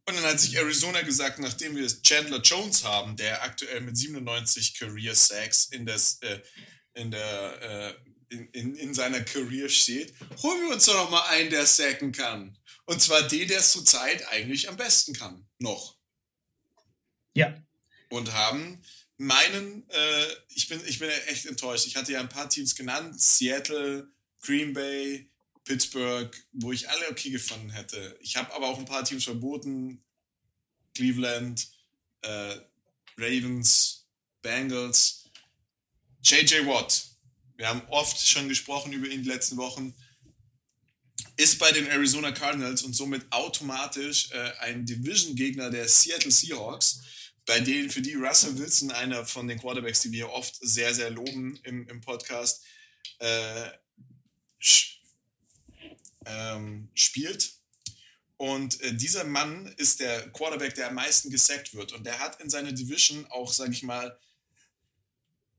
Und 0.05 0.15
dann 0.15 0.25
hat 0.25 0.39
sich 0.39 0.55
Arizona 0.55 1.01
gesagt, 1.01 1.39
nachdem 1.39 1.75
wir 1.75 1.87
Chandler 1.87 2.41
Jones 2.41 2.83
haben, 2.83 3.15
der 3.15 3.41
aktuell 3.43 3.81
mit 3.81 3.97
97 3.97 4.77
Career 4.77 5.15
Sacks 5.15 5.65
in, 5.71 5.85
das, 5.85 6.19
äh, 6.21 6.39
in 6.93 7.11
der 7.11 7.61
äh, 7.61 7.93
in, 8.33 8.47
in, 8.49 8.75
in 8.75 8.93
seiner 8.93 9.21
Career 9.21 9.69
steht, 9.69 10.13
holen 10.41 10.61
wir 10.61 10.73
uns 10.73 10.85
doch 10.85 10.95
noch 10.95 11.09
mal 11.09 11.27
einen, 11.29 11.49
der 11.49 11.65
sacken 11.65 12.11
kann. 12.11 12.57
Und 12.85 13.01
zwar 13.01 13.21
den, 13.23 13.47
der 13.47 13.59
es 13.59 13.71
zurzeit 13.71 14.27
eigentlich 14.29 14.67
am 14.67 14.75
besten 14.75 15.13
kann. 15.13 15.47
Noch. 15.59 15.97
Ja. 17.35 17.55
Und 18.09 18.33
haben 18.33 18.83
meinen, 19.17 19.89
äh, 19.89 20.25
ich, 20.49 20.67
bin, 20.67 20.81
ich 20.85 20.99
bin 20.99 21.09
echt 21.27 21.45
enttäuscht. 21.45 21.85
Ich 21.87 21.95
hatte 21.95 22.11
ja 22.11 22.19
ein 22.19 22.29
paar 22.29 22.49
Teams 22.49 22.75
genannt: 22.75 23.19
Seattle, 23.21 24.11
Green 24.41 24.73
Bay, 24.73 25.31
Pittsburgh, 25.63 26.31
wo 26.51 26.71
ich 26.71 26.89
alle 26.89 27.09
okay 27.09 27.29
gefunden 27.29 27.69
hätte. 27.69 28.17
Ich 28.21 28.35
habe 28.35 28.53
aber 28.53 28.67
auch 28.67 28.77
ein 28.77 28.85
paar 28.85 29.03
Teams 29.03 29.23
verboten: 29.23 30.03
Cleveland, 30.93 31.67
äh, 32.21 32.55
Ravens, 33.17 34.07
Bengals. 34.41 35.29
JJ 36.23 36.65
Watt 36.65 37.13
wir 37.55 37.67
haben 37.67 37.81
oft 37.89 38.19
schon 38.19 38.49
gesprochen 38.49 38.93
über 38.93 39.07
ihn 39.07 39.23
die 39.23 39.29
letzten 39.29 39.57
Wochen, 39.57 39.93
ist 41.37 41.59
bei 41.59 41.71
den 41.71 41.87
Arizona 41.87 42.31
Cardinals 42.31 42.83
und 42.83 42.93
somit 42.93 43.25
automatisch 43.31 44.31
äh, 44.31 44.51
ein 44.59 44.85
Division-Gegner 44.85 45.69
der 45.69 45.87
Seattle 45.87 46.31
Seahawks, 46.31 47.01
bei 47.45 47.59
denen 47.59 47.89
für 47.89 48.01
die 48.01 48.15
Russell 48.15 48.57
Wilson, 48.57 48.91
einer 48.91 49.25
von 49.25 49.47
den 49.47 49.59
Quarterbacks, 49.59 50.01
die 50.01 50.11
wir 50.11 50.29
oft 50.29 50.55
sehr, 50.61 50.93
sehr 50.93 51.09
loben 51.09 51.59
im, 51.63 51.87
im 51.87 52.01
Podcast, 52.01 52.63
äh, 53.19 53.69
ähm, 56.25 56.89
spielt. 56.93 57.53
Und 58.37 58.81
äh, 58.81 58.93
dieser 58.93 59.23
Mann 59.23 59.67
ist 59.77 59.99
der 59.99 60.29
Quarterback, 60.31 60.75
der 60.75 60.89
am 60.89 60.95
meisten 60.95 61.29
gesackt 61.29 61.73
wird. 61.73 61.93
Und 61.93 62.05
der 62.05 62.19
hat 62.19 62.41
in 62.41 62.49
seiner 62.49 62.71
Division 62.71 63.25
auch, 63.27 63.53
sage 63.53 63.71
ich 63.71 63.83
mal, 63.83 64.17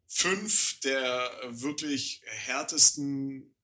fünf 0.07 0.81
der 0.81 1.31
wirklich 1.49 2.21
härtesten 2.27 3.55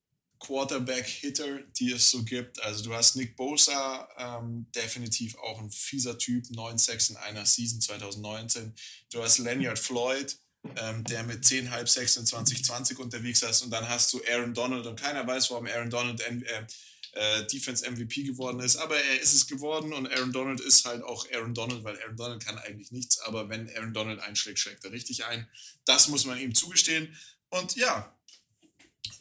Quarterback-Hitter, 0.41 1.61
die 1.79 1.93
es 1.93 2.11
so 2.11 2.25
gibt. 2.25 2.61
Also 2.63 2.83
du 2.83 2.95
hast 2.95 3.15
Nick 3.15 3.37
Bosa, 3.37 4.09
ähm, 4.17 4.67
definitiv 4.75 5.37
auch 5.37 5.61
ein 5.61 5.71
fieser 5.71 6.19
Typ, 6.19 6.47
9-6 6.47 7.11
in 7.11 7.17
einer 7.19 7.47
Season 7.47 7.81
2019. 7.81 8.75
Du 9.13 9.23
hast 9.23 9.39
Lanyard 9.39 9.79
Floyd, 9.79 10.39
ähm, 10.77 11.05
der 11.05 11.23
mit 11.25 11.45
10 11.45 11.71
halb 11.71 11.89
6 11.89 12.17
in 12.17 12.27
2020 12.27 12.99
unterwegs 12.99 13.43
ist. 13.43 13.63
Und 13.63 13.71
dann 13.71 13.89
hast 13.89 14.13
du 14.13 14.21
Aaron 14.31 14.55
Donald 14.55 14.87
und 14.87 14.99
keiner 14.99 15.27
weiß, 15.27 15.51
warum 15.51 15.67
Aaron 15.67 15.91
Donald 15.91 16.21
äh, 16.21 16.67
äh, 17.13 17.47
Defense 17.47 17.89
MVP 17.91 18.23
geworden 18.23 18.61
ist. 18.61 18.77
Aber 18.77 18.97
er 18.97 19.21
ist 19.21 19.33
es 19.33 19.47
geworden 19.47 19.93
und 19.93 20.09
Aaron 20.09 20.33
Donald 20.33 20.61
ist 20.61 20.85
halt 20.85 21.03
auch 21.03 21.27
Aaron 21.33 21.55
Donald, 21.55 21.85
weil 21.85 22.01
Aaron 22.03 22.17
Donald 22.17 22.45
kann 22.45 22.59
eigentlich 22.59 22.93
nichts. 22.93 23.19
Aber 23.21 23.49
wenn 23.49 23.69
Aaron 23.77 23.93
Donald 23.93 24.21
einschlägt, 24.21 24.59
schlägt 24.59 24.85
er 24.85 24.93
richtig 24.93 25.25
ein. 25.25 25.49
Das 25.85 26.09
muss 26.09 26.25
man 26.25 26.39
ihm 26.39 26.55
zugestehen. 26.55 27.17
Und 27.49 27.77
ja, 27.77 28.17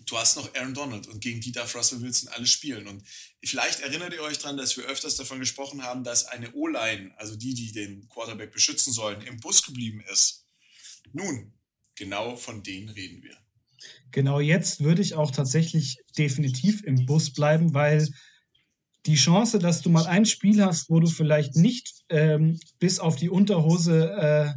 du 0.06 0.18
hast 0.18 0.36
noch 0.36 0.54
Aaron 0.56 0.74
Donald 0.74 1.08
und 1.08 1.20
gegen 1.22 1.42
die 1.42 1.52
darf 1.52 1.76
Russell 1.76 2.02
Wilson 2.02 2.30
alles 2.30 2.52
spielen. 2.52 2.88
Und 2.88 3.04
vielleicht 3.44 3.80
erinnert 3.80 4.14
ihr 4.14 4.22
euch 4.22 4.38
daran, 4.38 4.58
dass 4.58 4.76
wir 4.78 4.86
öfters 4.86 5.16
davon 5.16 5.40
gesprochen 5.40 5.84
haben, 5.84 6.04
dass 6.04 6.26
eine 6.26 6.54
O-Line, 6.54 7.14
also 7.18 7.36
die, 7.36 7.54
die 7.54 7.72
den 7.72 8.08
Quarterback 8.10 8.52
beschützen 8.52 8.94
sollen, 8.94 9.22
im 9.22 9.40
Bus 9.40 9.64
geblieben 9.64 10.04
ist. 10.12 10.46
Nun, 11.14 11.54
genau 11.96 12.36
von 12.36 12.64
denen 12.64 12.90
reden 12.90 13.24
wir. 13.24 13.38
Genau 14.12 14.40
jetzt 14.40 14.84
würde 14.84 15.02
ich 15.02 15.16
auch 15.16 15.32
tatsächlich 15.32 16.00
definitiv 16.18 16.84
im 16.84 17.06
Bus 17.06 17.32
bleiben, 17.32 17.74
weil 17.74 18.08
die 19.06 19.16
Chance, 19.16 19.60
dass 19.60 19.82
du 19.82 19.90
mal 19.90 20.06
ein 20.06 20.26
Spiel 20.26 20.64
hast, 20.64 20.90
wo 20.90 21.00
du 21.00 21.08
vielleicht 21.08 21.56
nicht 21.56 22.04
ähm, 22.10 22.60
bis 22.80 23.00
auf 23.00 23.16
die 23.16 23.30
Unterhose 23.30 24.12
äh, 24.12 24.54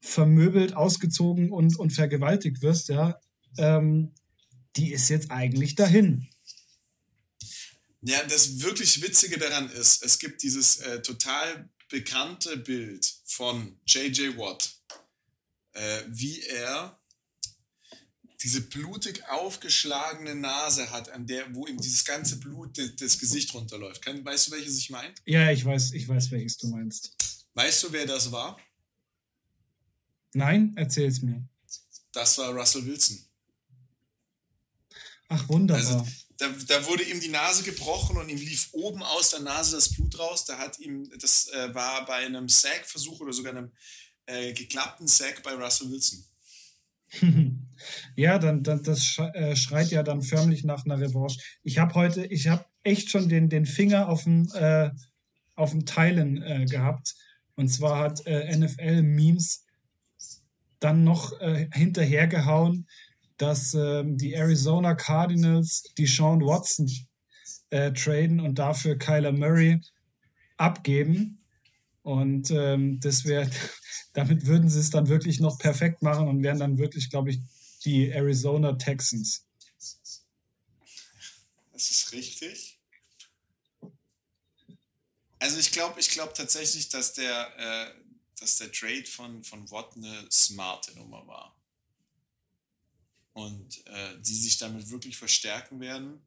vermöbelt, 0.00 0.74
ausgezogen 0.74 1.50
und, 1.50 1.78
und 1.78 1.90
vergewaltigt 1.90 2.62
wirst, 2.62 2.88
ja, 2.88 3.18
ähm, 3.58 4.12
die 4.76 4.92
ist 4.92 5.08
jetzt 5.08 5.30
eigentlich 5.30 5.74
dahin. 5.74 6.28
Ja, 8.02 8.22
das 8.24 8.60
wirklich 8.62 9.02
Witzige 9.02 9.38
daran 9.38 9.68
ist, 9.70 10.04
es 10.04 10.18
gibt 10.18 10.42
dieses 10.42 10.76
äh, 10.78 11.02
total 11.02 11.68
bekannte 11.88 12.56
Bild 12.56 13.04
von 13.24 13.80
J.J. 13.86 14.36
Watt, 14.36 14.76
äh, 15.72 16.02
wie 16.08 16.40
er 16.42 17.00
diese 18.42 18.60
blutig 18.60 19.26
aufgeschlagene 19.28 20.34
Nase 20.34 20.90
hat, 20.90 21.10
an 21.10 21.26
der, 21.26 21.54
wo 21.54 21.66
ihm 21.66 21.78
dieses 21.78 22.04
ganze 22.04 22.38
Blut 22.38 22.76
de, 22.76 22.94
das 22.96 23.18
Gesicht 23.18 23.52
runterläuft. 23.54 24.02
Kann, 24.02 24.24
weißt 24.24 24.48
du, 24.48 24.50
welches 24.52 24.78
ich 24.78 24.90
meine? 24.90 25.14
Ja, 25.24 25.50
ich 25.50 25.64
weiß, 25.64 25.92
ich 25.92 26.08
weiß, 26.08 26.30
welches 26.30 26.58
du 26.58 26.68
meinst. 26.68 27.16
Weißt 27.54 27.82
du, 27.82 27.92
wer 27.92 28.06
das 28.06 28.30
war? 28.30 28.58
Nein, 30.34 30.74
erzähl 30.76 31.08
es 31.08 31.22
mir. 31.22 31.42
Das 32.12 32.36
war 32.38 32.50
Russell 32.50 32.84
Wilson. 32.84 33.24
Ach, 35.28 35.48
wunderbar. 35.48 35.82
Also, 35.82 36.06
da, 36.36 36.48
da, 36.66 36.86
wurde 36.86 37.02
ihm 37.02 37.20
die 37.20 37.28
Nase 37.28 37.62
gebrochen 37.62 38.18
und 38.18 38.28
ihm 38.28 38.36
lief 38.36 38.68
oben 38.72 39.02
aus 39.02 39.30
der 39.30 39.40
Nase 39.40 39.76
das 39.76 39.90
Blut 39.94 40.18
raus. 40.18 40.44
Da 40.44 40.58
hat 40.58 40.78
ihm, 40.78 41.10
das 41.18 41.48
äh, 41.48 41.74
war 41.74 42.04
bei 42.04 42.26
einem 42.26 42.48
Sack-Versuch 42.48 43.20
oder 43.20 43.32
sogar 43.32 43.56
einem 43.56 43.72
äh, 44.26 44.52
geklappten 44.52 45.08
Sack 45.08 45.42
bei 45.42 45.54
Russell 45.54 45.90
Wilson. 45.90 46.22
ja, 48.16 48.38
dann, 48.38 48.62
dann 48.62 48.82
das 48.82 49.18
äh, 49.34 49.56
schreit 49.56 49.90
ja 49.90 50.02
dann 50.02 50.22
förmlich 50.22 50.64
nach 50.64 50.84
einer 50.84 51.00
Revanche. 51.00 51.40
Ich 51.62 51.78
habe 51.78 51.94
heute, 51.94 52.26
ich 52.26 52.48
habe 52.48 52.64
echt 52.82 53.10
schon 53.10 53.28
den, 53.28 53.48
den 53.48 53.66
Finger 53.66 54.08
auf 54.08 54.24
dem, 54.24 54.48
äh, 54.54 54.90
auf 55.54 55.70
dem 55.70 55.86
Teilen 55.86 56.42
äh, 56.42 56.66
gehabt. 56.66 57.14
Und 57.54 57.68
zwar 57.68 57.98
hat 57.98 58.26
äh, 58.26 58.56
NFL 58.56 59.02
Memes 59.02 59.64
dann 60.78 61.04
noch 61.04 61.40
äh, 61.40 61.68
hinterhergehauen, 61.72 62.86
dass 63.38 63.74
ähm, 63.74 64.16
die 64.16 64.34
Arizona 64.34 64.94
Cardinals 64.94 65.84
die 65.98 66.06
Sean 66.06 66.40
Watson 66.40 66.90
äh, 67.70 67.92
traden 67.92 68.40
und 68.40 68.58
dafür 68.58 68.96
Kyler 68.96 69.32
Murray 69.32 69.80
abgeben. 70.56 71.42
Und 72.02 72.50
ähm, 72.50 73.00
das 73.00 73.24
wäre, 73.24 73.50
damit 74.12 74.46
würden 74.46 74.68
sie 74.68 74.80
es 74.80 74.90
dann 74.90 75.08
wirklich 75.08 75.40
noch 75.40 75.58
perfekt 75.58 76.02
machen 76.02 76.28
und 76.28 76.42
wären 76.42 76.58
dann 76.58 76.78
wirklich, 76.78 77.10
glaube 77.10 77.30
ich, 77.30 77.40
die 77.84 78.10
Arizona 78.10 78.72
Texans. 78.72 79.44
Das 81.72 81.90
ist 81.90 82.12
richtig. 82.12 82.80
Also 85.38 85.58
ich 85.58 85.70
glaube, 85.70 86.00
ich 86.00 86.10
glaube 86.10 86.32
tatsächlich, 86.32 86.88
dass 86.88 87.12
der, 87.12 87.52
äh, 87.58 87.94
dass 88.40 88.56
der 88.56 88.72
Trade 88.72 89.04
von, 89.04 89.44
von 89.44 89.70
Watt 89.70 89.94
eine 89.96 90.26
smarte 90.30 90.94
Nummer 90.96 91.26
war 91.26 91.56
und 93.34 93.86
äh, 93.86 94.18
die 94.20 94.34
sich 94.34 94.56
damit 94.56 94.88
wirklich 94.88 95.18
verstärken 95.18 95.78
werden. 95.78 96.26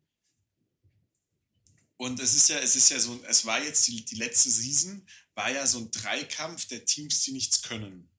Und 2.00 2.20
es 2.20 2.34
ist 2.34 2.50
ja, 2.50 2.58
es 2.60 2.76
ist 2.76 2.90
ja 2.90 3.00
so, 3.00 3.22
es 3.28 3.46
war 3.46 3.62
jetzt 3.62 3.86
die, 3.88 4.06
die 4.06 4.16
letzte 4.16 4.50
Season, 4.50 5.06
war 5.36 5.52
ja 5.52 5.68
so 5.68 5.80
ein 5.80 5.92
Dreikampf 5.92 6.66
der 6.68 6.86
Teams, 6.86 7.22
die 7.24 7.34
nichts 7.34 7.62
können. 7.62 8.10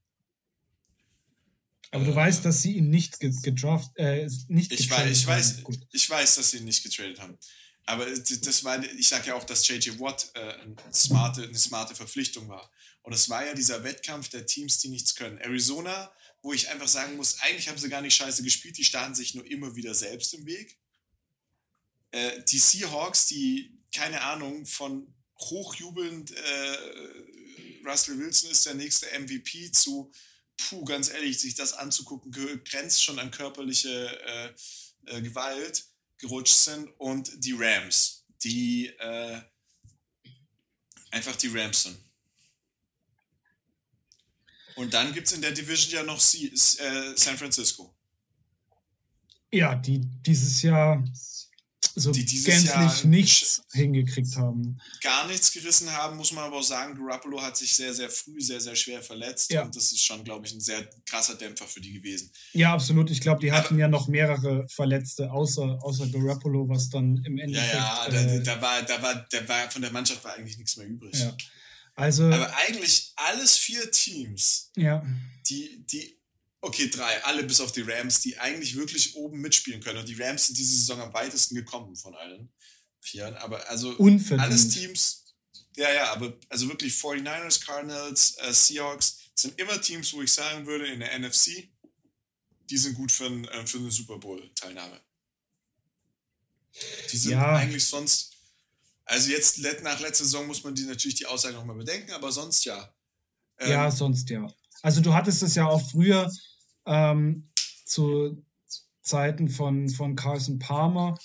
Aber 1.91 2.05
du 2.05 2.14
weißt, 2.14 2.45
dass 2.45 2.62
sie 2.62 2.76
ihn 2.76 2.91
nicht 2.91 3.18
gedraft, 3.18 3.91
äh, 3.97 4.28
nicht 4.49 4.70
ich 4.72 4.89
weiß, 4.89 5.11
ich 5.11 5.26
weiß, 5.26 5.64
haben. 5.64 5.87
ich 5.93 6.09
weiß, 6.09 6.37
dass 6.37 6.51
sie 6.51 6.59
ihn 6.59 6.64
nicht 6.64 6.83
getradet 6.83 7.20
haben. 7.20 7.37
Aber 7.85 8.07
das 8.07 8.64
war, 8.64 8.85
ich 8.85 9.09
sage 9.09 9.28
ja 9.28 9.35
auch, 9.35 9.45
dass 9.45 9.66
JJ 9.66 9.99
Watt 9.99 10.31
äh, 10.35 10.41
eine, 10.41 10.76
smarte, 10.93 11.43
eine 11.43 11.59
smarte 11.59 11.95
Verpflichtung 11.95 12.49
war. 12.49 12.70
Und 13.03 13.14
es 13.14 13.28
war 13.28 13.45
ja 13.45 13.55
dieser 13.55 13.83
Wettkampf 13.83 14.28
der 14.28 14.47
Teams, 14.47 14.78
die 14.78 14.89
nichts 14.89 15.14
können. 15.14 15.39
Arizona 15.39 16.12
wo 16.43 16.53
ich 16.53 16.68
einfach 16.70 16.89
sagen 16.89 17.16
muss, 17.16 17.41
eigentlich 17.41 17.68
haben 17.68 17.78
sie 17.78 17.89
gar 17.89 18.01
nicht 18.01 18.14
scheiße 18.14 18.43
gespielt, 18.43 18.78
die 18.78 18.85
standen 18.85 19.14
sich 19.14 19.35
nur 19.35 19.47
immer 19.47 19.76
wieder 19.76 19.95
selbst 19.95 20.33
im 20.35 20.47
Weg. 20.47 20.78
Äh, 22.11 22.42
die 22.44 22.58
Seahawks, 22.58 23.26
die, 23.26 23.78
keine 23.94 24.20
Ahnung, 24.22 24.66
von 24.66 25.14
hochjubelnd 25.38 26.32
äh, 26.32 26.76
Russell 27.84 28.18
Wilson 28.18 28.50
ist 28.50 28.66
der 28.66 28.74
nächste 28.74 29.06
MVP 29.18 29.72
zu, 29.72 30.12
puh, 30.56 30.84
ganz 30.84 31.08
ehrlich, 31.11 31.38
sich 31.38 31.54
das 31.54 31.72
anzugucken, 31.72 32.30
grenzt 32.64 33.02
schon 33.02 33.18
an 33.18 33.30
körperliche 33.30 34.18
äh, 34.26 35.16
äh, 35.16 35.22
Gewalt 35.22 35.84
gerutscht 36.18 36.54
sind 36.54 36.88
und 36.98 37.30
die 37.44 37.54
Rams, 37.58 38.24
die 38.42 38.86
äh, 38.86 39.40
einfach 41.11 41.36
die 41.36 41.48
Rams 41.48 41.84
sind. 41.84 41.98
Und 44.76 44.94
dann 44.94 45.12
gibt 45.12 45.26
es 45.26 45.32
in 45.32 45.42
der 45.42 45.52
Division 45.52 45.92
ja 45.92 46.02
noch 46.02 46.18
äh, 46.18 47.16
San 47.16 47.36
Francisco. 47.36 47.94
Ja, 49.52 49.74
die 49.74 50.00
dieses 50.00 50.62
Jahr 50.62 51.02
so 51.95 52.12
die 52.12 52.24
gänzlich 52.24 52.70
Jahr 52.70 53.07
nichts 53.07 53.62
hingekriegt 53.72 54.37
haben. 54.37 54.78
Gar 55.01 55.26
nichts 55.26 55.53
gerissen 55.53 55.91
haben, 55.91 56.16
muss 56.16 56.33
man 56.33 56.45
aber 56.45 56.59
auch 56.59 56.62
sagen. 56.62 56.95
Garoppolo 56.95 57.41
hat 57.43 57.57
sich 57.57 57.74
sehr, 57.74 57.93
sehr 57.95 58.11
früh, 58.11 58.41
sehr, 58.41 58.61
sehr 58.61 58.76
schwer 58.76 59.03
verletzt. 59.03 59.51
Ja. 59.51 59.62
Und 59.62 59.74
das 59.74 59.93
ist 59.93 60.05
schon, 60.05 60.22
glaube 60.24 60.47
ich, 60.47 60.53
ein 60.53 60.61
sehr 60.61 60.89
krasser 61.07 61.35
Dämpfer 61.35 61.66
für 61.66 61.81
die 61.81 61.93
gewesen. 61.93 62.31
Ja, 62.53 62.74
absolut. 62.74 63.11
Ich 63.11 63.20
glaube, 63.20 63.41
die 63.41 63.53
hatten 63.53 63.74
aber, 63.74 63.81
ja 63.81 63.89
noch 63.89 64.09
mehrere 64.09 64.66
Verletzte, 64.68 65.31
außer, 65.31 65.78
außer 65.83 66.07
Garoppolo, 66.09 66.68
was 66.68 66.91
dann 66.91 67.22
im 67.24 67.39
Endeffekt... 67.39 67.74
Ja, 67.74 68.09
ja, 68.09 68.14
äh, 68.14 68.43
da, 68.43 68.55
da, 68.55 68.62
war, 68.62 68.83
da, 68.83 69.03
war, 69.03 69.26
da 69.31 69.49
war 69.49 69.70
von 69.70 69.83
der 69.83 69.93
Mannschaft 69.93 70.22
war 70.24 70.35
eigentlich 70.35 70.59
nichts 70.59 70.76
mehr 70.76 70.87
übrig. 70.87 71.18
Ja. 71.18 71.37
Also, 71.97 72.24
Aber 72.24 72.57
eigentlich 72.57 73.12
alles 73.16 73.57
vier 73.57 73.91
Teams, 73.91 74.70
ja. 74.76 75.05
die, 75.49 75.85
die, 75.87 76.20
okay, 76.61 76.88
drei, 76.88 77.22
alle 77.24 77.44
bis 77.44 77.61
auf 77.61 77.72
die 77.72 77.82
Rams, 77.82 78.20
die 78.20 78.38
eigentlich 78.38 78.76
wirklich 78.76 79.16
oben 79.16 79.40
mitspielen 79.40 79.80
können. 79.80 79.98
Und 79.98 80.08
die 80.08 80.20
Rams 80.20 80.46
sind 80.46 80.58
diese 80.58 80.76
Saison 80.76 81.00
am 81.00 81.12
weitesten 81.12 81.54
gekommen 81.54 81.96
von 81.96 82.14
allen 82.14 82.52
vieren. 83.00 83.34
Aber 83.36 83.68
also 83.68 83.90
Unverdient. 83.96 84.40
alles 84.40 84.68
Teams, 84.68 85.34
ja, 85.76 85.92
ja, 85.92 86.12
aber 86.12 86.38
also 86.48 86.68
wirklich 86.68 86.94
49ers, 86.94 87.64
Cardinals, 87.64 88.36
äh, 88.38 88.52
Seahawks 88.52 89.18
sind 89.34 89.58
immer 89.58 89.80
Teams, 89.80 90.12
wo 90.12 90.22
ich 90.22 90.32
sagen 90.32 90.66
würde, 90.66 90.86
in 90.86 91.00
der 91.00 91.18
NFC, 91.18 91.70
die 92.68 92.76
sind 92.76 92.94
gut 92.94 93.11
für, 93.11 93.26
ein, 93.26 93.46
äh, 93.46 93.66
für 93.66 93.78
eine 93.78 93.90
Super 93.90 94.18
Bowl-Teilnahme. 94.18 95.00
Die 97.11 97.16
sind 97.16 97.32
ja. 97.32 97.56
eigentlich 97.56 97.86
sonst 97.86 98.30
also 99.11 99.32
jetzt 99.32 99.58
nach 99.82 99.98
letzter 99.98 100.22
Saison 100.22 100.46
muss 100.46 100.62
man 100.62 100.72
die 100.72 100.84
natürlich 100.84 101.16
die 101.16 101.26
Aussage 101.26 101.56
nochmal 101.56 101.74
bedenken, 101.74 102.12
aber 102.12 102.30
sonst 102.30 102.64
ja. 102.64 102.94
Ähm, 103.58 103.70
ja, 103.72 103.90
sonst 103.90 104.30
ja. 104.30 104.46
Also 104.83 105.01
du 105.01 105.14
hattest 105.14 105.43
es 105.43 105.55
ja 105.55 105.66
auch 105.66 105.81
früher 105.81 106.31
ähm, 106.87 107.49
zu 107.85 108.43
Zeiten 109.03 109.49
von, 109.49 109.89
von 109.89 110.16
Carson 110.16 110.59
Palmer 110.59 111.18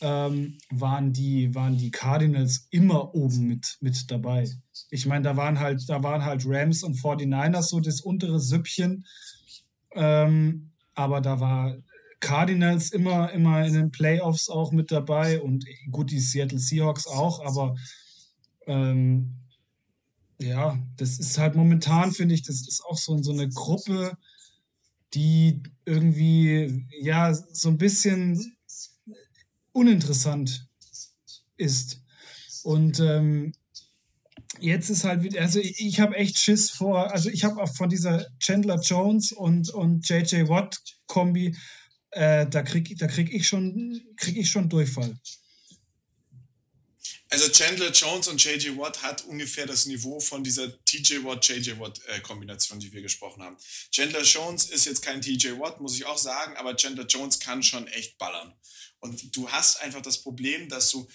ähm, 0.00 0.58
waren, 0.70 1.12
die, 1.12 1.54
waren 1.54 1.76
die 1.76 1.90
Cardinals 1.90 2.68
immer 2.70 3.14
oben 3.14 3.46
mit, 3.46 3.78
mit 3.80 4.10
dabei. 4.10 4.48
Ich 4.90 5.06
meine, 5.06 5.22
da 5.22 5.36
waren 5.36 5.58
halt, 5.58 5.88
da 5.88 6.02
waren 6.02 6.24
halt 6.24 6.42
Rams 6.46 6.82
und 6.82 6.96
49ers 6.96 7.62
so 7.62 7.80
das 7.80 8.00
untere 8.00 8.40
Süppchen. 8.40 9.06
Ähm, 9.92 10.70
aber 10.94 11.20
da 11.20 11.40
war 11.40 11.76
Cardinals 12.20 12.90
immer, 12.90 13.30
immer 13.32 13.64
in 13.64 13.74
den 13.74 13.90
Playoffs 13.90 14.48
auch 14.48 14.72
mit 14.72 14.90
dabei 14.90 15.40
und 15.40 15.64
gut, 15.90 16.10
die 16.10 16.18
Seattle 16.18 16.58
Seahawks 16.58 17.06
auch, 17.06 17.44
aber 17.44 17.76
ähm, 18.66 19.36
ja, 20.40 20.78
das 20.96 21.18
ist 21.18 21.38
halt 21.38 21.56
momentan, 21.56 22.12
finde 22.12 22.34
ich, 22.34 22.42
das 22.42 22.66
ist 22.66 22.84
auch 22.84 22.96
so, 22.96 23.20
so 23.22 23.32
eine 23.32 23.48
Gruppe, 23.48 24.16
die 25.14 25.62
irgendwie, 25.84 26.86
ja, 27.00 27.34
so 27.34 27.68
ein 27.68 27.78
bisschen 27.78 28.56
uninteressant 29.72 30.68
ist. 31.56 32.02
Und 32.62 33.00
ähm, 33.00 33.52
jetzt 34.60 34.90
ist 34.90 35.04
halt 35.04 35.22
wieder, 35.22 35.40
also 35.40 35.58
ich, 35.58 35.80
ich 35.80 36.00
habe 36.00 36.16
echt 36.16 36.38
Schiss 36.38 36.70
vor, 36.70 37.12
also 37.12 37.30
ich 37.30 37.44
habe 37.44 37.62
auch 37.62 37.74
von 37.74 37.88
dieser 37.88 38.26
Chandler 38.38 38.80
Jones 38.80 39.32
und, 39.32 39.70
und 39.70 40.08
JJ 40.08 40.48
Watt 40.48 40.78
Kombi, 41.06 41.56
äh, 42.10 42.46
da 42.46 42.62
kriege 42.62 42.94
da 42.96 43.06
krieg 43.06 43.32
ich, 43.32 43.50
krieg 44.16 44.36
ich 44.36 44.50
schon 44.50 44.68
Durchfall. 44.68 45.14
Also 47.30 47.48
Chandler 47.50 47.90
Jones 47.90 48.28
und 48.28 48.42
JJ 48.42 48.78
Watt 48.78 49.02
hat 49.02 49.24
ungefähr 49.24 49.66
das 49.66 49.84
Niveau 49.84 50.18
von 50.18 50.42
dieser 50.42 50.82
TJ 50.84 51.24
Watt, 51.24 51.46
JJ 51.46 51.78
Watt 51.78 52.00
äh, 52.06 52.20
Kombination, 52.20 52.80
die 52.80 52.90
wir 52.92 53.02
gesprochen 53.02 53.42
haben. 53.42 53.58
Chandler 53.90 54.22
Jones 54.22 54.66
ist 54.70 54.86
jetzt 54.86 55.02
kein 55.02 55.20
TJ 55.20 55.58
Watt, 55.58 55.80
muss 55.80 55.94
ich 55.94 56.06
auch 56.06 56.16
sagen, 56.16 56.56
aber 56.56 56.74
Chandler 56.74 57.06
Jones 57.06 57.38
kann 57.38 57.62
schon 57.62 57.86
echt 57.88 58.16
ballern. 58.16 58.54
Und 59.00 59.36
du 59.36 59.50
hast 59.50 59.80
einfach 59.80 60.00
das 60.00 60.22
Problem, 60.22 60.68
dass 60.68 60.90
du 60.90 61.06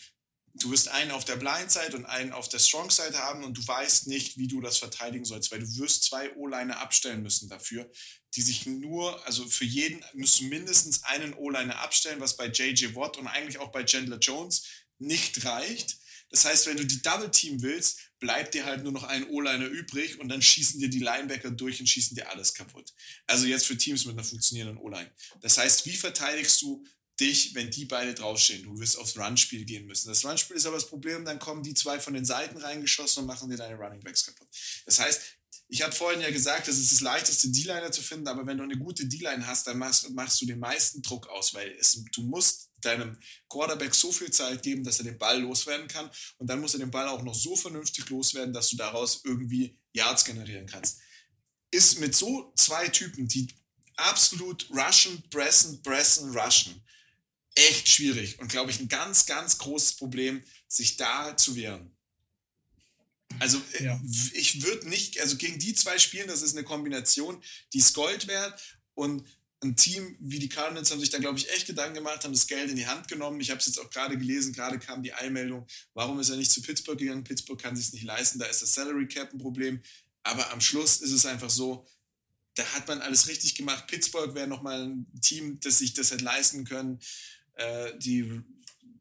du 0.56 0.72
wirst 0.72 0.88
einen 0.88 1.12
auf 1.12 1.26
der 1.26 1.36
Blind 1.36 1.72
Side 1.72 1.96
und 1.96 2.06
einen 2.06 2.32
auf 2.32 2.48
der 2.48 2.60
Strong 2.60 2.92
Side 2.92 3.18
haben 3.18 3.44
und 3.44 3.58
du 3.58 3.68
weißt 3.68 4.08
nicht, 4.08 4.38
wie 4.38 4.48
du 4.48 4.62
das 4.62 4.78
verteidigen 4.78 5.26
sollst, 5.26 5.52
weil 5.52 5.60
du 5.60 5.78
wirst 5.78 6.04
zwei 6.04 6.34
O-Liner 6.36 6.80
abstellen 6.80 7.24
müssen 7.24 7.50
dafür, 7.50 7.90
die 8.36 8.42
sich 8.42 8.66
nur, 8.66 9.26
also 9.26 9.48
für 9.48 9.66
jeden 9.66 10.04
müsst 10.14 10.40
du 10.40 10.46
mindestens 10.46 11.04
einen 11.04 11.34
O-Liner 11.34 11.80
abstellen, 11.80 12.20
was 12.20 12.38
bei 12.38 12.48
JJ 12.48 12.96
Watt 12.96 13.18
und 13.18 13.28
eigentlich 13.28 13.58
auch 13.60 13.72
bei 13.72 13.84
Chandler 13.84 14.20
Jones 14.20 14.64
nicht 15.00 15.44
reicht. 15.46 15.98
Das 16.34 16.46
heißt, 16.46 16.66
wenn 16.66 16.78
du 16.78 16.86
die 16.86 17.02
Double 17.02 17.30
Team 17.30 17.62
willst, 17.62 18.10
bleibt 18.20 18.56
dir 18.56 18.66
halt 18.66 18.82
nur 18.82 18.92
noch 18.92 19.04
ein 19.04 19.30
O-Liner 19.30 19.68
übrig 19.68 20.20
und 20.20 20.30
dann 20.30 20.42
schießen 20.42 20.80
dir 20.80 20.90
die 20.90 21.00
Linebacker 21.00 21.52
durch 21.52 21.80
und 21.80 21.88
schießen 21.88 22.16
dir 22.16 22.30
alles 22.32 22.56
kaputt. 22.56 22.92
Also 23.28 23.46
jetzt 23.46 23.68
für 23.68 23.78
Teams 23.78 24.06
mit 24.06 24.16
einer 24.16 24.24
funktionierenden 24.24 24.80
O-Line. 24.80 25.12
Das 25.42 25.60
heißt, 25.60 25.86
wie 25.86 25.96
verteidigst 25.96 26.60
du 26.64 26.84
dich, 27.20 27.54
wenn 27.54 27.70
die 27.70 27.86
beide 27.86 28.16
draufstehen. 28.16 28.64
Du 28.64 28.80
wirst 28.80 28.98
aufs 28.98 29.16
Run-Spiel 29.16 29.66
gehen 29.66 29.86
müssen. 29.86 30.08
Das 30.08 30.26
Run-Spiel 30.26 30.56
ist 30.56 30.66
aber 30.66 30.78
das 30.78 30.88
Problem, 30.88 31.24
dann 31.24 31.38
kommen 31.38 31.62
die 31.62 31.76
zwei 31.76 32.00
von 32.00 32.16
den 32.16 32.26
Seiten 32.26 32.58
reingeschossen 32.58 33.22
und 33.22 33.28
machen 33.28 33.50
dir 33.52 33.58
deine 33.58 33.76
Running 33.76 34.02
Backs 34.02 34.26
kaputt. 34.26 34.48
Das 34.88 35.00
heißt, 35.00 35.22
ich 35.68 35.82
habe 35.82 35.94
vorhin 35.94 36.22
ja 36.22 36.32
gesagt, 36.32 36.68
das 36.68 36.78
ist 36.78 36.92
das 36.92 37.02
leichteste 37.02 37.50
D-Liner 37.50 37.92
zu 37.92 38.02
finden, 38.02 38.28
aber 38.28 38.46
wenn 38.46 38.58
du 38.58 38.64
eine 38.64 38.78
gute 38.78 39.06
D-Line 39.06 39.46
hast, 39.46 39.68
dann 39.68 39.78
machst, 39.78 40.10
machst, 40.12 40.42
du 40.42 40.46
den 40.46 40.60
meisten 40.60 41.02
Druck 41.02 41.28
aus, 41.28 41.54
weil 41.54 41.72
es, 41.80 42.04
du 42.12 42.24
musst 42.24 42.63
deinem 42.86 43.18
Quarterback 43.50 43.94
so 43.94 44.12
viel 44.12 44.32
Zeit 44.32 44.64
geben, 44.64 44.84
dass 44.84 45.00
er 45.00 45.06
den 45.06 45.18
Ball 45.18 45.42
loswerden 45.42 45.88
kann 45.88 46.10
und 46.38 46.48
dann 46.48 46.62
muss 46.62 46.74
er 46.74 46.80
den 46.80 46.92
Ball 46.92 47.08
auch 47.08 47.24
noch 47.24 47.36
so 47.36 47.56
vernünftig 47.56 48.10
loswerden, 48.10 48.54
dass 48.54 48.70
du 48.70 48.78
daraus 48.78 49.22
irgendwie 49.24 49.78
Yards 49.94 50.26
generieren 50.26 50.66
kannst. 50.66 51.00
Ist 51.72 52.00
mit 52.00 52.16
so 52.16 52.54
zwei 52.56 52.88
Typen, 52.90 53.28
die 53.28 53.48
absolut 53.96 54.70
rushen, 54.72 55.24
pressen, 55.30 55.82
pressen, 55.82 56.38
rushen, 56.38 56.84
echt 57.56 57.88
schwierig 57.88 58.40
und 58.40 58.50
glaube 58.50 58.72
ich 58.72 58.80
ein 58.80 58.88
ganz, 58.88 59.26
ganz 59.26 59.58
großes 59.58 59.94
Problem, 59.94 60.44
sich 60.68 60.98
da 60.98 61.38
zu 61.38 61.56
wehren. 61.56 61.96
Also 63.40 63.62
äh, 63.74 63.86
ja. 63.86 64.02
ich 64.34 64.64
würde 64.64 64.90
nicht, 64.90 65.20
also 65.20 65.38
gegen 65.38 65.60
die 65.60 65.74
zwei 65.74 65.98
spielen, 65.98 66.28
das 66.28 66.42
ist 66.42 66.56
eine 66.56 66.64
Kombination, 66.64 67.42
die 67.74 67.80
ist 67.80 67.94
Gold 67.94 68.28
wert 68.28 68.62
und 68.94 69.28
ein 69.64 69.76
Team 69.76 70.16
wie 70.20 70.40
die 70.40 70.50
Cardinals 70.50 70.92
haben 70.92 71.00
sich 71.00 71.10
da, 71.10 71.18
glaube 71.18 71.38
ich, 71.38 71.50
echt 71.52 71.68
Gedanken 71.68 71.96
gemacht, 71.96 72.24
haben 72.24 72.34
das 72.34 72.48
Geld 72.48 72.70
in 72.70 72.76
die 72.76 72.88
Hand 72.88 73.08
genommen. 73.08 73.40
Ich 73.40 73.50
habe 73.50 73.60
es 73.60 73.66
jetzt 73.66 73.80
auch 73.80 73.90
gerade 73.90 74.18
gelesen, 74.18 74.54
gerade 74.54 74.80
kam 74.80 75.04
die 75.04 75.14
Eilmeldung, 75.14 75.68
warum 75.94 76.20
ist 76.20 76.30
er 76.30 76.38
nicht 76.38 76.52
zu 76.52 76.62
Pittsburgh 76.62 76.98
gegangen? 76.98 77.24
Pittsburgh 77.24 77.62
kann 77.62 77.76
sich 77.76 77.92
nicht 77.94 78.06
leisten, 78.06 78.40
da 78.40 78.46
ist 78.46 78.62
das 78.62 78.74
Salary 78.74 79.08
Cap 79.08 79.34
ein 79.34 79.40
Problem. 79.40 79.82
Aber 80.24 80.52
am 80.52 80.62
Schluss 80.62 80.98
ist 80.98 81.12
es 81.12 81.26
einfach 81.26 81.50
so, 81.50 81.86
da 82.56 82.64
hat 82.74 82.88
man 82.88 83.02
alles 83.02 83.28
richtig 83.28 83.56
gemacht. 83.56 83.88
Pittsburgh 83.88 84.36
wäre 84.36 84.48
nochmal 84.48 84.84
ein 84.84 85.12
Team, 85.22 85.60
das 85.60 85.80
sich 85.80 85.94
das 85.94 86.12
hätte 86.12 86.24
leisten 86.24 86.66
können. 86.66 87.00
Äh, 87.56 87.98
die, 87.98 88.42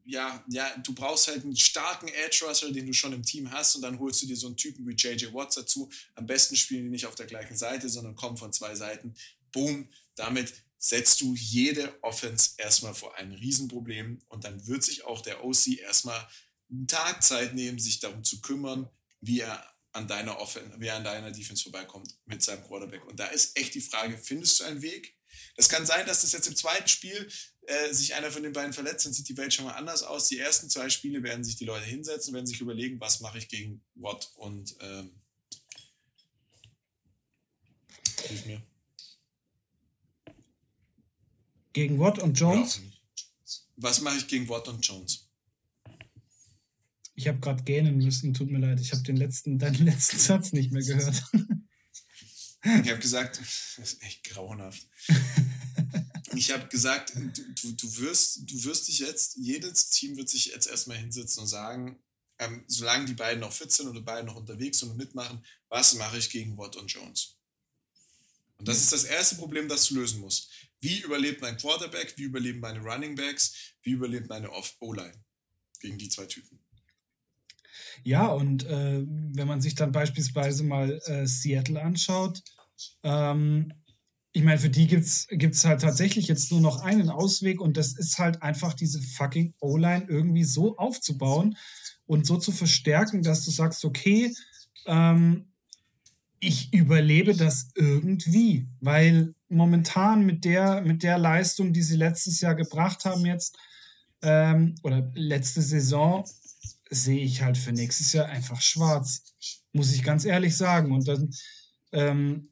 ja, 0.05 0.43
ja, 0.49 0.75
du 0.77 0.93
brauchst 0.93 1.27
halt 1.27 1.43
einen 1.43 1.55
starken 1.55 2.07
Edge 2.07 2.45
Rusher, 2.45 2.71
den 2.71 2.87
du 2.87 2.93
schon 2.93 3.13
im 3.13 3.23
Team 3.23 3.51
hast, 3.51 3.75
und 3.75 3.83
dann 3.83 3.99
holst 3.99 4.21
du 4.21 4.27
dir 4.27 4.35
so 4.35 4.47
einen 4.47 4.57
Typen 4.57 4.87
wie 4.87 4.93
JJ 4.93 5.33
Watts 5.33 5.55
dazu. 5.55 5.89
Am 6.15 6.25
besten 6.25 6.55
spielen 6.55 6.83
die 6.83 6.89
nicht 6.89 7.05
auf 7.05 7.15
der 7.15 7.27
gleichen 7.27 7.55
Seite, 7.55 7.89
sondern 7.89 8.15
kommen 8.15 8.37
von 8.37 8.51
zwei 8.51 8.75
Seiten. 8.75 9.13
Boom, 9.51 9.87
damit 10.15 10.53
setzt 10.77 11.21
du 11.21 11.33
jede 11.35 11.97
Offense 12.03 12.51
erstmal 12.57 12.93
vor 12.93 13.15
ein 13.15 13.31
Riesenproblem 13.31 14.21
und 14.27 14.43
dann 14.43 14.67
wird 14.67 14.83
sich 14.83 15.05
auch 15.05 15.21
der 15.21 15.43
OC 15.43 15.79
erstmal 15.79 16.27
einen 16.69 16.87
Tag 16.87 17.23
Zeit 17.23 17.53
nehmen, 17.53 17.79
sich 17.79 17.99
darum 17.99 18.23
zu 18.23 18.41
kümmern, 18.41 18.89
wie 19.21 19.39
er 19.39 19.65
an 19.93 20.07
deiner 20.07 20.39
Offense, 20.39 20.75
wie 20.79 20.87
er 20.87 20.95
an 20.95 21.03
deiner 21.03 21.31
Defense 21.31 21.63
vorbeikommt 21.63 22.17
mit 22.25 22.43
seinem 22.43 22.63
Quarterback. 22.63 23.05
Und 23.05 23.19
da 23.19 23.27
ist 23.27 23.57
echt 23.57 23.75
die 23.75 23.81
Frage, 23.81 24.17
findest 24.17 24.59
du 24.59 24.65
einen 24.65 24.81
Weg? 24.81 25.15
Es 25.55 25.69
kann 25.69 25.85
sein, 25.85 26.05
dass 26.05 26.21
das 26.21 26.31
jetzt 26.31 26.47
im 26.47 26.55
zweiten 26.55 26.87
Spiel 26.87 27.31
äh, 27.61 27.93
sich 27.93 28.15
einer 28.15 28.31
von 28.31 28.43
den 28.43 28.53
beiden 28.53 28.73
verletzt, 28.73 29.05
dann 29.05 29.13
sieht 29.13 29.29
die 29.29 29.37
Welt 29.37 29.53
schon 29.53 29.65
mal 29.65 29.73
anders 29.73 30.03
aus. 30.03 30.27
Die 30.27 30.39
ersten 30.39 30.69
zwei 30.69 30.89
Spiele 30.89 31.23
werden 31.23 31.43
sich 31.43 31.55
die 31.55 31.65
Leute 31.65 31.85
hinsetzen, 31.85 32.33
werden 32.33 32.47
sich 32.47 32.59
überlegen, 32.59 32.99
was 32.99 33.21
mache 33.21 33.37
ich 33.37 33.47
gegen 33.47 33.85
Watt 33.95 34.31
und 34.35 34.75
ähm, 34.81 35.21
hilf 38.27 38.45
mir. 38.45 38.61
Gegen 41.73 41.99
Watt 41.99 42.19
und 42.19 42.39
Jones? 42.39 42.77
Ja. 42.77 42.83
Was 43.77 44.01
mache 44.01 44.17
ich 44.17 44.27
gegen 44.27 44.47
Watt 44.47 44.67
und 44.67 44.85
Jones? 44.85 45.27
Ich 47.15 47.27
habe 47.27 47.39
gerade 47.39 47.63
gähnen 47.63 47.97
müssen, 47.97 48.33
tut 48.33 48.49
mir 48.49 48.59
leid. 48.59 48.79
Ich 48.79 48.91
habe 48.91 49.03
den 49.03 49.17
letzten, 49.17 49.59
deinen 49.59 49.85
letzten 49.85 50.17
Satz 50.17 50.53
nicht 50.53 50.71
mehr 50.71 50.83
gehört. 50.83 51.23
ich 51.33 52.89
habe 52.89 52.99
gesagt, 52.99 53.39
das 53.77 53.77
ist 53.77 54.03
echt 54.03 54.23
grauenhaft. 54.23 54.87
Ich 56.35 56.49
habe 56.51 56.67
gesagt, 56.67 57.13
du, 57.15 57.73
du, 57.73 57.97
wirst, 57.97 58.49
du 58.49 58.63
wirst 58.63 58.87
dich 58.87 58.97
jetzt, 58.99 59.37
jedes 59.37 59.91
Team 59.91 60.17
wird 60.17 60.29
sich 60.29 60.47
jetzt 60.47 60.65
erstmal 60.65 60.97
hinsetzen 60.97 61.41
und 61.41 61.47
sagen, 61.47 61.99
ähm, 62.39 62.63
solange 62.67 63.05
die 63.05 63.13
beiden 63.13 63.41
noch 63.41 63.53
fit 63.53 63.71
sind 63.71 63.87
oder 63.87 64.01
beide 64.01 64.25
noch 64.25 64.35
unterwegs 64.35 64.79
sind 64.79 64.89
und 64.89 64.97
mitmachen, 64.97 65.45
was 65.69 65.93
mache 65.93 66.17
ich 66.17 66.31
gegen 66.31 66.57
Watt 66.57 66.75
und 66.75 66.91
Jones? 66.91 67.37
Und 68.57 68.67
das 68.67 68.79
ist 68.79 68.91
das 68.91 69.03
erste 69.03 69.35
Problem, 69.35 69.67
das 69.67 69.87
du 69.87 69.95
lösen 69.95 70.21
musst. 70.21 70.49
Wie 70.83 70.99
überlebt 70.99 71.41
mein 71.41 71.55
Quarterback? 71.57 72.13
Wie 72.17 72.23
überleben 72.23 72.59
meine 72.59 72.79
Running 72.79 73.15
Backs? 73.15 73.73
Wie 73.83 73.91
überlebt 73.91 74.27
meine 74.27 74.49
O-Line 74.51 75.13
gegen 75.79 75.97
die 75.97 76.09
zwei 76.09 76.25
Typen? 76.25 76.59
Ja, 78.03 78.27
und 78.27 78.65
äh, 78.65 79.01
wenn 79.07 79.47
man 79.47 79.61
sich 79.61 79.75
dann 79.75 79.93
beispielsweise 79.93 80.63
mal 80.63 80.99
äh, 81.05 81.25
Seattle 81.25 81.81
anschaut, 81.81 82.43
ähm, 83.03 83.71
ich 84.33 84.43
meine, 84.43 84.59
für 84.59 84.69
die 84.69 84.87
gibt 84.87 85.05
es 85.05 85.65
halt 85.65 85.81
tatsächlich 85.81 86.27
jetzt 86.27 86.51
nur 86.51 86.59
noch 86.59 86.81
einen 86.81 87.09
Ausweg 87.09 87.61
und 87.61 87.77
das 87.77 87.93
ist 87.93 88.17
halt 88.17 88.41
einfach 88.41 88.73
diese 88.73 89.01
fucking 89.01 89.53
O-Line 89.61 90.07
irgendwie 90.09 90.43
so 90.43 90.75
aufzubauen 90.77 91.55
und 92.07 92.25
so 92.25 92.37
zu 92.37 92.51
verstärken, 92.51 93.21
dass 93.21 93.45
du 93.45 93.51
sagst, 93.51 93.85
okay, 93.85 94.33
ähm, 94.87 95.53
ich 96.39 96.73
überlebe 96.73 97.35
das 97.35 97.69
irgendwie, 97.75 98.67
weil 98.81 99.33
momentan 99.53 100.25
mit 100.25 100.45
der, 100.45 100.81
mit 100.81 101.03
der 101.03 101.17
Leistung, 101.17 101.73
die 101.73 101.81
sie 101.81 101.95
letztes 101.95 102.41
Jahr 102.41 102.55
gebracht 102.55 103.05
haben 103.05 103.25
jetzt 103.25 103.57
ähm, 104.21 104.75
oder 104.83 105.11
letzte 105.15 105.61
Saison, 105.61 106.25
sehe 106.89 107.23
ich 107.23 107.41
halt 107.41 107.57
für 107.57 107.71
nächstes 107.71 108.13
Jahr 108.13 108.27
einfach 108.27 108.61
schwarz, 108.61 109.35
muss 109.71 109.93
ich 109.93 110.03
ganz 110.03 110.25
ehrlich 110.25 110.55
sagen. 110.55 110.91
Und 110.91 111.07
dann 111.07 111.33
ähm, 111.91 112.49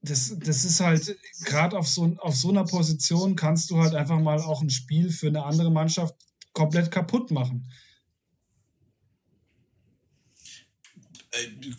das, 0.00 0.34
das 0.38 0.64
ist 0.64 0.80
halt, 0.80 1.18
gerade 1.44 1.76
auf 1.76 1.88
so, 1.88 2.16
auf 2.18 2.36
so 2.36 2.50
einer 2.50 2.64
Position 2.64 3.36
kannst 3.36 3.70
du 3.70 3.78
halt 3.78 3.94
einfach 3.94 4.18
mal 4.18 4.40
auch 4.40 4.62
ein 4.62 4.70
Spiel 4.70 5.10
für 5.10 5.28
eine 5.28 5.44
andere 5.44 5.70
Mannschaft 5.70 6.14
komplett 6.52 6.90
kaputt 6.90 7.30
machen. 7.30 7.70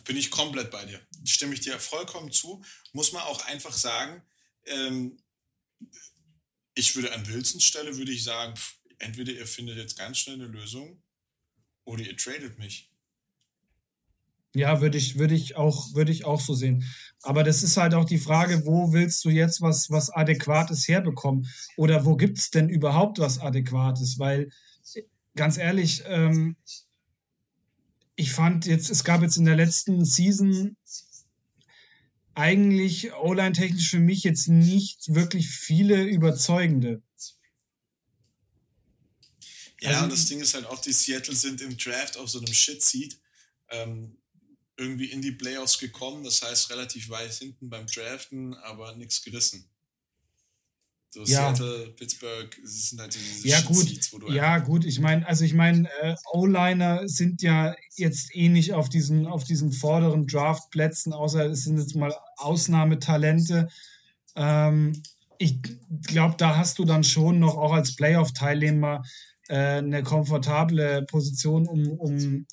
bin 0.05 0.15
ich 0.15 0.31
komplett 0.31 0.71
bei 0.71 0.85
dir. 0.85 1.01
Stimme 1.25 1.53
ich 1.53 1.59
dir 1.59 1.77
vollkommen 1.79 2.31
zu. 2.31 2.63
Muss 2.93 3.11
man 3.11 3.23
auch 3.23 3.45
einfach 3.47 3.73
sagen, 3.73 4.21
ähm, 4.65 5.17
ich 6.75 6.95
würde 6.95 7.13
an 7.13 7.27
Wilsons 7.27 7.63
Stelle 7.63 7.97
würde 7.97 8.11
ich 8.11 8.23
sagen, 8.23 8.53
entweder 8.99 9.31
ihr 9.33 9.47
findet 9.47 9.77
jetzt 9.77 9.97
ganz 9.97 10.17
schnell 10.17 10.35
eine 10.35 10.47
Lösung 10.47 11.01
oder 11.83 12.03
ihr 12.03 12.15
tradet 12.15 12.57
mich. 12.57 12.89
Ja, 14.55 14.81
würde 14.81 14.97
ich, 14.97 15.19
würde 15.19 15.35
ich 15.35 15.55
auch, 15.57 15.95
ich 15.95 16.25
auch 16.25 16.41
so 16.41 16.55
sehen. 16.55 16.83
Aber 17.21 17.43
das 17.43 17.61
ist 17.61 17.77
halt 17.77 17.93
auch 17.93 18.05
die 18.05 18.17
Frage, 18.17 18.65
wo 18.65 18.93
willst 18.93 19.23
du 19.23 19.29
jetzt 19.29 19.61
was, 19.61 19.91
was 19.91 20.09
Adäquates 20.09 20.87
herbekommen? 20.87 21.47
Oder 21.77 22.05
wo 22.05 22.15
gibt 22.15 22.39
es 22.39 22.49
denn 22.49 22.67
überhaupt 22.67 23.19
was 23.19 23.39
Adäquates? 23.39 24.17
Weil, 24.17 24.49
ganz 25.35 25.57
ehrlich, 25.57 26.01
ähm, 26.07 26.55
ich 28.15 28.31
fand 28.31 28.65
jetzt, 28.65 28.89
es 28.89 29.03
gab 29.03 29.21
jetzt 29.21 29.37
in 29.37 29.45
der 29.45 29.55
letzten 29.55 30.03
Season 30.03 30.75
eigentlich 32.39 33.13
O-Line-technisch 33.13 33.89
für 33.89 33.99
mich 33.99 34.23
jetzt 34.23 34.47
nicht 34.47 35.13
wirklich 35.13 35.49
viele 35.49 36.03
überzeugende. 36.05 37.01
Ja, 39.81 39.89
also, 39.89 40.03
und 40.05 40.13
das 40.13 40.25
Ding 40.25 40.39
ist 40.39 40.53
halt 40.53 40.65
auch, 40.65 40.79
die 40.79 40.93
Seattle 40.93 41.35
sind 41.35 41.61
im 41.61 41.77
Draft 41.77 42.17
auf 42.17 42.29
so 42.29 42.39
einem 42.39 42.53
Shit-Seed. 42.53 43.19
Ähm, 43.71 44.17
irgendwie 44.77 45.11
in 45.11 45.21
die 45.21 45.33
Playoffs 45.33 45.77
gekommen, 45.77 46.23
das 46.23 46.41
heißt 46.41 46.69
relativ 46.69 47.09
weit 47.09 47.33
hinten 47.33 47.69
beim 47.69 47.85
Draften, 47.85 48.53
aber 48.53 48.95
nichts 48.95 49.21
gerissen. 49.21 49.69
So 51.11 51.21
ja. 51.21 51.55
Seattle, 51.55 51.93
Pittsburgh, 51.97 52.55
das 52.61 52.89
sind 52.89 53.01
halt 53.01 53.15
diese 53.15 53.47
ja, 53.47 53.61
gut. 53.61 53.77
Seeds, 53.77 54.13
wo 54.13 54.19
du 54.19 54.31
Ja, 54.31 54.59
gut, 54.59 54.85
ich 54.85 54.99
meine, 54.99 55.27
also 55.27 55.43
ich 55.43 55.55
meine, 55.55 55.89
äh, 56.01 56.15
O-Liner 56.33 57.07
sind 57.07 57.41
ja 57.41 57.75
jetzt 57.95 58.35
eh 58.35 58.47
nicht 58.47 58.73
auf 58.73 58.89
diesen, 58.89 59.25
auf 59.25 59.43
diesen 59.43 59.71
vorderen 59.71 60.27
Draftplätzen, 60.27 61.11
außer 61.11 61.47
es 61.47 61.63
sind 61.63 61.79
jetzt 61.79 61.95
mal 61.95 62.13
Ausnahmetalente. 62.37 63.69
Ähm, 64.35 65.01
ich 65.39 65.59
glaube, 66.03 66.35
da 66.37 66.57
hast 66.57 66.77
du 66.77 66.85
dann 66.85 67.03
schon 67.03 67.39
noch 67.39 67.57
auch 67.57 67.73
als 67.73 67.95
Playoff-Teilnehmer 67.95 69.01
äh, 69.47 69.77
eine 69.77 70.03
komfortable 70.03 71.05
Position, 71.07 71.67
um, 71.67 71.89
um 71.91 72.45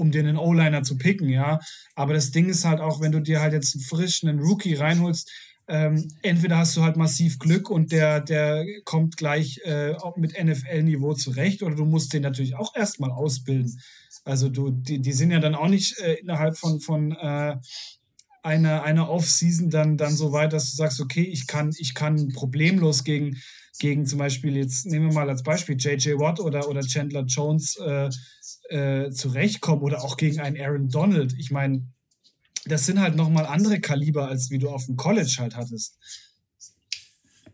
um 0.00 0.10
dir 0.10 0.20
einen 0.20 0.38
O-Liner 0.38 0.82
zu 0.82 0.96
picken, 0.96 1.28
ja. 1.28 1.60
Aber 1.94 2.14
das 2.14 2.30
Ding 2.30 2.48
ist 2.48 2.64
halt 2.64 2.80
auch, 2.80 3.00
wenn 3.00 3.12
du 3.12 3.20
dir 3.20 3.40
halt 3.40 3.52
jetzt 3.52 3.74
einen 3.74 3.84
frischen 3.84 4.28
einen 4.28 4.40
Rookie 4.40 4.74
reinholst, 4.74 5.30
ähm, 5.70 6.08
entweder 6.22 6.58
hast 6.58 6.76
du 6.76 6.82
halt 6.82 6.96
massiv 6.96 7.38
Glück 7.38 7.70
und 7.70 7.92
der, 7.92 8.20
der 8.20 8.66
kommt 8.84 9.16
gleich 9.16 9.60
äh, 9.64 9.94
mit 10.16 10.32
NFL-Niveau 10.32 11.14
zurecht, 11.14 11.62
oder 11.62 11.76
du 11.76 11.84
musst 11.84 12.12
den 12.12 12.22
natürlich 12.22 12.56
auch 12.56 12.74
erstmal 12.74 13.12
ausbilden. 13.12 13.80
Also 14.24 14.48
du, 14.48 14.70
die, 14.70 15.00
die 15.00 15.12
sind 15.12 15.30
ja 15.30 15.38
dann 15.38 15.54
auch 15.54 15.68
nicht 15.68 15.96
äh, 16.00 16.14
innerhalb 16.14 16.58
von, 16.58 16.80
von 16.80 17.12
äh, 17.12 17.56
einer, 18.42 18.82
einer 18.82 19.08
Off-Season 19.08 19.70
dann, 19.70 19.96
dann 19.96 20.16
so 20.16 20.32
weit, 20.32 20.52
dass 20.52 20.70
du 20.70 20.76
sagst, 20.76 21.00
okay, 21.00 21.22
ich 21.22 21.46
kann, 21.46 21.70
ich 21.78 21.94
kann 21.94 22.32
problemlos 22.32 23.04
gegen, 23.04 23.36
gegen 23.78 24.06
zum 24.06 24.18
Beispiel, 24.18 24.56
jetzt 24.56 24.86
nehmen 24.86 25.10
wir 25.10 25.14
mal 25.14 25.30
als 25.30 25.44
Beispiel 25.44 25.76
J.J. 25.76 26.18
Watt 26.18 26.40
oder, 26.40 26.68
oder 26.68 26.80
Chandler 26.80 27.26
Jones 27.26 27.76
äh, 27.76 28.08
äh, 28.70 29.10
zurechtkommen 29.12 29.82
oder 29.82 30.02
auch 30.02 30.16
gegen 30.16 30.40
einen 30.40 30.60
Aaron 30.60 30.88
Donald. 30.88 31.32
Ich 31.38 31.52
meine, 31.52 31.86
das 32.64 32.86
sind 32.86 33.00
halt 33.00 33.16
nochmal 33.16 33.46
andere 33.46 33.80
Kaliber, 33.80 34.28
als 34.28 34.50
wie 34.50 34.58
du 34.58 34.70
auf 34.70 34.86
dem 34.86 34.96
College 34.96 35.34
halt 35.38 35.56
hattest. 35.56 35.98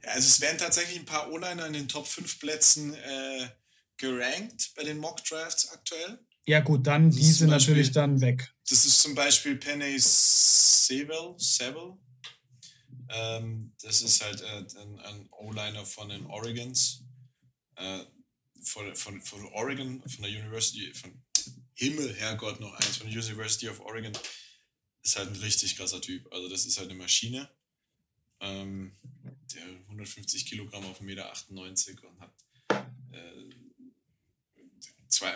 Ja, 0.03 0.11
also 0.11 0.27
es 0.27 0.41
werden 0.41 0.59
tatsächlich 0.59 0.99
ein 0.99 1.05
paar 1.05 1.31
O-Liner 1.31 1.67
in 1.67 1.73
den 1.73 1.89
Top 1.89 2.07
5 2.07 2.39
Plätzen 2.39 2.95
äh, 2.95 3.49
gerankt 3.97 4.73
bei 4.77 4.85
den 4.85 4.99
Mock 4.99 5.25
Drafts 5.25 5.71
aktuell. 5.71 6.19
Ja, 6.47 6.61
gut, 6.61 6.87
dann 6.87 7.11
das 7.11 7.19
diese 7.19 7.47
natürlich 7.47 7.91
dann 7.91 8.21
weg. 8.21 8.53
Das 8.69 8.85
ist 8.85 9.01
zum 9.01 9.15
Beispiel 9.15 9.57
Penny 9.57 9.97
Sewell, 9.99 11.35
Sewell. 11.39 11.95
Ähm, 13.09 13.73
das 13.83 14.03
ist 14.03 14.23
halt 14.23 14.41
äh, 14.43 14.81
ein, 14.81 14.99
ein 15.01 15.29
O-Liner 15.31 15.85
von 15.85 16.09
den 16.09 16.27
Oregons. 16.27 17.03
Äh, 17.77 18.01
von, 18.67 18.95
von, 18.97 19.23
von 19.23 19.45
Oregon, 19.53 20.03
von 20.09 20.23
der 20.23 20.31
University, 20.31 20.93
von 20.95 21.23
Himmel, 21.75 22.15
Herrgott, 22.15 22.61
noch 22.61 22.73
eins, 22.75 22.97
von 22.97 23.09
der 23.09 23.23
University 23.23 23.69
of 23.69 23.81
Oregon, 23.81 24.13
ist 25.07 25.17
halt 25.17 25.29
ein 25.29 25.37
richtig 25.37 25.77
krasser 25.77 26.01
Typ. 26.01 26.31
Also 26.33 26.49
das 26.49 26.67
ist 26.67 26.79
halt 26.79 26.91
eine 26.91 26.99
Maschine. 26.99 27.49
Ähm, 28.41 28.97
der 29.55 29.65
150 29.65 30.47
Kilogramm 30.47 30.85
auf 30.85 31.01
1,98 31.01 31.05
Meter 31.05 32.09
und 32.09 32.21
hat 32.21 32.35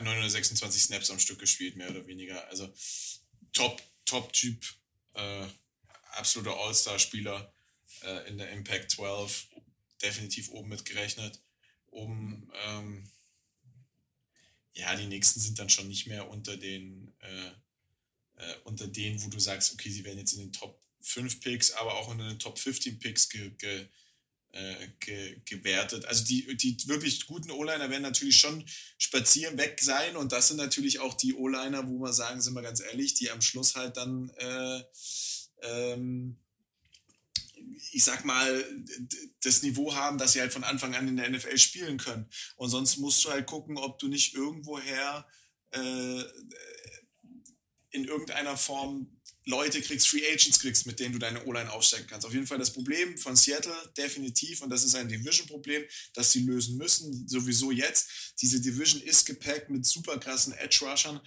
926 0.03 0.83
Snaps 0.83 1.11
am 1.11 1.19
Stück 1.19 1.39
gespielt, 1.39 1.77
mehr 1.77 1.91
oder 1.91 2.07
weniger. 2.07 2.47
Also 2.49 2.73
Top, 3.53 3.83
Top-Typ, 4.05 4.65
äh, 5.15 5.47
absoluter 6.13 6.57
All-Star-Spieler 6.57 7.53
äh, 8.03 8.29
in 8.29 8.39
der 8.39 8.51
Impact 8.51 8.91
12, 8.91 9.49
definitiv 10.03 10.51
oben 10.51 10.69
mitgerechnet. 10.69 11.41
Oben, 11.87 12.51
ähm, 12.67 13.11
ja, 14.73 14.95
die 14.97 15.07
nächsten 15.07 15.41
sind 15.41 15.59
dann 15.59 15.71
schon 15.71 15.89
nicht 15.89 16.07
mehr 16.07 16.29
unter 16.29 16.57
den, 16.57 17.15
äh, 17.21 17.51
äh, 18.41 18.55
unter 18.65 18.87
denen, 18.87 19.23
wo 19.23 19.29
du 19.29 19.39
sagst, 19.39 19.73
okay, 19.73 19.91
sie 19.91 20.05
werden 20.05 20.19
jetzt 20.19 20.33
in 20.33 20.41
den 20.41 20.53
Top 20.53 20.81
5 21.01 21.41
Picks, 21.41 21.73
aber 21.73 21.95
auch 21.95 22.09
unter 22.09 22.29
den 22.29 22.39
Top 22.39 22.59
15 22.59 22.99
Picks 22.99 23.29
ge, 23.29 23.51
ge, 23.59 23.87
äh, 24.53 24.89
ge, 24.99 25.41
gewertet. 25.45 26.05
Also 26.07 26.25
die, 26.25 26.57
die 26.57 26.77
wirklich 26.89 27.27
guten 27.27 27.51
O-Liner 27.51 27.91
werden 27.91 28.03
natürlich 28.03 28.37
schon 28.37 28.65
spazieren 28.99 29.59
weg 29.59 29.81
sein 29.81 30.17
und 30.17 30.33
das 30.33 30.49
sind 30.49 30.57
natürlich 30.57 30.99
auch 30.99 31.15
die 31.15 31.35
O-Liner, 31.35 31.89
wo 31.89 31.99
wir 31.99 32.13
sagen, 32.13 32.41
sind 32.41 32.55
wir 32.55 32.63
ganz 32.63 32.81
ehrlich, 32.81 33.15
die 33.15 33.31
am 33.31 33.41
Schluss 33.41 33.77
halt 33.77 33.97
dann 33.97 34.31
äh, 34.39 34.83
ähm, 35.63 36.37
ich 37.93 38.05
sag 38.05 38.25
mal, 38.25 38.65
das 39.43 39.63
Niveau 39.63 39.95
haben, 39.95 40.19
dass 40.19 40.33
sie 40.33 40.41
halt 40.41 40.53
von 40.53 40.65
Anfang 40.65 40.95
an 40.95 41.09
in 41.09 41.17
der 41.17 41.31
NFL 41.31 41.59
spielen 41.59 41.99
können. 41.99 42.29
Und 42.57 42.71
sonst 42.71 42.97
musst 42.99 43.25
du 43.25 43.31
halt 43.31 43.47
gucken, 43.47 43.77
ob 43.79 43.99
du 43.99 44.09
nicht 44.09 44.35
irgendwoher 44.35 45.27
äh, 45.71 46.23
in 47.93 48.05
irgendeiner 48.05 48.57
Form 48.57 49.21
Leute 49.47 49.81
kriegst, 49.81 50.09
Free 50.09 50.27
Agents 50.31 50.61
kriegst, 50.61 50.87
mit 50.87 51.01
denen 51.01 51.13
du 51.13 51.19
deine 51.19 51.45
O-Line 51.47 51.73
aufsteigen 51.73 52.07
kannst. 52.09 52.27
Auf 52.27 52.33
jeden 52.33 52.47
Fall 52.47 52.59
das 52.59 52.73
Problem 52.73 53.17
von 53.19 53.37
Seattle 53.37 53.75
definitiv, 53.97 54.63
und 54.63 54.71
das 54.71 54.85
ist 54.85 54.95
ein 54.95 55.09
Division-Problem, 55.09 55.83
das 56.15 56.33
sie 56.33 56.41
lösen 56.41 56.77
müssen, 56.77 57.27
sowieso 57.27 57.71
jetzt. 57.71 58.35
Diese 58.41 58.61
Division 58.61 59.03
ist 59.03 59.25
gepackt 59.25 59.71
mit 59.71 59.87
super 59.87 60.19
krassen 60.19 60.53
Edge-Rushern 60.53 61.21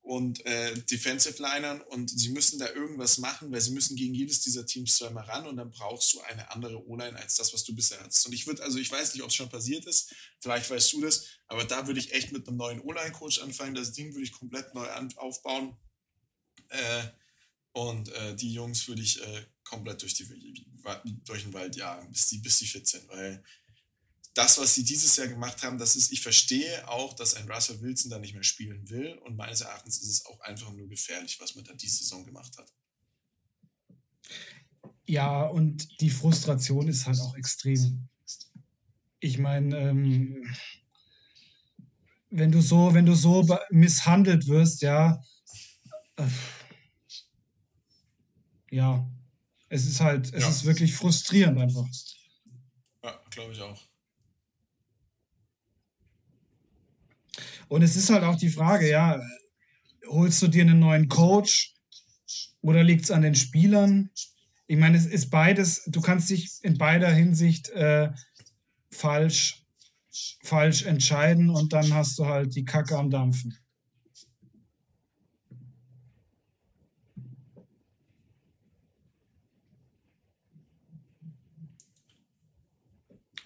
und 0.00 0.44
äh, 0.46 0.74
Defensive 0.90 1.42
Linern 1.42 1.82
und 1.82 2.08
sie 2.08 2.30
müssen 2.30 2.58
da 2.58 2.72
irgendwas 2.72 3.18
machen, 3.18 3.52
weil 3.52 3.60
sie 3.60 3.72
müssen 3.72 3.94
gegen 3.94 4.14
jedes 4.14 4.40
dieser 4.40 4.64
Teams 4.64 4.96
zweimal 4.96 5.24
ran 5.24 5.46
und 5.46 5.56
dann 5.56 5.70
brauchst 5.70 6.14
du 6.14 6.20
eine 6.22 6.50
andere 6.50 6.82
O-Line 6.88 7.18
als 7.18 7.36
das, 7.36 7.52
was 7.52 7.62
du 7.64 7.74
bisher 7.74 8.02
hast. 8.02 8.24
Und 8.24 8.32
ich 8.32 8.46
würde, 8.46 8.62
also 8.62 8.78
ich 8.78 8.90
weiß 8.90 9.12
nicht, 9.12 9.22
ob 9.22 9.28
es 9.28 9.34
schon 9.34 9.50
passiert 9.50 9.84
ist, 9.84 10.14
vielleicht 10.40 10.70
weißt 10.70 10.94
du 10.94 11.02
das, 11.02 11.26
aber 11.46 11.64
da 11.64 11.86
würde 11.86 12.00
ich 12.00 12.14
echt 12.14 12.32
mit 12.32 12.48
einem 12.48 12.56
neuen 12.56 12.80
O-Line-Coach 12.80 13.40
anfangen. 13.40 13.74
Das 13.74 13.92
Ding 13.92 14.14
würde 14.14 14.24
ich 14.24 14.32
komplett 14.32 14.74
neu 14.74 14.88
aufbauen. 15.16 15.76
Äh, 16.68 17.04
und 17.72 18.08
äh, 18.08 18.34
die 18.34 18.52
Jungs 18.52 18.88
würde 18.88 19.02
ich 19.02 19.22
äh, 19.22 19.46
komplett 19.64 20.02
durch, 20.02 20.14
die, 20.14 20.26
durch 21.24 21.42
den 21.42 21.52
Wald 21.52 21.76
jagen, 21.76 22.10
bis 22.10 22.28
die, 22.28 22.38
bis 22.38 22.58
die 22.58 22.66
fit 22.66 22.86
sind, 22.86 23.08
weil 23.08 23.42
das, 24.34 24.58
was 24.58 24.74
sie 24.74 24.84
dieses 24.84 25.16
Jahr 25.16 25.26
gemacht 25.26 25.62
haben, 25.62 25.78
das 25.78 25.96
ist, 25.96 26.12
ich 26.12 26.20
verstehe 26.20 26.88
auch, 26.88 27.12
dass 27.14 27.34
ein 27.34 27.50
Russell 27.50 27.80
Wilson 27.80 28.10
da 28.10 28.18
nicht 28.18 28.34
mehr 28.34 28.44
spielen 28.44 28.88
will 28.88 29.18
und 29.24 29.36
meines 29.36 29.62
Erachtens 29.62 29.98
ist 29.98 30.08
es 30.08 30.26
auch 30.26 30.40
einfach 30.40 30.72
nur 30.72 30.88
gefährlich, 30.88 31.40
was 31.40 31.54
man 31.56 31.64
da 31.64 31.72
diese 31.74 31.98
Saison 31.98 32.24
gemacht 32.24 32.56
hat. 32.56 32.72
Ja, 35.06 35.42
und 35.46 36.00
die 36.00 36.10
Frustration 36.10 36.86
ist 36.86 37.06
halt 37.06 37.18
auch 37.20 37.34
extrem. 37.36 38.08
Ich 39.20 39.38
meine, 39.38 39.76
ähm, 39.76 40.54
wenn 42.30 42.52
du 42.52 42.60
so, 42.60 42.94
wenn 42.94 43.06
du 43.06 43.14
so 43.14 43.46
misshandelt 43.70 44.46
wirst, 44.46 44.82
ja, 44.82 45.20
äh, 46.16 46.26
ja, 48.70 49.06
es 49.68 49.86
ist 49.86 50.00
halt, 50.00 50.32
es 50.32 50.42
ja. 50.42 50.48
ist 50.48 50.64
wirklich 50.64 50.94
frustrierend 50.94 51.58
einfach. 51.58 51.86
Ja, 53.02 53.20
glaube 53.30 53.52
ich 53.52 53.60
auch. 53.60 53.80
Und 57.68 57.82
es 57.82 57.96
ist 57.96 58.10
halt 58.10 58.24
auch 58.24 58.36
die 58.36 58.48
Frage, 58.48 58.88
ja, 58.88 59.20
holst 60.06 60.40
du 60.42 60.48
dir 60.48 60.62
einen 60.62 60.78
neuen 60.78 61.08
Coach 61.08 61.74
oder 62.62 62.82
liegt 62.82 63.04
es 63.04 63.10
an 63.10 63.22
den 63.22 63.34
Spielern? 63.34 64.10
Ich 64.66 64.78
meine, 64.78 64.96
es 64.96 65.06
ist 65.06 65.30
beides, 65.30 65.82
du 65.86 66.00
kannst 66.00 66.30
dich 66.30 66.58
in 66.62 66.78
beider 66.78 67.10
Hinsicht 67.10 67.68
äh, 67.70 68.10
falsch, 68.90 69.64
falsch 70.42 70.84
entscheiden 70.84 71.50
und 71.50 71.72
dann 71.72 71.92
hast 71.92 72.18
du 72.18 72.26
halt 72.26 72.54
die 72.54 72.64
Kacke 72.64 72.96
am 72.96 73.10
Dampfen. 73.10 73.56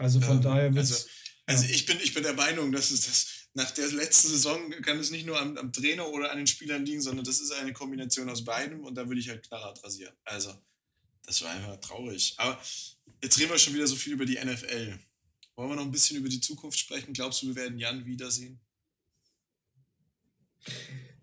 Also 0.03 0.21
von 0.21 0.37
ähm, 0.37 0.43
daher 0.43 0.75
wird 0.75 0.79
Also, 0.79 1.07
also 1.47 1.65
ja. 1.65 1.71
ich, 1.71 1.87
bin, 1.87 1.99
ich 2.03 2.13
bin 2.13 2.23
der 2.23 2.35
Meinung, 2.35 2.73
dass 2.73 2.91
es 2.91 3.07
das 3.07 3.27
nach 3.55 3.71
der 3.71 3.91
letzten 3.93 4.29
Saison 4.29 4.71
kann 4.83 4.99
es 4.99 5.11
nicht 5.11 5.27
nur 5.27 5.39
am, 5.39 5.57
am, 5.59 5.73
Trainer 5.73 6.09
oder 6.09 6.31
an 6.31 6.39
den 6.39 6.47
Spielern 6.47 6.87
liegen, 6.87 7.03
sondern 7.03 7.25
das 7.25 7.41
ist 7.41 7.53
eine 7.53 7.73
Kombination 7.73 8.29
aus 8.31 8.45
beidem 8.45 8.85
und 8.85 8.95
da 8.95 9.07
würde 9.07 9.21
ich 9.21 9.29
halt 9.29 9.47
knallhart 9.47 9.83
rasieren. 9.85 10.15
Also, 10.25 10.55
das 11.27 11.43
war 11.43 11.51
einfach 11.51 11.77
traurig. 11.81 12.35
Aber 12.39 12.59
jetzt 13.23 13.39
reden 13.39 13.51
wir 13.51 13.59
schon 13.59 13.75
wieder 13.75 13.87
so 13.87 13.97
viel 13.97 14.15
über 14.15 14.25
die 14.25 14.39
NFL. 14.43 14.99
Wollen 15.55 15.69
wir 15.69 15.77
noch 15.77 15.85
ein 15.85 15.91
bisschen 15.91 16.17
über 16.17 16.31
die 16.31 16.41
Zukunft 16.41 16.79
sprechen? 16.79 17.13
Glaubst 17.13 17.43
du, 17.43 17.49
wir 17.49 17.57
werden 17.57 17.79
Jan 17.79 18.07
wiedersehen? 18.07 18.59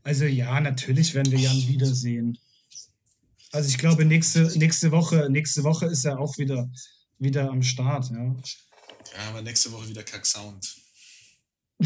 Also 0.03 0.25
ja, 0.25 0.59
natürlich 0.61 1.13
werden 1.13 1.32
wir 1.32 1.39
Jan 1.39 1.67
wiedersehen. 1.67 2.38
Also 3.51 3.69
ich 3.69 3.77
glaube, 3.77 4.05
nächste, 4.05 4.41
nächste, 4.57 4.91
Woche, 4.91 5.27
nächste 5.30 5.63
Woche 5.63 5.88
ist 5.88 6.05
er 6.05 6.19
auch 6.19 6.38
wieder, 6.38 6.71
wieder 7.17 7.49
am 7.49 7.63
Start. 7.63 8.11
Ja. 8.11 8.36
Ja, 9.16 9.30
aber 9.30 9.41
nächste 9.41 9.72
Woche 9.72 9.88
wieder 9.88 10.03
Kack-Sound. 10.03 10.76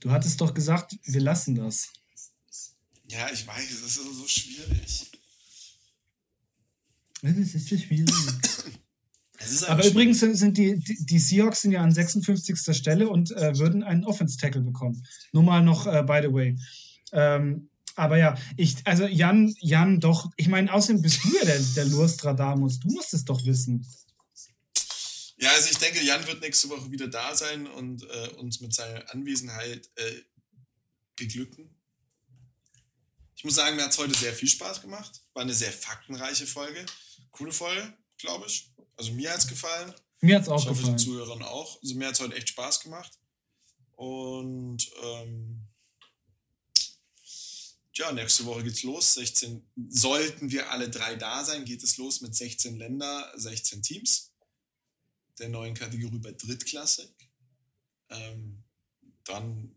Du 0.00 0.10
hattest 0.10 0.38
doch 0.38 0.52
gesagt, 0.52 0.98
wir 1.04 1.20
lassen 1.22 1.54
das. 1.54 1.88
Ja, 3.08 3.26
ich 3.32 3.46
weiß, 3.46 3.68
das 3.70 3.80
ist 3.80 3.94
so 3.94 4.28
schwierig. 4.28 5.10
Das 7.22 7.36
ist 7.36 7.68
so 7.68 7.78
schwierig. 7.78 8.12
Aber 9.68 9.86
übrigens 9.86 10.20
sind, 10.20 10.36
sind 10.36 10.58
die, 10.58 10.78
die, 10.78 11.18
Seahawks 11.18 11.62
sind 11.62 11.72
ja 11.72 11.82
an 11.82 11.92
56. 11.92 12.76
Stelle 12.76 13.08
und 13.08 13.30
äh, 13.32 13.58
würden 13.58 13.82
einen 13.82 14.04
Offense-Tackle 14.04 14.60
bekommen. 14.60 15.06
Nur 15.32 15.42
mal 15.42 15.62
noch, 15.62 15.86
äh, 15.86 16.02
by 16.02 16.20
the 16.22 16.32
way. 16.32 16.56
Ähm, 17.12 17.68
aber 17.96 18.18
ja, 18.18 18.36
ich, 18.56 18.76
also 18.84 19.06
Jan, 19.06 19.54
Jan, 19.60 20.00
doch, 20.00 20.30
ich 20.36 20.48
meine, 20.48 20.72
außerdem 20.72 21.02
bist 21.02 21.24
du 21.24 21.34
ja 21.36 21.44
der, 21.44 21.58
der 21.58 21.84
Lustradamus. 21.86 22.80
Du 22.80 22.88
musst 22.88 23.14
es 23.14 23.24
doch 23.24 23.44
wissen. 23.44 23.86
Ja, 25.44 25.50
also 25.52 25.68
ich 25.70 25.76
denke, 25.76 26.02
Jan 26.02 26.26
wird 26.26 26.40
nächste 26.40 26.70
Woche 26.70 26.90
wieder 26.90 27.06
da 27.06 27.34
sein 27.36 27.66
und 27.66 28.02
äh, 28.02 28.28
uns 28.38 28.62
mit 28.62 28.72
seiner 28.72 29.12
Anwesenheit 29.12 29.90
äh, 29.96 30.22
beglücken. 31.16 31.68
Ich 33.36 33.44
muss 33.44 33.56
sagen, 33.56 33.76
mir 33.76 33.82
hat 33.82 33.90
es 33.90 33.98
heute 33.98 34.18
sehr 34.18 34.32
viel 34.32 34.48
Spaß 34.48 34.80
gemacht. 34.80 35.20
War 35.34 35.42
eine 35.42 35.52
sehr 35.52 35.70
faktenreiche 35.70 36.46
Folge. 36.46 36.86
Coole 37.30 37.52
Folge, 37.52 37.92
glaube 38.16 38.46
ich. 38.46 38.72
Also 38.96 39.12
mir 39.12 39.30
hat 39.32 39.40
es 39.40 39.46
gefallen. 39.46 39.92
Mir 40.22 40.36
hat 40.36 40.44
es 40.44 40.48
auch 40.48 40.62
ich 40.62 40.66
hoffe, 40.66 40.78
gefallen. 40.78 40.96
den 40.96 41.04
Zuhörern 41.04 41.42
auch. 41.42 41.78
Also 41.82 41.94
mir 41.94 42.06
hat 42.08 42.14
es 42.14 42.20
heute 42.20 42.36
echt 42.36 42.48
Spaß 42.48 42.80
gemacht. 42.80 43.12
Und 43.96 44.90
ähm, 45.02 45.68
ja, 47.92 48.12
nächste 48.12 48.46
Woche 48.46 48.64
geht's 48.64 48.82
los. 48.82 49.12
16, 49.12 49.62
sollten 49.90 50.50
wir 50.50 50.70
alle 50.70 50.88
drei 50.88 51.16
da 51.16 51.44
sein, 51.44 51.66
geht 51.66 51.82
es 51.82 51.98
los 51.98 52.22
mit 52.22 52.34
16 52.34 52.78
Länder, 52.78 53.30
16 53.36 53.82
Teams 53.82 54.30
der 55.38 55.48
neuen 55.48 55.74
Kategorie 55.74 56.18
bei 56.18 56.32
Drittklassik. 56.32 57.14
Ähm, 58.10 58.64
dann 59.24 59.76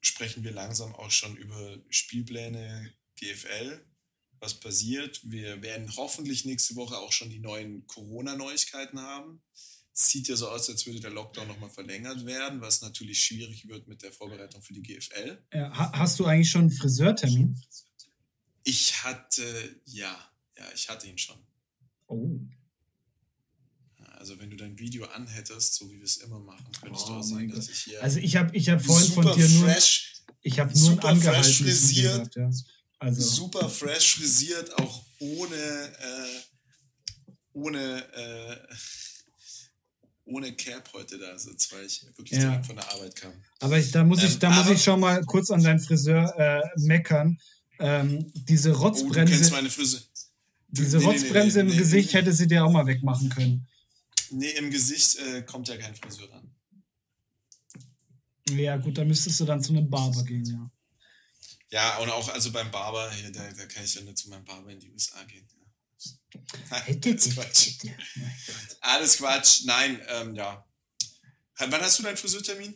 sprechen 0.00 0.44
wir 0.44 0.52
langsam 0.52 0.94
auch 0.94 1.10
schon 1.10 1.36
über 1.36 1.78
Spielpläne 1.90 2.92
GFL, 3.16 3.84
was 4.40 4.54
passiert. 4.60 5.20
Wir 5.24 5.62
werden 5.62 5.94
hoffentlich 5.96 6.44
nächste 6.44 6.76
Woche 6.76 6.96
auch 6.96 7.12
schon 7.12 7.30
die 7.30 7.40
neuen 7.40 7.86
Corona-Neuigkeiten 7.86 9.00
haben. 9.00 9.42
Sieht 9.92 10.28
ja 10.28 10.36
so 10.36 10.48
aus, 10.48 10.70
als 10.70 10.86
würde 10.86 11.00
der 11.00 11.10
Lockdown 11.10 11.48
nochmal 11.48 11.70
verlängert 11.70 12.24
werden, 12.24 12.60
was 12.60 12.82
natürlich 12.82 13.20
schwierig 13.20 13.66
wird 13.66 13.88
mit 13.88 14.02
der 14.02 14.12
Vorbereitung 14.12 14.62
für 14.62 14.72
die 14.72 14.82
GFL. 14.82 15.42
Ja, 15.52 15.92
hast 15.92 16.20
du 16.20 16.26
eigentlich 16.26 16.50
schon 16.50 16.62
einen 16.62 16.70
Friseurtermin? 16.70 17.60
Ich 18.62 19.02
hatte, 19.02 19.80
ja, 19.86 20.30
ja, 20.56 20.64
ich 20.72 20.88
hatte 20.88 21.08
ihn 21.08 21.18
schon. 21.18 21.38
Oh. 22.06 22.38
Also 24.18 24.38
wenn 24.40 24.50
du 24.50 24.56
dein 24.56 24.78
Video 24.78 25.04
anhättest, 25.06 25.74
so 25.74 25.90
wie 25.90 25.98
wir 25.98 26.04
es 26.04 26.16
immer 26.16 26.40
machen, 26.40 26.66
könntest 26.82 27.06
oh 27.06 27.10
du 27.10 27.14
auch 27.14 27.22
sehen, 27.22 27.52
dass 27.54 27.68
ich 27.68 27.78
hier. 27.78 28.02
Also 28.02 28.18
ich 28.18 28.36
habe 28.36 28.56
ich 28.56 28.68
hab 28.68 28.82
vorhin 28.82 29.12
von 29.12 29.32
dir 29.36 29.48
nur. 29.48 29.70
Fresh, 29.70 30.24
ich 30.42 30.58
habe 30.58 30.72
nur 30.72 30.90
super 30.90 31.14
fresh 31.16 31.58
frisiert. 31.58 32.34
Ja. 32.34 32.50
also. 32.98 33.20
Super 33.20 33.68
fresh 33.68 34.16
frisiert, 34.16 34.76
auch 34.76 35.04
ohne 35.20 35.56
äh, 35.56 36.40
ohne 37.52 38.04
äh, 38.12 38.56
ohne 40.24 40.52
Cap 40.54 40.90
heute 40.94 41.16
da 41.16 41.38
sitze, 41.38 41.76
weil 41.76 41.86
ich 41.86 42.04
wirklich 42.16 42.40
ja. 42.40 42.50
direkt 42.50 42.66
von 42.66 42.76
der 42.76 42.92
Arbeit 42.92 43.14
kam. 43.14 43.32
Aber 43.60 43.78
ich, 43.78 43.92
da 43.92 44.04
muss 44.04 44.22
ich, 44.22 44.34
ähm, 44.34 44.40
da 44.40 44.50
muss 44.50 44.70
ich 44.70 44.82
schon 44.82 45.00
mal 45.00 45.24
kurz 45.24 45.50
an 45.50 45.62
deinen 45.62 45.80
Friseur 45.80 46.34
äh, 46.36 46.62
meckern. 46.76 47.38
Ähm, 47.78 48.30
diese 48.34 48.72
Rotzbremse. 48.72 49.20
Oh, 49.20 49.24
du 49.24 49.30
kennst 49.30 49.52
meine 49.52 49.70
Friseur. 49.70 50.00
Diese 50.68 50.98
nee, 50.98 51.04
Rotzbremse 51.04 51.58
nee, 51.58 51.64
nee, 51.64 51.72
im 51.72 51.78
Gesicht 51.78 52.12
hätte 52.12 52.32
sie 52.32 52.48
dir 52.48 52.64
auch 52.64 52.70
mal 52.70 52.86
wegmachen 52.86 53.30
können. 53.30 53.66
Nee, 54.30 54.50
im 54.50 54.70
Gesicht 54.70 55.16
äh, 55.18 55.42
kommt 55.42 55.68
ja 55.68 55.76
kein 55.76 55.94
Friseur 55.94 56.30
ran. 56.30 56.54
Ja, 58.50 58.76
gut, 58.76 58.96
dann 58.96 59.08
müsstest 59.08 59.40
du 59.40 59.44
dann 59.44 59.62
zu 59.62 59.72
einem 59.72 59.90
Barber 59.90 60.24
gehen, 60.24 60.44
ja. 60.44 60.70
Ja, 61.70 61.98
und 61.98 62.08
auch 62.10 62.28
also 62.30 62.50
beim 62.50 62.70
Barber, 62.70 63.10
hier, 63.12 63.30
da, 63.30 63.50
da 63.52 63.66
kann 63.66 63.84
ich 63.84 63.94
ja 63.94 64.00
nicht 64.00 64.16
zu 64.16 64.30
meinem 64.30 64.44
Barber 64.44 64.70
in 64.70 64.80
die 64.80 64.90
USA 64.90 65.22
gehen. 65.24 65.46
Ja. 65.50 65.58
Alles 66.70 67.34
Quatsch. 67.34 67.76
Alles 68.80 69.16
Quatsch. 69.18 69.64
Nein, 69.64 70.00
ähm, 70.08 70.34
ja. 70.34 70.64
Wann 71.58 71.80
hast 71.80 71.98
du 71.98 72.04
deinen 72.04 72.16
Friseurtermin? 72.16 72.74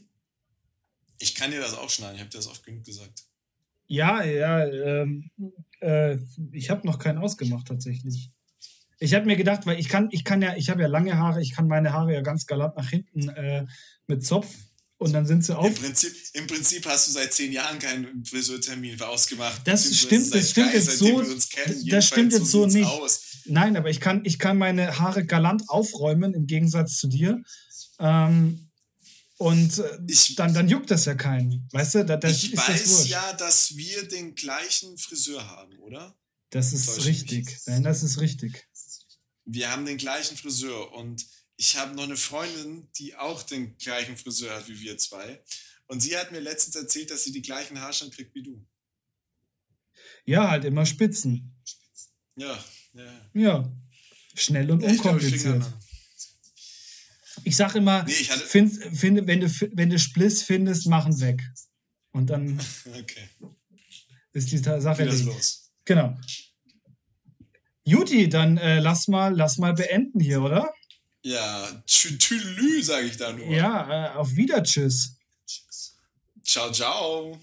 Ich 1.19 1.35
kann 1.35 1.53
dir 1.53 1.61
das 1.61 1.75
auch 1.75 1.89
schneiden, 1.89 2.17
ich 2.17 2.21
habe 2.21 2.31
dir 2.31 2.39
das 2.39 2.49
oft 2.49 2.65
genug 2.65 2.85
gesagt. 2.85 3.25
Ja, 3.87 4.25
ja, 4.25 4.67
ähm, 4.67 5.31
äh, 5.81 6.19
ich 6.53 6.69
habe 6.71 6.87
noch 6.87 6.99
keinen 6.99 7.19
ausgemacht 7.19 7.69
tatsächlich. 7.69 8.31
Ich 9.03 9.15
habe 9.15 9.27
mir 9.27 9.37
gedacht, 9.37 9.67
weil 9.67 9.81
ich 9.81 9.89
kann, 9.89 10.09
ich 10.13 10.25
kann 10.25 10.41
ja, 10.43 10.57
ich 10.57 10.71
habe 10.71 10.83
ja 10.83 10.87
lange 10.87 11.19
Haare, 11.19 11.43
ich 11.43 11.53
kann 11.53 11.67
meine 11.67 11.93
Haare 11.93 12.15
ja 12.15 12.21
ganz 12.21 12.47
galant 12.47 12.77
nach 12.77 12.89
hinten 12.89 13.29
äh, 13.31 13.67
mit 14.07 14.25
Zopf 14.25 14.47
und 14.99 15.13
dann 15.13 15.27
sind 15.27 15.45
sie 15.45 15.57
auf. 15.57 15.67
Im 15.67 15.75
Prinzip, 15.75 16.15
Im 16.35 16.47
Prinzip 16.47 16.87
hast 16.87 17.09
du 17.09 17.13
seit 17.13 17.33
zehn 17.33 17.51
Jahren 17.51 17.81
keinen 17.81 18.25
Friseurtermin 18.25 19.01
ausgemacht. 19.03 19.63
Das 19.65 19.93
stimmt, 19.93 20.33
das 20.33 20.51
stimmt 20.51 20.73
jetzt 20.73 20.99
so. 20.99 21.21
Kennen, 21.51 21.87
das 21.89 22.07
stimmt 22.07 22.33
jetzt 22.33 22.47
so 22.47 22.67
nicht. 22.67 22.87
Aus. 22.87 23.23
Nein, 23.47 23.77
aber 23.77 23.91
ich 23.91 24.01
kann, 24.01 24.25
ich 24.25 24.39
kann 24.39 24.57
meine 24.57 25.01
Haare 25.01 25.27
galant 25.27 25.69
aufräumen 25.69 26.33
im 26.35 26.47
Gegensatz 26.47 26.97
zu 26.99 27.09
dir. 27.09 27.43
Ähm, 27.99 28.71
und 29.37 29.79
äh, 29.79 29.99
ich, 30.07 30.37
dann, 30.37 30.55
dann 30.55 30.69
juckt 30.69 30.93
das 30.93 31.07
ja 31.07 31.17
keinen. 31.17 31.69
Weißt 31.73 31.97
du? 31.97 32.05
Da, 32.05 32.17
das 32.17 32.45
ich 32.45 32.57
weiß 32.57 32.83
das 32.83 33.09
ja, 33.09 33.33
dass 33.33 33.77
wir 33.77 34.07
den 34.07 34.37
gleichen 34.37 34.97
Friseur 34.97 35.45
haben, 35.45 35.77
oder? 35.81 36.17
Das 36.51 36.73
ist 36.73 37.07
richtig. 37.07 37.59
Nein, 37.67 37.83
das 37.83 38.03
ist 38.03 38.21
richtig. 38.21 38.69
Wir 39.45 39.71
haben 39.71 39.85
den 39.85 39.99
gleichen 39.99 40.37
Friseur 40.37 40.93
und 40.93 41.27
ich 41.57 41.77
habe 41.77 41.95
noch 41.95 42.05
eine 42.05 42.17
Freundin, 42.17 42.89
die 42.99 43.15
auch 43.15 43.43
den 43.43 43.77
gleichen 43.79 44.17
Friseur 44.17 44.55
hat 44.57 44.69
wie 44.69 44.81
wir 44.81 44.99
zwei. 44.99 45.43
Und 45.87 46.01
sie 46.01 46.17
hat 46.17 46.33
mir 46.33 46.41
letztens 46.41 46.77
erzählt, 46.77 47.11
dass 47.11 47.25
sie 47.25 47.33
die 47.33 47.43
gleichen 47.43 47.81
Haarschnitt 47.81 48.15
kriegt 48.15 48.35
wie 48.35 48.43
du. 48.43 48.67
Ja, 50.25 50.51
halt 50.51 50.65
immer 50.65 50.87
Spitzen. 50.87 51.55
Ja, 52.37 52.65
ja. 52.95 53.31
Ja. 53.35 53.73
Schnell 54.35 54.71
und 54.71 54.83
unkompliziert. 54.83 55.35
Ich, 55.35 55.43
glaub, 55.43 55.81
ich, 57.37 57.47
ich 57.47 57.57
sag 57.57 57.75
immer, 57.75 58.05
nee, 58.05 58.13
ich 58.13 58.31
find, 58.31 58.73
find, 58.97 59.27
wenn, 59.27 59.41
du, 59.41 59.49
wenn 59.75 59.91
du 59.91 59.99
Spliss 59.99 60.43
findest, 60.43 60.87
machen 60.87 61.21
weg. 61.21 61.43
Und 62.13 62.29
dann 62.29 62.59
okay. 62.99 63.29
ist 64.33 64.51
die 64.51 64.59
Sache. 64.59 65.05
los. 65.05 65.73
Genau. 65.85 66.19
Juti, 67.85 68.29
dann 68.29 68.59
äh, 68.59 68.79
lass, 68.81 69.09
mal, 69.09 69.35
lass 69.35 69.59
mal 69.59 69.75
beenden 69.75 70.21
hier, 70.21 70.43
oder? 70.43 70.73
Ja, 71.25 71.83
tschüss, 71.87 72.87
sage 72.87 73.07
ich 73.07 73.17
da 73.17 73.33
nur. 73.33 73.47
Ja, 73.47 74.13
äh, 74.13 74.17
auf 74.17 74.35
Wieder, 74.35 74.63
tschüss. 74.63 75.17
Ciao, 76.43 76.71
ciao. 76.73 77.39